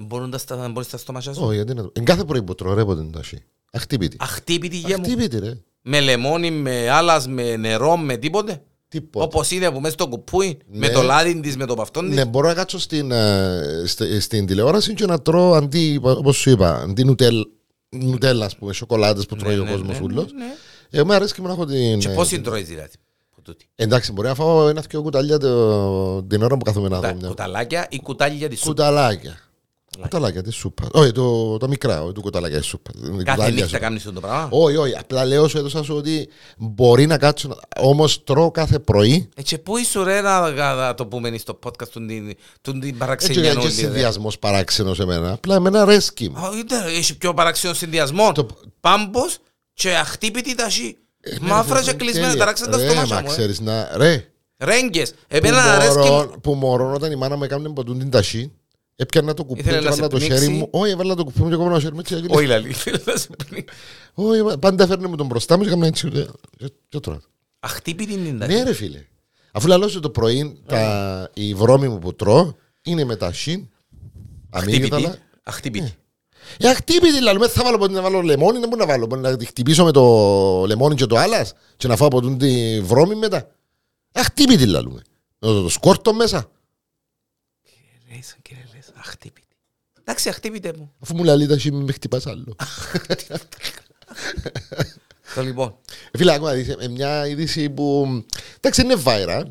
Μπορούν 0.00 0.30
τα 0.30 0.38
στα- 0.38 0.68
μπορείς 0.72 0.88
στα 0.88 0.96
στομάχια 0.96 1.32
σου. 1.34 1.42
Όχι, 1.44 1.54
γιατί 1.54 1.74
να 1.74 1.82
το... 1.82 1.90
Εν 1.94 2.04
κάθε 2.04 2.24
πρωί 2.24 2.42
που 2.42 2.54
τρώω 2.54 2.74
ρε 2.74 2.84
ποτέ 2.84 3.06
τα 3.12 3.22
σι. 3.22 3.38
Αχτύπητη. 3.72 4.16
Αχτύπητη 4.20 4.76
γε 4.76 4.96
μου. 4.96 5.02
Αχτύπητη 5.02 5.38
ρε. 5.38 5.52
Με 5.82 6.00
λεμόνι, 6.00 6.50
με 6.50 6.90
άλας, 6.90 7.28
με 7.28 7.56
νερό, 7.56 7.96
με 7.96 8.16
τίποτε. 8.16 8.62
Τίποτα. 8.88 9.24
Όπως 9.24 9.50
είναι 9.50 9.70
που 9.70 9.80
μέσα 9.80 9.92
στο 9.94 10.08
κουπούι. 10.08 10.58
Με 10.66 10.86
Ναι. 10.86 10.92
το 10.92 11.02
λάδι 11.02 11.40
της, 11.40 11.56
με 11.56 11.66
το 11.66 11.74
παυτόν 11.74 12.06
της. 12.06 12.14
Ναι, 12.14 12.24
μπορώ 12.24 12.48
να 12.48 12.54
κάτσω 12.54 12.78
στην, 12.78 13.10
ε, 13.10 13.82
στε- 13.86 14.20
στην 14.20 14.46
τηλεόραση 14.46 14.94
και 14.94 15.06
να 15.06 15.22
τρώω 15.22 15.52
αντί, 15.54 16.00
όπως 16.02 16.36
σου 16.36 16.50
είπα, 16.50 16.76
αντί 16.80 17.04
νουτέλ, 17.04 17.46
νουτέλα, 17.88 18.44
ας 18.44 18.56
πούμε, 18.56 18.72
σοκολάτες 18.72 19.26
που 19.26 19.36
τρώει 19.36 19.54
Ναι, 19.54 19.60
ο 19.60 19.64
ναι, 19.64 19.70
κόσμος 19.70 19.98
ναι, 19.98 20.04
ούλος. 20.04 20.32
ναι, 20.32 20.44
ναι. 20.44 20.52
Εγώ 20.90 21.04
μου 21.06 21.12
αρέσει 21.12 21.34
και 21.34 21.40
μου 21.40 21.46
να 21.46 21.52
έχω 21.52 21.64
την... 21.64 21.98
Και 21.98 22.08
ε, 22.08 22.14
πώς 22.14 22.28
την 22.28 22.42
τρώεις 22.42 22.68
δηλαδή. 22.68 22.92
που 23.34 23.42
τούτη; 23.42 23.68
Εντάξει, 23.74 24.12
μπορεί 24.12 24.28
να 24.28 24.34
φάω 24.34 24.68
ένα-δυο 24.68 25.02
κουταλιά 25.02 25.38
το- 25.38 26.22
την 26.22 26.42
ώρα 26.42 26.56
που 26.56 26.64
κάθομαι 26.64 26.88
να 26.88 27.00
Τα 27.00 27.08
δω 27.08 27.14
μια 27.18 27.28
κουταλάκια 27.28 27.86
ή 27.90 28.00
κουτάλια 28.00 28.48
της 28.48 28.58
σούπα. 28.58 28.70
Κουταλάκια. 28.70 29.38
Κουταλάκια 30.00 30.42
της 30.42 30.54
σούπας. 30.54 30.88
Όχι, 30.92 31.12
το, 31.12 31.56
το 31.56 31.68
μικρά, 31.68 32.02
όχι 32.02 32.12
το 32.12 32.20
κουταλάκια 32.20 32.58
της 32.58 32.66
σούπας. 32.66 32.94
Κάθε 33.00 33.10
Κουταλάκια 33.12 33.48
νύχτα 33.50 33.66
σούπας. 33.66 33.80
κάνεις 33.80 34.00
αυτό 34.06 34.12
το 34.12 34.26
πράγμα; 34.26 34.48
Όχι, 34.50 34.76
όχι. 34.76 34.96
Απλά 34.98 35.24
λέω 35.24 35.48
σου 35.48 35.58
έδωσα 35.58 35.82
σου 35.82 35.94
ότι 35.96 36.28
μπορεί 36.58 37.06
να 37.06 37.18
κάτσω. 37.18 37.58
Όμως 37.80 38.24
τρώω 38.24 38.50
κάθε 38.50 38.78
πρωί. 38.78 39.28
Ε, 39.36 39.42
και 39.42 39.58
πού 39.58 39.76
είσαι 39.76 40.02
ρε 40.02 40.20
να 40.20 40.50
να- 40.50 40.74
να 40.74 40.94
το 40.94 41.06
πούμε 41.06 41.36
στο 41.38 41.58
podcast 41.66 41.88
του 41.88 42.06
την- 42.06 42.36
του 42.60 42.72
την 42.72 42.82
Έτσι 42.82 42.92
παραξενιά 42.98 43.40
είναι 43.42 43.50
και 43.52 43.58
όλη. 43.58 43.66
ρε. 43.66 43.72
συνδυασμός 43.72 44.38
παράξενος 44.38 44.96
σε 44.96 45.04
μένα. 45.04 45.32
Απλά 45.32 45.54
εμένα 45.54 45.82
αρέσκει. 45.82 46.28
μου. 46.28 46.38
Α, 46.46 46.50
είτε, 46.58 46.74
Έχει 46.96 47.16
πιο 47.18 47.34
παραξενό 47.34 47.74
συνδυασμό. 47.74 48.32
Το- 48.32 48.46
Πάμπος 48.80 49.38
και 49.72 49.94
αχτύπητη 49.96 50.54
ταχύ. 50.54 50.96
Ε, 51.20 51.30
ναι, 51.40 51.48
Μαύρα 51.48 51.78
ρε, 51.78 51.84
και 51.84 51.92
κλεισμένα, 51.92 52.26
τέλεια. 52.26 52.38
ταράξαν 52.38 52.70
τα 52.70 52.76
Ρε, 52.76 52.84
στομάχια 52.84 53.14
Μα 53.14 53.20
μου. 53.20 53.26
ε. 53.28 53.30
ξέρεις 53.30 53.60
να. 53.60 53.90
Ρε. 53.96 54.28
Ρέγγες. 54.58 55.10
Που 55.10 55.16
Εμένα 55.28 55.62
αρέσκει 55.62 55.98
μου. 55.98 56.04
μωρό- 56.04 56.38
Που 56.40 56.54
μωρό 56.54 56.92
όταν 56.94 57.12
η 57.12 57.16
μάνα 57.16 57.36
μου 57.36 57.44
έκανε 57.44 57.68
ποτούν 57.68 57.98
την 57.98 58.10
ταχύ. 58.10 58.52
Έπιανα 58.96 59.34
το 59.34 59.44
κουπί 59.44 59.62
και 59.62 59.68
Ήθελε 59.68 59.80
να 59.88 59.94
έβαλα 59.94 60.02
σε 60.02 60.08
το 60.08 60.18
χέρι 60.20 60.34
πνίξει. 60.46 60.50
μου. 60.58 60.68
Όχι, 60.70 60.90
έβαλα 60.92 61.14
το 61.14 61.24
κουπί 61.24 61.42
μου 61.42 61.48
και 61.48 61.54
έκανα 61.54 61.70
το 61.74 61.80
χέρι 61.80 61.92
μου 61.94 62.00
έτσι. 62.00 62.14
έγινε. 62.14 62.36
Όχι 62.36 62.46
λαλή, 62.46 62.72
θέλω 62.72 62.98
να 63.04 63.16
σε 63.16 63.28
πνίξει. 63.48 63.76
Όχι, 64.14 64.58
πάντα 64.58 64.84
έφερνε 64.84 65.06
μου 65.06 65.16
τον 65.16 65.26
μπροστά 65.26 65.56
μου 65.56 65.62
και 65.62 65.68
έκανα 65.68 65.86
έτσι. 65.86 66.08
και- 66.10 66.26
και- 66.56 66.72
και 66.88 67.00
τρώω. 67.00 67.18
Αχτύπητη 67.60 68.16
την 68.16 68.38
ταχύ. 68.38 68.52
Ναι, 68.54 68.62
ρε 68.62 68.72
φίλε. 68.72 69.04
Αφού 69.52 69.66
λαλώ 69.66 69.88
σου 69.88 70.00
το 70.00 70.10
πρωί, 70.10 70.62
τα, 70.66 71.30
η 71.34 71.54
βρώμη 71.54 71.88
μου 71.88 71.98
που 71.98 72.14
τρώω 72.14 72.54
είναι 72.82 73.04
με 73.04 73.16
τα 73.16 73.32
σιν, 73.32 73.68
αμύγδαλα. 74.50 75.06
Αχτύπητη. 75.08 75.22
Αχτύπητη. 75.42 75.94
Ε, 76.58 76.68
αχτύπητη 76.68 77.20
λαλό, 77.22 77.38
με 77.38 77.48
θα 77.48 77.62
βάλω 77.64 77.78
ποτέ 77.78 77.92
να 77.92 78.00
βάλω 78.02 78.20
λεμόνι, 78.22 78.58
δεν 78.58 78.68
μπορώ 78.68 78.84
να 78.84 78.90
βάλω. 78.90 79.06
Μπορεί 79.06 79.20
να 79.20 79.36
τη 79.36 79.44
χτυπήσω 79.44 79.84
με 79.84 79.90
το 79.92 80.02
λεμόνι 80.66 80.94
και 80.94 81.06
το 81.06 81.16
άλλας 81.16 81.52
και 81.76 81.88
να 81.88 81.96
φάω 81.96 82.06
από 82.06 82.20
τούτη 82.20 82.36
τη 82.36 82.80
βρώμη 82.80 83.14
μετά. 83.14 83.50
Αχτύπητη 84.12 84.66
λαλούμε. 84.66 85.02
Να 85.38 85.48
το, 85.48 85.62
το 85.62 85.68
σκόρτο 85.68 86.14
μέσα. 86.14 86.50
Λες, 88.14 88.36
κύριε 88.42 88.62
λες, 88.62 88.63
αχτύπητη. 89.04 89.46
Εντάξει, 90.00 90.28
αχτύπητε 90.28 90.72
μου. 90.78 90.92
Αφού 90.98 91.16
μου 91.16 91.24
λαλεί 91.24 91.46
τα 91.46 91.58
σιν, 91.58 91.74
με 91.74 91.92
χτυπάς 91.92 92.26
άλλο. 92.26 92.56
Το 95.34 95.42
λοιπόν. 95.42 95.76
Ε, 96.10 96.18
Φίλε, 96.18 96.32
άκουμα, 96.32 96.52
δεις, 96.52 96.68
ε, 96.78 96.88
μια 96.88 97.26
είδηση 97.26 97.70
που, 97.70 98.06
εντάξει, 98.56 98.82
είναι 98.82 98.94
viral, 99.04 99.44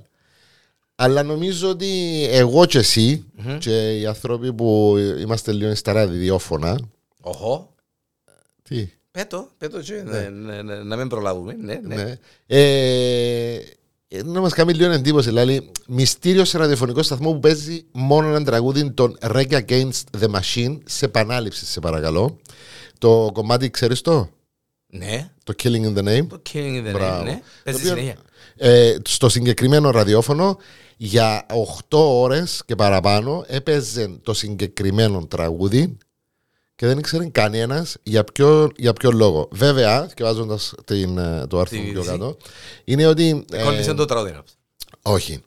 αλλά 0.96 1.24
νομίζω 1.24 1.70
ότι 1.70 2.24
εγώ 2.32 2.66
και 2.66 2.78
εσύ 2.78 3.26
και 3.60 4.00
οι 4.00 4.06
άνθρωποι 4.06 4.54
που 4.54 4.96
είμαστε 5.20 5.52
λίγο 5.52 5.76
στα 5.76 5.92
ραδιόφωνα, 5.94 6.80
Οχο. 7.22 7.74
τι, 8.64 8.90
Πέτω, 9.12 9.50
πέτω 9.58 9.82
και 9.82 9.94
ναι, 9.94 10.30
ναι, 10.30 10.62
ναι, 10.62 10.76
να 10.76 10.96
μην 10.96 11.08
προλάβουμε. 11.08 11.54
Ναι, 11.54 11.80
ναι. 11.84 11.96
Ναι. 11.96 12.16
Ε, 12.48 13.54
ε, 13.56 13.62
να 14.24 14.42
μας 14.42 14.54
κάνει 14.54 14.74
λίγο 14.74 14.92
εντύπωση. 14.92 15.28
Δηλαδή, 15.28 15.72
μυστήριος 15.88 16.50
σε 16.50 16.58
ραδιοφωνικό 16.58 17.04
σταθμό 17.04 17.32
που 17.34 17.40
παίζει 17.40 17.86
μόνο 17.92 18.28
ένα 18.28 18.44
τραγούδι 18.44 18.92
των 18.92 19.18
Reggae 19.22 19.62
Against 19.68 20.02
the 20.22 20.28
Machine 20.36 20.78
σε 20.86 21.06
επανάληψη, 21.06 21.66
σε 21.66 21.80
παρακαλώ. 21.80 22.38
Το 22.98 23.30
κομμάτι, 23.34 23.70
ξέρεις 23.70 24.02
το, 24.02 24.30
Ναι. 24.88 25.30
το 25.44 25.54
Killing 25.64 25.86
in 25.86 25.98
the 25.98 26.04
Name. 26.04 26.28
Το 26.28 26.42
Killing 26.54 26.84
in 26.84 26.88
the 26.88 26.92
Μπράβο. 26.94 27.22
Name, 27.22 27.26
ναι. 27.26 27.42
Παίζει 27.64 27.82
Το 27.82 27.92
οποίο, 27.92 28.02
συνέχεια. 28.02 28.16
ε, 28.58 28.96
στο 29.06 29.30
συγκεκριμένο 29.30 29.90
ραδιόφωνο 29.92 30.58
για 30.98 31.46
8 31.90 31.98
ώρες 32.22 32.62
και 32.66 32.76
παραπάνω 32.76 33.44
έπαιζε 33.48 34.20
το 34.24 34.34
συγκεκριμένο 34.34 35.26
τραγούδι 35.28 35.98
και 36.76 36.86
δεν 36.86 36.98
ήξερε 36.98 37.26
κανένας 37.26 37.98
για 38.04 38.24
ποιο, 38.24 38.70
για 38.78 38.94
ποιο 38.94 39.12
λόγο. 39.12 39.48
Βέβαια, 39.52 40.10
διαβάζοντα 40.16 40.60
το 41.48 41.60
άρθρο 41.60 41.78
Την 41.78 41.86
μου 41.86 41.92
πιο 41.92 42.00
είδηση. 42.02 42.10
κάτω, 42.18 42.38
είναι 42.84 43.06
ότι. 43.08 43.46
ε, 43.52 43.64
Κόλλησε 43.64 43.94
το 43.94 44.06
τραγούδι. 44.06 44.32
να 44.32 44.42
πεις. 44.44 44.54
όχι. 45.02 45.44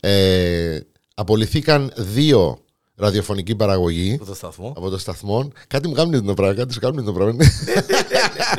Ε, 0.00 0.80
απολυθήκαν 1.14 1.92
δύο 1.96 2.58
ραδιοφωνικοί 2.94 3.54
παραγωγοί 3.54 4.14
Από 4.14 4.24
το 4.24 4.34
σταθμό. 4.34 4.72
από 4.76 4.90
το 4.90 4.98
σταθμό. 4.98 5.50
Κάτι 5.66 5.88
μου 5.88 5.94
κάνουν 5.94 6.24
το 6.26 6.34
πράγμα, 6.34 6.54
κάτι 6.54 6.72
σου 6.72 6.80
κάνουν 6.80 7.04
το 7.04 7.12
πράγμα. 7.12 7.32
Ναι, 7.32 7.44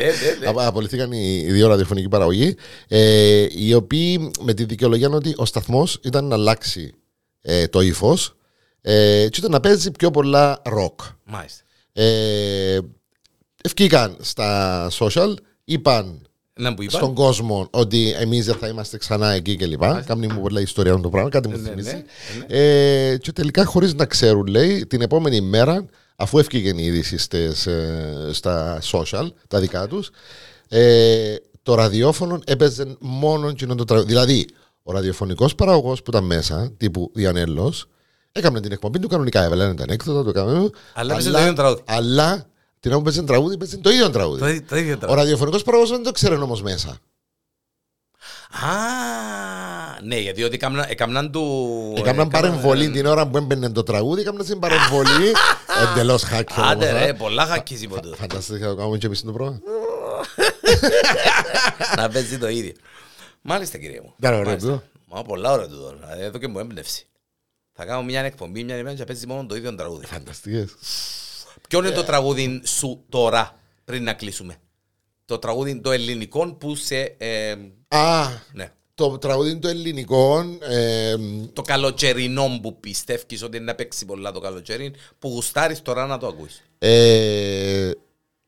ναι, 0.05 0.11
ναι. 0.39 0.47
Απ- 0.47 0.59
Απολυθήκαν 0.59 1.11
οι 1.11 1.43
οι 1.47 1.51
δύο 1.51 1.67
ραδιοφωνικοί 1.67 2.07
παραγωγοί, 2.07 2.55
ε, 2.87 3.45
οι 3.49 3.73
οποίοι 3.73 4.31
με 4.41 4.53
τη 4.53 4.63
δικαιολογία 4.65 5.09
ότι 5.09 5.33
ο 5.37 5.45
σταθμός 5.45 5.99
ήταν 6.03 6.25
να 6.25 6.35
αλλάξει 6.35 6.93
ε, 7.41 7.67
το 7.67 7.81
ύφος 7.81 8.35
ε, 8.81 9.27
και 9.29 9.39
ήταν 9.39 9.51
να 9.51 9.59
παίζει 9.59 9.91
πιο 9.91 10.11
πολλά 10.11 10.61
ροκ. 10.65 10.99
Μάλιστα. 11.23 11.63
Ε, 11.93 12.79
ευκήκαν 13.63 14.15
στα 14.19 14.87
social, 14.99 15.33
είπαν 15.63 16.21
Να 16.59 16.73
που 16.73 16.81
είπα. 16.83 16.91
στον 16.97 17.13
κόσμο 17.13 17.67
ότι 17.71 18.13
εμείς 18.17 18.45
δεν 18.45 18.55
θα 18.55 18.67
είμαστε 18.67 18.97
ξανά 18.97 19.31
εκεί 19.31 19.55
κλπ. 19.55 19.83
Κάμνη 20.05 20.27
μου 20.27 20.41
πολλά 20.41 20.61
ιστορία 20.61 20.95
με 20.95 21.01
το 21.01 21.09
πράγμα, 21.09 21.29
κάτι 21.29 21.47
μου 21.47 21.57
Ναι, 21.57 21.69
θυμίζει. 21.69 21.93
ναι, 22.47 22.57
Ε, 22.57 23.17
και 23.17 23.31
τελικά 23.31 23.65
χωρίς 23.65 23.93
να 23.93 24.05
ξέρουν, 24.05 24.45
λέει, 24.47 24.85
την 24.87 25.01
επόμενη 25.01 25.41
μέρα, 25.41 25.85
αφού 26.15 26.37
έφυγε 26.39 26.69
η 26.75 26.83
είδηση 26.83 27.17
στις, 27.17 27.67
ε, 27.67 28.29
στα 28.31 28.81
social, 28.91 29.27
τα 29.47 29.59
δικά 29.59 29.87
τους, 29.87 30.09
ε, 30.69 31.35
το 31.63 31.73
ραδιόφωνο 31.75 32.39
έπαιζε 32.45 32.95
μόνο 32.99 33.47
εκείνο 33.47 33.75
το 33.75 33.83
τραγούδι. 33.85 34.07
Δηλαδή, 34.09 34.45
ο 34.83 34.91
ραδιοφωνικός 34.91 35.55
παραγωγός 35.55 36.01
που 36.03 36.09
ήταν 36.09 36.23
μέσα, 36.23 36.71
τύπου 36.77 37.11
Διανέλος, 37.13 37.85
έκανε 38.31 38.59
την 38.61 38.71
εκπομπή 38.71 38.99
του 38.99 39.07
κανονικά. 39.07 39.43
Έβαλε 39.43 39.63
ένα 39.63 39.83
ανέκδοτο, 39.83 40.23
το 40.31 40.39
έκανε. 40.39 40.69
Αλλά 40.93 41.13
έπαιζε 41.13 41.31
το 41.31 41.39
ίδιο 41.39 41.53
τραγούδι. 41.53 41.81
Αλλά 41.85 42.45
την 42.79 42.91
ώρα 42.91 42.99
που 42.99 43.05
παίζε 43.05 43.23
τραγούδι, 43.23 43.57
παίζε 43.57 43.77
το 43.77 43.89
ίδιο 43.89 44.09
τραγούδι. 44.09 44.39
Το 44.39 44.47
ίδιο- 44.47 44.63
Το 44.69 44.75
ίδιο 44.77 44.93
Ο 44.93 44.97
τραγούδι. 44.97 45.19
ραδιοφωνικός 45.21 45.63
παραγωγό 45.63 45.89
δεν 45.91 46.03
το 46.03 46.11
ξέρει 46.11 46.35
όμως 46.35 46.61
μέσα. 46.61 46.97
Α, 48.51 50.01
ναι, 50.03 50.15
γιατί 50.19 50.43
ότι 50.43 50.53
έκαναν- 50.55 50.89
έκαναν 50.91 51.31
του... 51.31 51.93
Έκαναν 51.97 52.27
παρεμβολή 52.27 52.89
την 52.91 53.05
ώρα 53.05 53.27
που 53.27 53.37
έμπαινε 53.37 53.69
το 53.71 53.83
τραγούδι, 53.83 54.21
έκαναν 54.21 54.45
την 54.45 54.59
παρεμβολή. 54.59 55.31
Εντελώς 55.91 56.23
χάκιο. 56.23 56.63
Άντε 56.63 56.91
ρε, 56.91 57.13
πολλά 57.13 57.45
χακκίζει 57.45 57.85
από 57.85 58.01
τούτο. 58.01 58.15
Φανταστείτε 58.15 58.59
να 58.59 58.67
το 58.67 58.75
κάνουμε 58.75 58.97
και 58.97 59.05
εμείς 59.05 59.21
το 59.21 59.31
πρόγραμμα. 59.31 59.59
Να 61.97 62.09
παίζει 62.09 62.37
το 62.37 62.47
ίδιο. 62.49 62.71
Μάλιστα 63.41 63.77
κύριε 63.77 64.01
μου. 64.03 64.13
Ήταν 64.19 64.33
ωραίο 64.33 64.45
Μάλιστα. 64.45 64.69
τούτο. 64.69 64.83
Μα 65.05 65.21
πολλά 65.21 65.51
ωραία 65.51 65.67
τούτο. 65.67 65.95
Δηλαδή, 65.99 66.23
Εδώ 66.23 66.37
και 66.37 66.47
μου 66.47 66.59
έμπνευση. 66.59 67.05
Θα 67.83 67.87
κάνω 67.87 68.03
μια 68.03 68.21
εκπομπή 68.21 68.63
μια 68.63 68.77
ημέρα 68.77 68.95
και 68.95 69.03
παίζει 69.03 69.27
μόνο 69.27 69.45
το 69.45 69.55
ίδιο 69.55 69.75
τραγούδι. 69.75 70.05
Φανταστικές. 70.05 70.69
Ποιο 71.69 71.79
είναι 71.79 71.91
το 71.91 72.03
τραγούδι 72.03 72.61
σου 72.65 73.03
τώρα, 73.09 73.59
πριν 73.85 74.03
να 74.03 74.13
κλείσουμε; 74.13 74.55
Το 75.25 75.39
τραγούδι 75.39 75.79
το 75.81 75.91
ελληνικό 75.91 76.53
που 76.53 76.75
σε... 76.75 77.15
ε, 77.17 77.55
Α, 77.87 78.27
ναι. 78.53 78.71
το 78.93 79.17
τραγούδι 79.17 79.59
των 79.59 79.69
ελληνικών. 79.71 80.57
ε, 80.61 81.15
Το 81.53 81.61
καλοκαιρινό 81.61 82.59
που 82.61 82.79
πιστεύεις 82.79 83.43
ότι 83.43 83.57
είναι 83.57 83.65
να 83.65 83.75
παίξει 83.75 84.05
πολλά 84.05 84.31
το 84.31 84.39
καλοκαιρί, 84.39 84.93
που 85.19 85.27
γουστάρεις 85.29 85.81
τώρα 85.81 86.05
να 86.05 86.17
το 86.17 86.27
ακούεις. 86.27 86.61
ε, 86.77 87.91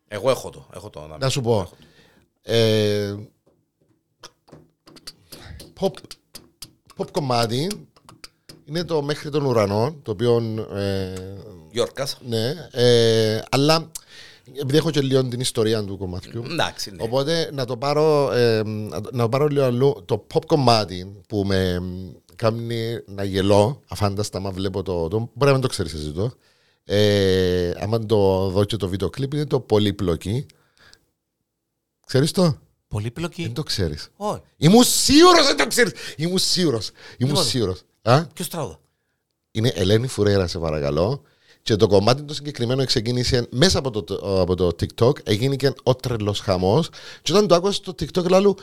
Εγώ 0.08 0.30
έχω 0.30 0.49
το. 0.49 0.70
Έχω 0.74 0.89
το 0.89 1.08
να, 1.08 1.18
Να 1.18 1.30
σου 1.30 1.41
πω. 1.41 1.70
Ε, 2.41 3.16
pop, 5.80 5.91
pop 6.97 7.12
κομμάτι 7.12 7.88
είναι 8.66 8.84
το 8.84 9.01
μέχρι 9.01 9.30
των 9.30 9.45
ουρανών, 9.45 10.01
το 10.01 10.11
οποίο. 10.11 10.66
Ε, 10.76 11.14
Γιόρκας. 11.72 12.18
ναι, 12.28 12.53
ε, 12.72 13.41
αλλά 13.49 13.91
επειδή 14.61 14.78
έχω 14.78 14.91
και 14.91 15.01
λίγο 15.01 15.24
την 15.28 15.39
ιστορία 15.39 15.84
του 15.84 15.97
κομματιού. 15.97 16.43
Εντάξει, 16.51 16.91
ναι. 16.91 17.03
Οπότε 17.03 17.49
να 17.53 17.66
το 17.66 17.78
πάρω, 17.78 18.32
ε, 18.32 18.61
να 19.11 19.22
το 19.22 19.30
πάρω 19.30 19.47
λίγο 19.47 19.66
αλλού. 19.66 20.03
Το 20.05 20.28
pop 20.34 20.45
κομμάτι 20.45 21.22
που 21.28 21.43
με 21.45 21.82
κάνει 22.36 22.99
να 23.05 23.24
γελώ, 23.24 23.82
αφάνταστα, 23.88 24.38
άμα 24.38 24.51
βλέπω 24.51 24.84
το. 24.84 25.07
το 25.07 25.18
μπορεί 25.18 25.45
να 25.45 25.51
μην 25.51 25.61
το 25.61 25.68
ξέρεις 25.68 25.93
εσύ 25.93 26.11
το. 26.11 26.32
Ε, 26.86 27.72
άμα 27.80 28.05
το 28.05 28.49
δω 28.49 28.64
και 28.64 28.78
το 28.78 28.88
βίντεο 28.88 29.09
κλιπ 29.09 29.34
είναι 29.34 29.45
το 29.45 29.59
πολύπλοκη. 29.59 30.45
Ξέρεις 32.05 32.32
το; 32.32 32.57
Πολύπλοκη. 32.88 33.41
Δεν 33.41 33.53
το 33.53 33.64
ξέρεις. 33.64 34.09
Όχι. 34.16 34.41
Ήμουν 34.57 34.84
σίγουρος 34.84 35.45
δεν 35.45 35.57
το 35.57 35.68
ξέρεις. 35.68 35.93
Ήμουν 36.18 36.38
σίγουρος. 36.38 36.89
Ήμουν 37.18 37.34
Λοιπόν. 37.34 37.49
σίγουρος. 37.49 37.82
Α, 38.06 38.26
Ποιος 38.34 38.47
τραγούδα. 38.49 38.80
είναι 39.51 39.72
Ελένη 39.76 40.08
Φουρέρα, 40.08 40.47
σε 40.47 40.60
παρακαλώ. 40.60 41.22
Και 41.62 41.76
το 41.76 41.88
κομμάτι 41.88 42.22
το 42.24 42.34
συγκεκριμένο 42.34 42.86
ξεκίνησε 42.86 43.47
μέσα 43.51 43.80
από 43.80 43.91
το, 44.04 44.16
από 44.41 44.56
το 44.56 44.68
TikTok. 44.80 45.28
Έγινε 45.28 45.56
και 45.56 45.74
ο 45.84 45.95
τρελός 45.95 46.39
χαμός. 46.39 46.89
Και 47.22 47.32
όταν 47.32 47.47
το 47.47 47.56
άκουσα 47.56 47.74
στο 47.74 47.91
TikTok, 47.99 48.30
λέω 48.30 48.56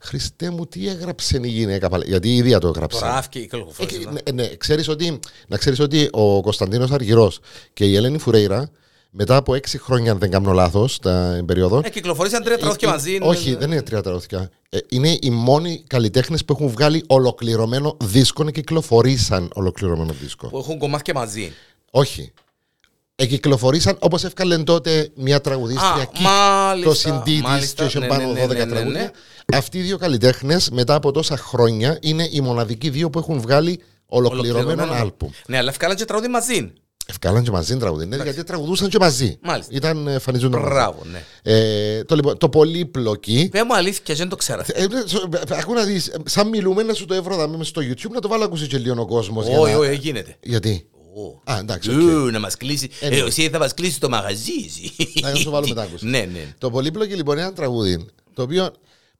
Χριστέ 0.00 0.50
μου, 0.50 0.66
τι 0.66 0.88
έγραψε 0.88 1.40
η 1.42 1.48
γυναίκα. 1.48 1.88
πάλι». 1.88 2.04
Γιατί 2.06 2.28
η 2.28 2.36
ίδια 2.36 2.58
το 2.58 2.68
έγραψε. 2.68 2.98
Τώρα 3.00 3.16
άφηκε 3.16 3.38
η 3.38 3.42
Ε, 3.42 3.44
κυκλοφορία. 3.44 3.98
και- 3.98 4.08
ναι, 4.32 4.42
ναι, 4.42 4.56
ξέρεις 4.56 4.88
ότι, 4.88 5.20
να 5.48 5.56
ξέρεις 5.56 5.78
ότι 5.80 6.08
ο 6.12 6.40
Κωνσταντίνος 6.40 6.90
Αργυρός 6.90 7.38
και 7.72 7.84
η 7.84 7.96
Ελένη 7.96 8.18
Φουρέιρα 8.18 8.70
μετά 9.14 9.36
από 9.36 9.54
έξι 9.54 9.78
χρόνια, 9.78 10.12
αν 10.12 10.18
δεν 10.18 10.30
κάνω 10.30 10.52
λάθος, 10.52 10.98
τα 10.98 11.42
περίοδο. 11.46 11.80
Ε, 11.84 11.90
κυκλοφορήσαν 11.90 12.42
τρία 12.42 12.58
τραγούδια 12.58 12.88
ε, 12.88 12.90
μαζί. 12.90 13.18
όχι, 13.20 13.54
δεν 13.54 13.70
είναι 13.70 13.82
τρία 13.82 14.02
τραγούδια. 14.02 14.50
Ε, 14.68 14.78
είναι 14.88 15.16
οι 15.20 15.30
μόνοι 15.30 15.84
καλλιτέχνες 15.86 16.44
που 16.44 16.52
έχουν 16.52 16.68
βγάλει 16.68 17.04
ολοκληρωμένο 17.06 17.96
δίσκο 18.00 18.44
και 18.44 18.50
κυκλοφορήσαν 18.50 19.50
ολοκληρωμένο 19.54 20.12
δίσκο. 20.20 20.48
Που 20.48 20.58
έχουν 20.58 20.78
κομμάτια 20.78 21.14
μαζί. 21.14 21.52
Όχι. 21.90 22.32
Εκυκλοφορήσαν 23.14 23.96
όπως 24.00 24.24
έφκαλε 24.24 24.58
τότε 24.58 25.10
μια 25.14 25.40
τραγουδίστρια 25.40 25.88
Α, 25.88 26.04
Κικ, 26.04 26.20
μάλιστα, 26.20 26.90
το 26.90 26.96
συντή 26.96 27.32
της 27.32 27.42
μάλιστα, 27.42 27.82
και 27.82 27.88
είχε 27.88 27.98
ναι, 27.98 28.06
πάνω 28.06 28.32
ναι, 28.32 28.44
12 28.44 28.48
ναι, 28.48 28.54
ναι, 28.54 28.64
ναι, 28.64 28.70
τραγούδια. 28.70 29.00
ναι. 29.00 29.56
Αυτοί 29.56 29.78
οι 29.78 29.82
δύο 29.82 29.98
καλλιτέχνες 29.98 30.70
μετά 30.70 30.94
από 30.94 31.10
τόσα 31.10 31.36
χρόνια 31.36 31.98
είναι 32.00 32.28
οι 32.30 32.40
μοναδικοί 32.40 32.90
δύο 32.90 33.10
που 33.10 33.18
έχουν 33.18 33.40
βγάλει 33.40 33.80
ολοκληρωμένο 34.06 34.82
άλμπουμ. 34.92 35.30
Ναι, 35.46 35.56
αλλά 35.56 35.68
ευκάλαν 35.68 35.96
και 35.96 36.04
τραγούδι 36.04 36.28
μαζί. 36.28 36.72
Ευκάλαν 37.06 37.42
και 37.42 37.50
μαζί 37.50 37.76
τραγούδι, 37.76 38.06
ναι, 38.06 38.16
γιατί 38.16 38.44
τραγουδούσαν 38.44 38.88
και 38.88 38.98
μαζί. 39.00 39.38
Μάλιστα. 39.42 39.72
Ήταν 39.74 40.06
ε, 40.06 40.12
εμφανιζόντων 40.12 40.60
μαζί. 40.60 40.72
Μπράβο, 40.72 41.02
ναι. 41.12 41.22
Ε, 41.42 42.04
το, 42.04 42.14
λοιπόν, 42.14 42.38
το 42.38 42.48
πολύπλοκη. 42.48 43.48
Πες 43.52 43.62
μου 43.66 43.74
αλήθεια, 43.74 44.14
δεν 44.14 44.28
το 44.28 44.36
ξέρα. 44.36 44.64
Ε, 44.72 44.86
ναι, 44.86 45.02
σο- 45.06 45.28
ε, 45.50 45.56
Άκου 45.58 45.72
να 45.72 45.84
δεις, 45.84 46.06
ε, 46.08 46.16
σαν 46.24 46.48
μιλούμε 46.48 46.82
να 46.82 46.94
σου 46.94 47.04
το 47.04 47.14
έβρω 47.14 47.36
δάμε 47.36 47.64
στο 47.64 47.80
YouTube 47.84 48.10
να 48.10 48.20
το 48.20 48.28
βάλω 48.28 48.40
να 48.40 48.46
ακούσει 48.46 48.66
και 48.66 48.78
λίγο 48.78 49.00
ο 49.02 49.06
κόσμος. 49.06 49.46
για 49.46 49.58
Όχι, 49.58 49.72
να- 49.72 49.78
όχι, 49.78 49.94
γίνεται. 49.94 50.36
Γιατί; 50.42 50.86
Ω. 51.14 51.52
Α, 51.52 51.58
εντάξει, 51.58 51.90
οκ. 51.90 51.96
Ου, 52.00 52.30
Να 52.30 52.38
μας 52.40 52.56
κλείσει. 52.56 52.90
Ε, 53.00 53.08
ναι. 53.08 53.16
Ε, 53.16 53.24
Εσύ 53.24 53.48
θα 53.48 53.58
μας 53.58 53.74
κλείσει 53.74 54.00
το 54.00 54.08
μαγαζί. 54.08 54.52
εσύ. 54.66 54.92
Να 55.22 55.32
το 55.32 55.50
βάλω 55.50 55.68
μετά, 55.68 55.82
άκουσε. 55.82 56.06
Ναι, 56.06 56.18
ναι. 56.32 56.54
Το 56.58 56.70
πολύπλοκη 56.70 57.14
λοιπόν 57.14 57.34
είναι 57.36 57.44
ένα 57.46 57.52
τραγούδι 57.54 58.06
το 58.34 58.42
οποίο 58.42 58.70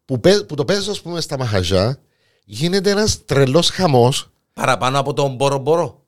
που, 0.05 0.21
παί- 0.21 0.45
που 0.45 0.55
το 0.55 0.65
παίζω 0.65 0.91
ας 0.91 1.01
πούμε 1.01 1.21
στα 1.21 1.39
μαχαζιά 1.39 1.99
γίνεται 2.45 2.91
ένας 2.91 3.25
τρελός 3.25 3.69
χαμός 3.71 4.31
Παραπάνω 4.55 4.99
από 4.99 5.13
τον 5.13 5.35
Μπορο 5.35 5.59
Μπορο. 5.59 6.02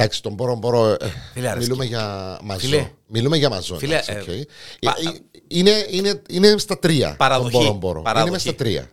Εντάξει, 0.00 0.22
τον 0.22 0.32
μπορώ, 0.34 0.54
μπορώ. 0.56 0.86
ε, 0.90 0.96
Φίλε, 1.32 1.48
αρέσκει. 1.48 1.68
μιλούμε 1.70 1.84
για 1.84 2.38
μαζό. 2.42 2.58
Φίλε. 2.60 2.90
Μιλούμε 3.06 3.36
για 3.36 3.48
μαζό. 3.48 3.78
Φίλε, 3.78 3.94
εντάξει, 3.94 4.12
ε, 4.12 4.20
οκ. 4.20 4.26
Ε, 4.28 4.44
πα- 4.80 4.96
ε, 5.14 5.18
είναι, 5.48 5.86
είναι, 5.90 6.22
είναι 6.28 6.58
στα 6.58 6.78
τρία. 6.78 7.14
Παραδοχή. 7.18 7.50
τον 7.52 7.62
μπορώ, 7.62 7.74
μπορώ. 7.78 8.02
Παραδοχή. 8.02 8.26
Είναι 8.28 8.36
μέσα 8.36 8.48
στα 8.48 8.64
τρία. 8.64 8.90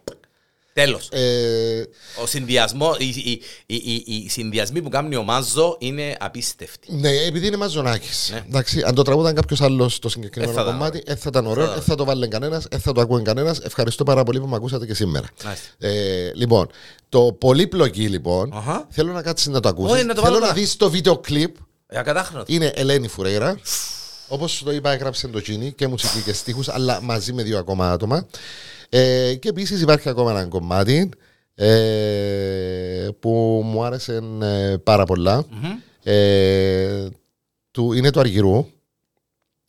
Τέλος. 0.76 1.08
Ε, 1.12 1.84
Ο 2.22 2.26
συνδυασμό, 2.26 2.96
οι, 2.98 3.06
οι, 3.08 3.42
οι, 3.66 3.76
οι, 3.76 4.04
οι 4.26 4.30
συνδυασμοί 4.30 4.82
που 4.82 4.90
κάνει 4.90 5.16
ο 5.16 5.24
Μάζο 5.24 5.76
είναι 5.80 6.16
απίστευτοι. 6.20 6.94
ναι, 6.96 7.10
επειδή 7.10 7.48
είναι 7.48 7.58
μαζονάκι. 7.58 8.08
Ναι. 8.32 8.44
Εντάξει, 8.48 8.82
αν 8.86 8.96
το 8.96 9.02
τραγούδαν 9.02 9.36
κάποιος 9.36 9.62
άλλος 9.62 10.00
το 10.00 10.10
συγκεκριμένο 10.10 10.52
Ε, 10.52 10.56
θα 10.56 10.62
ήταν 10.62 10.74
κομμάτι, 10.78 11.04
δεν 11.06 11.18
θα 11.18 11.26
ήταν 11.30 11.46
ωραίο, 11.48 11.66
θα- 11.66 11.74
δεν 11.74 11.82
θα 11.82 11.96
το 11.96 12.06
βάλει 12.06 12.28
κανένας, 12.28 12.66
δεν 12.70 12.80
θα 12.80 12.92
το 12.92 13.02
ακούει 13.02 13.22
κανένας. 13.22 13.60
Ευχαριστώ 13.60 14.04
πάρα 14.04 14.24
πολύ 14.24 14.40
που 14.40 14.48
με 14.48 14.56
ακούσατε 14.56 14.86
και 14.86 14.94
σήμερα. 14.94 15.28
Μάλιστα. 15.44 15.68
Ε, 15.78 16.32
λοιπόν, 16.36 16.68
το 17.10 17.36
πολύπλοκη 17.40 18.10
λοιπόν, 18.10 18.52
Αχα. 18.54 18.88
θέλω 18.90 19.12
να 19.12 19.22
κάτσεις 19.22 19.48
να 19.48 19.60
το 19.60 19.70
ακούσεις. 19.70 19.94
Όχι, 19.96 20.04
να 20.04 20.14
το 20.14 20.22
θέλω 20.22 20.26
βάλω 20.34 20.40
να 20.40 20.48
τώρα. 20.52 20.54
δεις 20.60 20.76
το 20.76 20.90
βίντεο 20.90 21.18
κλιπ. 21.18 21.56
Ε, 21.88 22.00
ακατάχρονο. 22.00 22.44
Είναι 22.48 22.72
Ελένη 22.76 23.08
Φουρέιρα. 23.08 23.60
Όπως 24.28 24.62
το 24.66 24.72
είπα, 24.72 24.92
έγραψε 24.92 25.28
το 25.28 25.42
Τζίνι 25.42 25.72
και 25.72 25.88
μουσική 25.88 26.20
και 26.22 26.34
στίχους, 26.34 26.68
αλλά 26.70 27.02
μαζί 27.02 27.34
με 27.34 27.44
δύο 27.44 27.58
ακόμα 27.58 27.92
άτομα. 27.92 28.26
Ε, 28.98 29.36
και 29.36 29.50
επίσης 29.50 29.82
υπάρχει 29.82 30.10
ακόμα 30.10 30.32
ένα 30.32 30.46
κομμάτι 30.46 31.10
ε, 31.56 33.08
που 33.20 33.62
μου 33.66 33.84
άρεσε 33.84 34.22
ε, 34.42 34.76
πάρα 34.84 35.06
πολλά. 35.06 35.46
Ε, 36.04 37.08
του, 37.72 37.94
είναι 37.94 38.12
του 38.12 38.20
Αργυρού. 38.20 38.68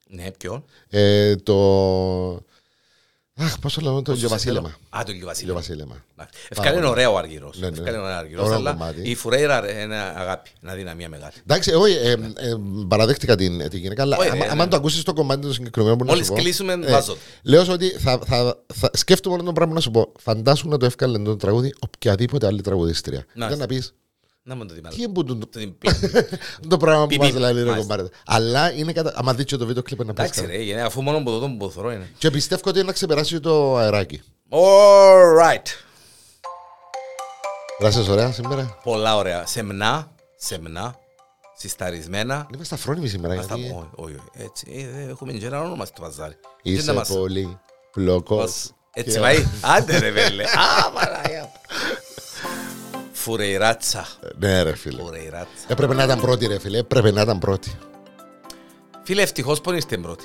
Ναι, 0.06 0.30
ποιο. 0.38 0.64
Ε, 0.88 1.36
το. 1.36 1.54
Αχ, 3.38 3.58
πώ 3.58 3.70
το 3.70 3.80
λέμε, 3.80 4.02
το 4.02 4.12
Ηλιοβασίλεμα. 4.12 4.68
Α, 4.88 5.02
το 5.06 5.12
Ηλιοβασίλεμα. 5.12 5.60
Ηλιοβασίλεμα. 5.60 6.04
Ευκάλε 6.48 6.76
είναι 6.76 6.86
ωραίο 6.86 7.12
ο 7.12 7.16
Αργυρός. 7.16 7.58
Ναι, 7.58 7.70
ναι. 7.70 7.76
Ευκάλε 7.76 7.96
είναι 7.96 8.06
ωραίο 8.06 8.16
ο 8.16 8.18
Αργυρός, 8.18 8.44
Ωραίο 8.44 8.56
αλλά 8.56 8.72
κομμάτι. 8.72 9.10
η 9.10 9.14
Φουρέιρα 9.14 9.82
είναι 9.82 9.96
αγάπη, 9.96 10.50
είναι 10.62 10.72
αδυναμία 10.72 11.08
μεγάλη. 11.08 11.32
Εντάξει, 11.42 11.72
όχι, 11.74 11.94
ε, 11.94 12.10
ε, 12.10 12.18
παραδέχτηκα 12.88 13.36
την, 13.36 13.68
την 13.70 13.78
γυναίκα, 13.78 14.02
αλλά 14.02 14.16
Όχι, 14.16 14.28
άμα, 14.28 14.44
ναι, 14.44 14.50
άμα 14.50 14.64
ναι. 14.64 14.70
το 14.70 14.76
ακούσεις 14.76 15.02
το 15.02 15.12
κομμάτι 15.12 15.46
το 15.46 15.52
συγκεκριμένο 15.52 15.96
που 15.96 16.04
να 16.04 16.10
Μόλις 16.10 16.26
σου 16.26 16.32
πω, 16.32 16.38
κλείσουμε, 16.38 16.72
ε, 16.72 16.90
βάζω 16.90 17.12
το. 17.12 17.18
Λέω 17.42 17.64
σου 17.64 17.72
ότι 17.72 17.88
θα, 17.88 18.18
θα, 18.26 18.62
θα, 18.74 18.90
σκέφτομαι 18.92 19.36
μόνο 19.36 19.48
το 19.48 19.54
πράγμα 19.54 19.74
να 19.74 19.80
σου 19.80 19.90
πω. 19.90 20.12
Φαντάσου 20.18 20.68
να 20.68 20.76
το 20.76 20.86
έφκαλε 20.86 21.18
το 21.18 21.36
τραγούδι 21.36 21.74
οποιαδήποτε 21.78 22.46
άλλη 22.46 22.60
τραγουδίστρια. 22.60 23.24
Να, 23.34 23.48
Δεν 23.48 23.58
να 23.58 23.66
πεις 23.66 23.94
Να 24.48 24.54
μου 24.54 24.66
το 24.66 24.74
δει 24.74 24.80
τι 24.80 25.02
είναι 25.02 25.12
το, 25.12 25.24
Το 25.36 25.46
την 25.46 25.74
το 26.68 26.76
πράγμα 26.76 27.02
που 27.02 27.08
Πι, 27.08 27.18
μα 27.18 27.26
πι, 27.26 27.32
λέει 27.32 27.52
ρε 27.52 27.58
μάλιστα. 27.64 27.76
κομπάρε. 27.76 28.02
Αλλά 28.26 28.72
είναι 28.72 28.92
κατά. 28.92 29.12
Άμα 29.16 29.34
δει 29.34 29.44
και 29.44 29.56
το 29.56 29.66
βίντεο 29.66 29.82
κλειπ 29.82 29.98
να 30.04 30.12
πει. 30.14 30.22
Εντάξει 30.22 30.46
ρε, 30.46 30.62
είναι 30.62 30.82
αφού 30.82 31.02
μόνο 31.02 31.18
που 31.18 31.24
το 31.30 31.38
δω 31.38 31.48
που 31.56 31.70
θωρώ 31.70 31.92
είναι. 31.92 32.10
Και 32.18 32.30
πιστεύω 32.30 32.62
ότι 32.66 32.78
είναι 32.78 32.86
να 32.86 32.92
ξεπεράσει 32.92 33.40
το 33.40 33.76
αεράκι. 33.76 34.22
Alright. 34.50 35.66
Ράσες 37.78 38.08
ωραία 38.08 38.32
σήμερα. 38.32 38.78
Πολλά 38.82 39.16
ωραία. 39.16 39.46
Σεμνά, 39.46 40.10
σεμνά, 40.36 40.94
συσταρισμένα. 41.56 42.46
Είμαι 42.54 42.64
στα 42.64 42.76
φρόνιμη 42.76 43.08
σήμερα. 43.08 43.42
Στα- 43.42 43.56
Γιατί 43.56 43.74
Όχι, 43.76 43.88
όχι, 43.94 44.12
όχι. 44.14 44.44
Έτσι, 44.44 44.66
ε, 44.94 44.98
δεν 44.98 45.08
έχουμε 45.08 45.32
και 45.32 45.46
ένα 45.46 45.60
όνομα 45.60 45.84
στο 45.84 46.00
παζάρι. 46.02 46.34
Τι 46.62 46.70
είσαι 46.72 46.86
να 46.86 46.92
μας- 46.98 47.08
πολύ 47.08 47.58
πλοκός. 47.92 48.38
μας- 48.38 48.70
Έτσι 48.92 49.18
πάει. 49.20 49.46
Άντε 49.76 49.98
ρε 49.98 50.10
βέλε. 50.10 50.42
Α, 50.44 50.90
Μαράγια. 50.94 51.50
Φουρεϊράτσα. 53.26 54.06
Ναι, 54.38 54.62
ρε 54.62 54.76
φίλε. 54.76 55.02
Φουρεϊράτσα. 55.02 55.64
Έπρεπε 55.68 55.94
να 55.94 56.04
ήταν 56.04 56.20
πρώτη, 56.20 56.46
ρε 56.46 56.58
φίλε. 56.58 56.78
Έπρεπε 56.78 57.10
να 57.10 57.20
ήταν 57.20 57.38
πρώτη. 57.38 57.78
Φίλε, 59.02 59.22
ευτυχώς 59.22 59.60
που 59.60 59.72
είστε 59.72 59.96
πρώτοι. 59.96 60.24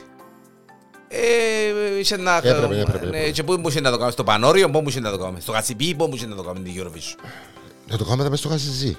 Ε, 1.07 1.99
είχε 1.99 2.17
να... 2.17 2.37
Έπρεπε, 2.37 2.55
έπρεπε, 2.57 2.75
ναι, 2.75 2.81
έπρεπε. 2.81 3.29
Και 3.31 3.43
πού 3.43 3.57
μπορούσε 3.57 3.79
να 3.79 3.89
το 3.89 3.95
κάνουμε, 3.95 4.11
στο 4.11 4.23
Πανόριο, 4.23 4.65
πού 4.69 4.79
μπορούσε 4.79 4.99
να 4.99 5.11
το 5.11 5.17
κάνουμε, 5.17 5.39
στο 5.39 5.51
Κασιπί, 5.51 5.95
πού 5.95 6.05
μπορούσε 6.07 6.25
να 6.25 6.35
το 6.35 6.43
κάνουμε 6.43 6.69
την 6.69 6.81
Eurovision. 6.83 7.25
Να 7.87 7.97
το 7.97 8.03
κάνουμε 8.05 8.23
μέσα 8.29 8.35
στο 8.41 8.49
χασιζί. 8.49 8.97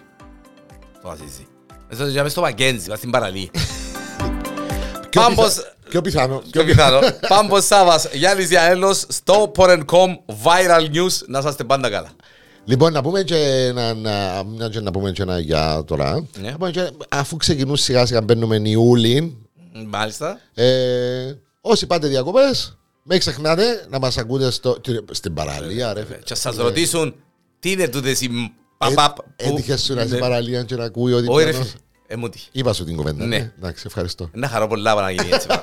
Το 1.03 1.09
Ασίζι. 1.09 1.47
Μέσα 1.91 2.11
στο- 2.11 2.29
στο 2.29 2.41
Μακέντζι, 2.41 2.89
μας 2.89 2.99
στην 2.99 3.11
παραλία. 3.11 3.49
Πιο 5.11 5.21
Πάμπος- 5.23 5.55
πιθα- 5.55 5.75
Πιο 5.89 6.01
πιθανό. 6.01 6.43
Πιο 6.51 6.65
πιθανό. 6.65 6.99
Πάμπος 7.29 7.65
Σάβας, 7.67 8.09
Γιάννης 8.13 8.49
Διαέλος, 8.49 9.05
στο 9.09 9.53
Porn.com 9.57 10.17
Viral 10.45 10.91
News. 10.95 11.19
Να 11.27 11.39
είσαστε 11.39 11.65
πάντα 11.65 11.91
καλά. 11.91 12.09
Λοιπόν, 12.65 12.93
να 12.93 13.03
πούμε 13.03 13.23
και 13.23 13.37
ένα, 13.69 13.95
να, 13.95 14.45
μια 14.45 14.69
και 14.69 14.81
να 14.81 14.91
πούμε 14.91 15.13
και 15.13 15.23
ένα 15.23 15.39
για 15.39 15.83
τώρα. 15.87 16.27
Ναι. 16.41 16.51
Να 16.51 16.57
πούμε 16.57 16.71
και, 16.71 16.91
αφού 17.09 17.37
ξεκινούν 17.37 17.77
σιγά 17.77 18.07
σιγά 18.07 18.21
μπαίνουμε 18.23 18.61
Ιούλη, 18.65 19.37
Μάλιστα. 19.87 20.41
ε, 20.55 21.33
όσοι 21.61 21.87
πάτε 21.87 22.07
διακοπές, 22.09 22.79
μην 23.03 23.19
ξεχνάτε 23.19 23.87
να 23.91 23.99
μας 23.99 24.19
ακούτε 24.19 24.51
στο, 24.51 24.77
στην 25.11 25.35
παραλία, 25.35 25.93
ρε. 25.93 26.05
φίλε. 26.05 26.19
Και 26.25 26.35
σας 26.35 26.57
ρωτήσουν, 26.57 27.15
τι 27.61 27.71
είναι 27.71 27.89
τούτες 27.89 28.21
οι 28.21 28.53
παπαπ. 28.79 29.17
που- 29.17 29.25
Έτυχες 29.37 29.83
σου 29.83 29.95
να 29.95 30.03
είσαι 30.03 30.15
Ναι. 30.15 30.21
παραλία 30.21 30.63
και 30.63 30.77
να 30.77 30.85
ακούει 30.85 31.13
ότι 31.13 31.29
Όχι 31.29 31.45
ρε 31.45 31.51
πιανός. 31.51 31.69
φίλε. 31.69 31.81
Ε, 32.07 32.17
μου 32.17 32.29
τύχει. 32.29 32.49
Είπα 32.53 32.73
σου 32.73 32.85
την 32.85 32.97
κουβέντα. 32.97 33.27
Ναι. 33.27 33.37
Ναι. 33.39 33.53
Εντάξει, 33.59 33.83
ευχαριστώ. 33.87 34.29
Να 34.33 34.49
χαρώ 34.49 34.67
πολλά 34.67 34.95
να 34.95 35.11
γίνει 35.11 35.29
έτσι. 35.33 35.47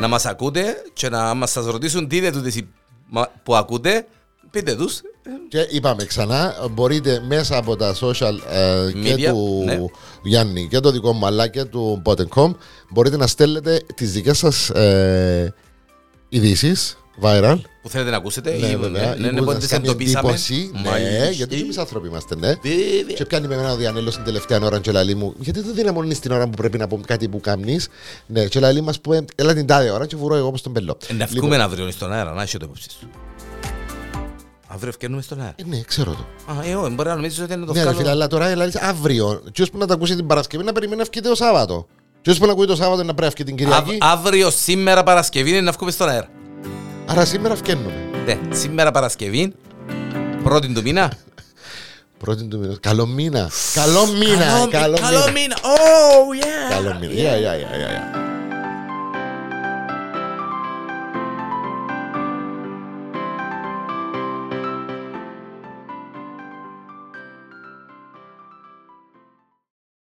να 0.00 0.08
μας 0.08 0.26
ακούτε 0.26 0.82
και 0.92 1.08
να 1.08 1.34
μας 1.34 1.50
σας 1.50 1.64
ρωτήσουν 1.66 2.08
τι 2.08 2.16
είναι 2.16 2.30
τούτες 2.30 2.56
οι 2.56 2.68
μα- 3.08 3.30
που 3.42 3.56
ακούτε. 3.56 4.06
Πείτε 4.50 4.74
τους. 4.74 5.00
Και 5.48 5.66
είπαμε 5.70 6.04
ξανά, 6.04 6.54
μπορείτε 6.70 7.22
μέσα 7.28 7.56
από 7.56 7.76
τα 7.76 7.94
social 8.00 8.34
ε, 8.52 8.92
και 9.02 9.14
Media, 9.14 9.28
του 9.28 9.62
ναι. 9.64 9.78
Γιάννη 10.22 10.68
και 10.70 10.80
το 10.80 10.90
δικό 10.90 11.12
μου 11.12 11.26
αλλά 11.26 11.48
και 11.48 11.64
του 11.64 12.02
Bot.com 12.04 12.54
μπορείτε 12.90 13.16
να 13.16 13.26
στέλνετε 13.26 13.80
τις 13.94 14.12
δικές 14.12 14.38
σας 14.38 14.70
ε, 14.70 15.54
ειδήσεις 16.28 16.96
Viral. 17.22 17.56
που 17.82 17.88
θέλετε 17.88 18.10
να 18.10 18.16
ακούσετε. 18.16 18.56
Ναι, 18.60 18.66
ή- 18.66 18.76
βέβαια. 18.76 19.14
Ναι, 19.14 19.26
ναι, 19.30 19.36
Ή 19.36 19.38
που 19.38 19.44
πότε 19.44 19.50
σας 19.52 19.58
τις 19.60 19.68
κάνει 19.70 19.88
εντοπίσαμε. 19.88 20.28
εντύπωση. 20.28 20.70
Ναι, 20.74 20.90
Μάλιστα. 20.90 21.30
γιατί 21.30 21.56
και 21.56 21.62
εμείς 21.62 21.78
άνθρωποι 21.78 22.08
είμαστε, 22.08 22.34
ναι. 22.36 22.46
Βέβαια. 22.46 23.14
Και 23.16 23.24
πιάνει 23.24 23.46
με 23.46 23.54
εμένα 23.54 23.72
ο 23.72 23.76
Διανέλος 23.76 24.14
την 24.14 24.24
τελευταία 24.24 24.60
ώρα 24.62 24.80
και 24.80 24.92
λαλεί 24.92 25.14
μου 25.14 25.34
γιατί 25.38 25.60
δεν 25.60 25.74
δυναμώνεις 25.74 26.18
την 26.18 26.30
ώρα 26.32 26.44
που 26.44 26.56
πρέπει 26.56 26.78
να 26.78 26.86
πω 26.86 27.00
κάτι 27.06 27.28
που 27.28 27.40
κάνεις 27.40 27.88
ναι 28.26 28.46
και 28.46 28.60
λαλεί 28.60 28.80
μας 28.80 29.00
που 29.00 29.24
έλα 29.34 29.54
την 29.54 29.66
τάδε 29.66 29.90
ώρα 29.90 30.06
και 30.06 30.16
βουρώ 30.16 30.34
εγώ 30.34 30.46
όπως 30.46 30.62
τον 30.62 30.72
πελό 30.72 30.96
Ε, 31.08 31.12
Να 31.12 31.26
βγούμε 31.26 31.56
αύριο 31.56 31.90
στον 31.90 32.12
αέρα, 32.12 32.32
να 32.32 32.42
έχει 32.42 32.56
το 32.56 32.64
υπόψη 32.64 32.90
σου. 32.90 33.08
Αύριο 34.76 34.88
ευκαιρνούμε 34.88 35.22
στον 35.22 35.40
αέρα. 35.40 35.54
Ε, 35.56 35.62
ναι 35.66 35.80
ξέρω 35.80 36.12
το 36.12 36.52
Α, 36.52 36.56
εγώ, 36.70 36.88
μπορεί 36.90 37.08
να 37.08 37.14
νομίζεις 37.14 37.40
ότι 37.40 37.52
είναι 37.52 37.64
το 37.66 37.72
Ναι 37.72 37.78
ρε 37.78 37.88
φίλε 37.88 37.94
βγάλω. 38.00 38.10
αλλά 38.10 38.26
τώρα 38.26 38.54
λαλείς 38.56 38.76
αύριο 38.76 39.42
και 39.52 39.62
ώσπου 39.62 39.78
να 39.78 39.86
τα 39.86 39.94
ακούσει 39.94 40.16
την 40.16 40.26
Παρασκευή 40.26 40.64
να 40.64 40.72
περιμένει 40.72 40.98
να 40.98 41.04
βγείτε 41.10 41.28
το 41.28 41.34
Σάββατο 41.34 41.86
και 42.22 42.30
ώσπου 42.30 42.46
να 42.46 42.52
ακούει 42.52 42.66
το 42.66 42.76
Σάββατο 42.76 43.02
να 43.02 43.14
πρέπει 43.14 43.34
να 43.38 43.44
βγει 43.44 43.54
την 43.56 43.72
Αυ- 43.72 43.84
Κυριακή 43.84 43.98
Αύριο, 44.04 44.50
σήμερα 44.50 45.02
Παρασκευή, 45.02 45.50
είναι 45.50 45.60
να 45.60 45.72
βγούμε 45.72 45.90
στον 45.90 46.08
αέρα. 46.08 46.28
άρα 47.06 47.24
σήμερα 47.24 47.54
βγαίνουμε 47.54 47.92
Ναι, 48.26 48.38
σήμερα 48.50 48.90
Παρασκευή, 48.90 49.52
πρώτη 50.42 50.72
του 50.72 50.82
μήνα. 50.82 51.12
πρώτη 52.18 52.44
του 52.44 52.58
μήνα 52.58 52.76
καλό 52.80 53.06
μήνα 53.06 53.50
καλό 53.74 54.06
μήνα 54.06 54.66
καλό 54.70 54.96
Καλό 54.96 54.96
μήνα 54.98 55.30
μήνα. 55.32 55.56
Oh, 55.62 56.42
yeah. 56.42 56.70
καλό 56.74 56.96
μήνα 57.00 57.12
Yeah, 57.12 57.16
yeah, 57.16 57.42
yeah, 57.42 57.72
yeah, 57.72 58.14
yeah. 58.14 58.15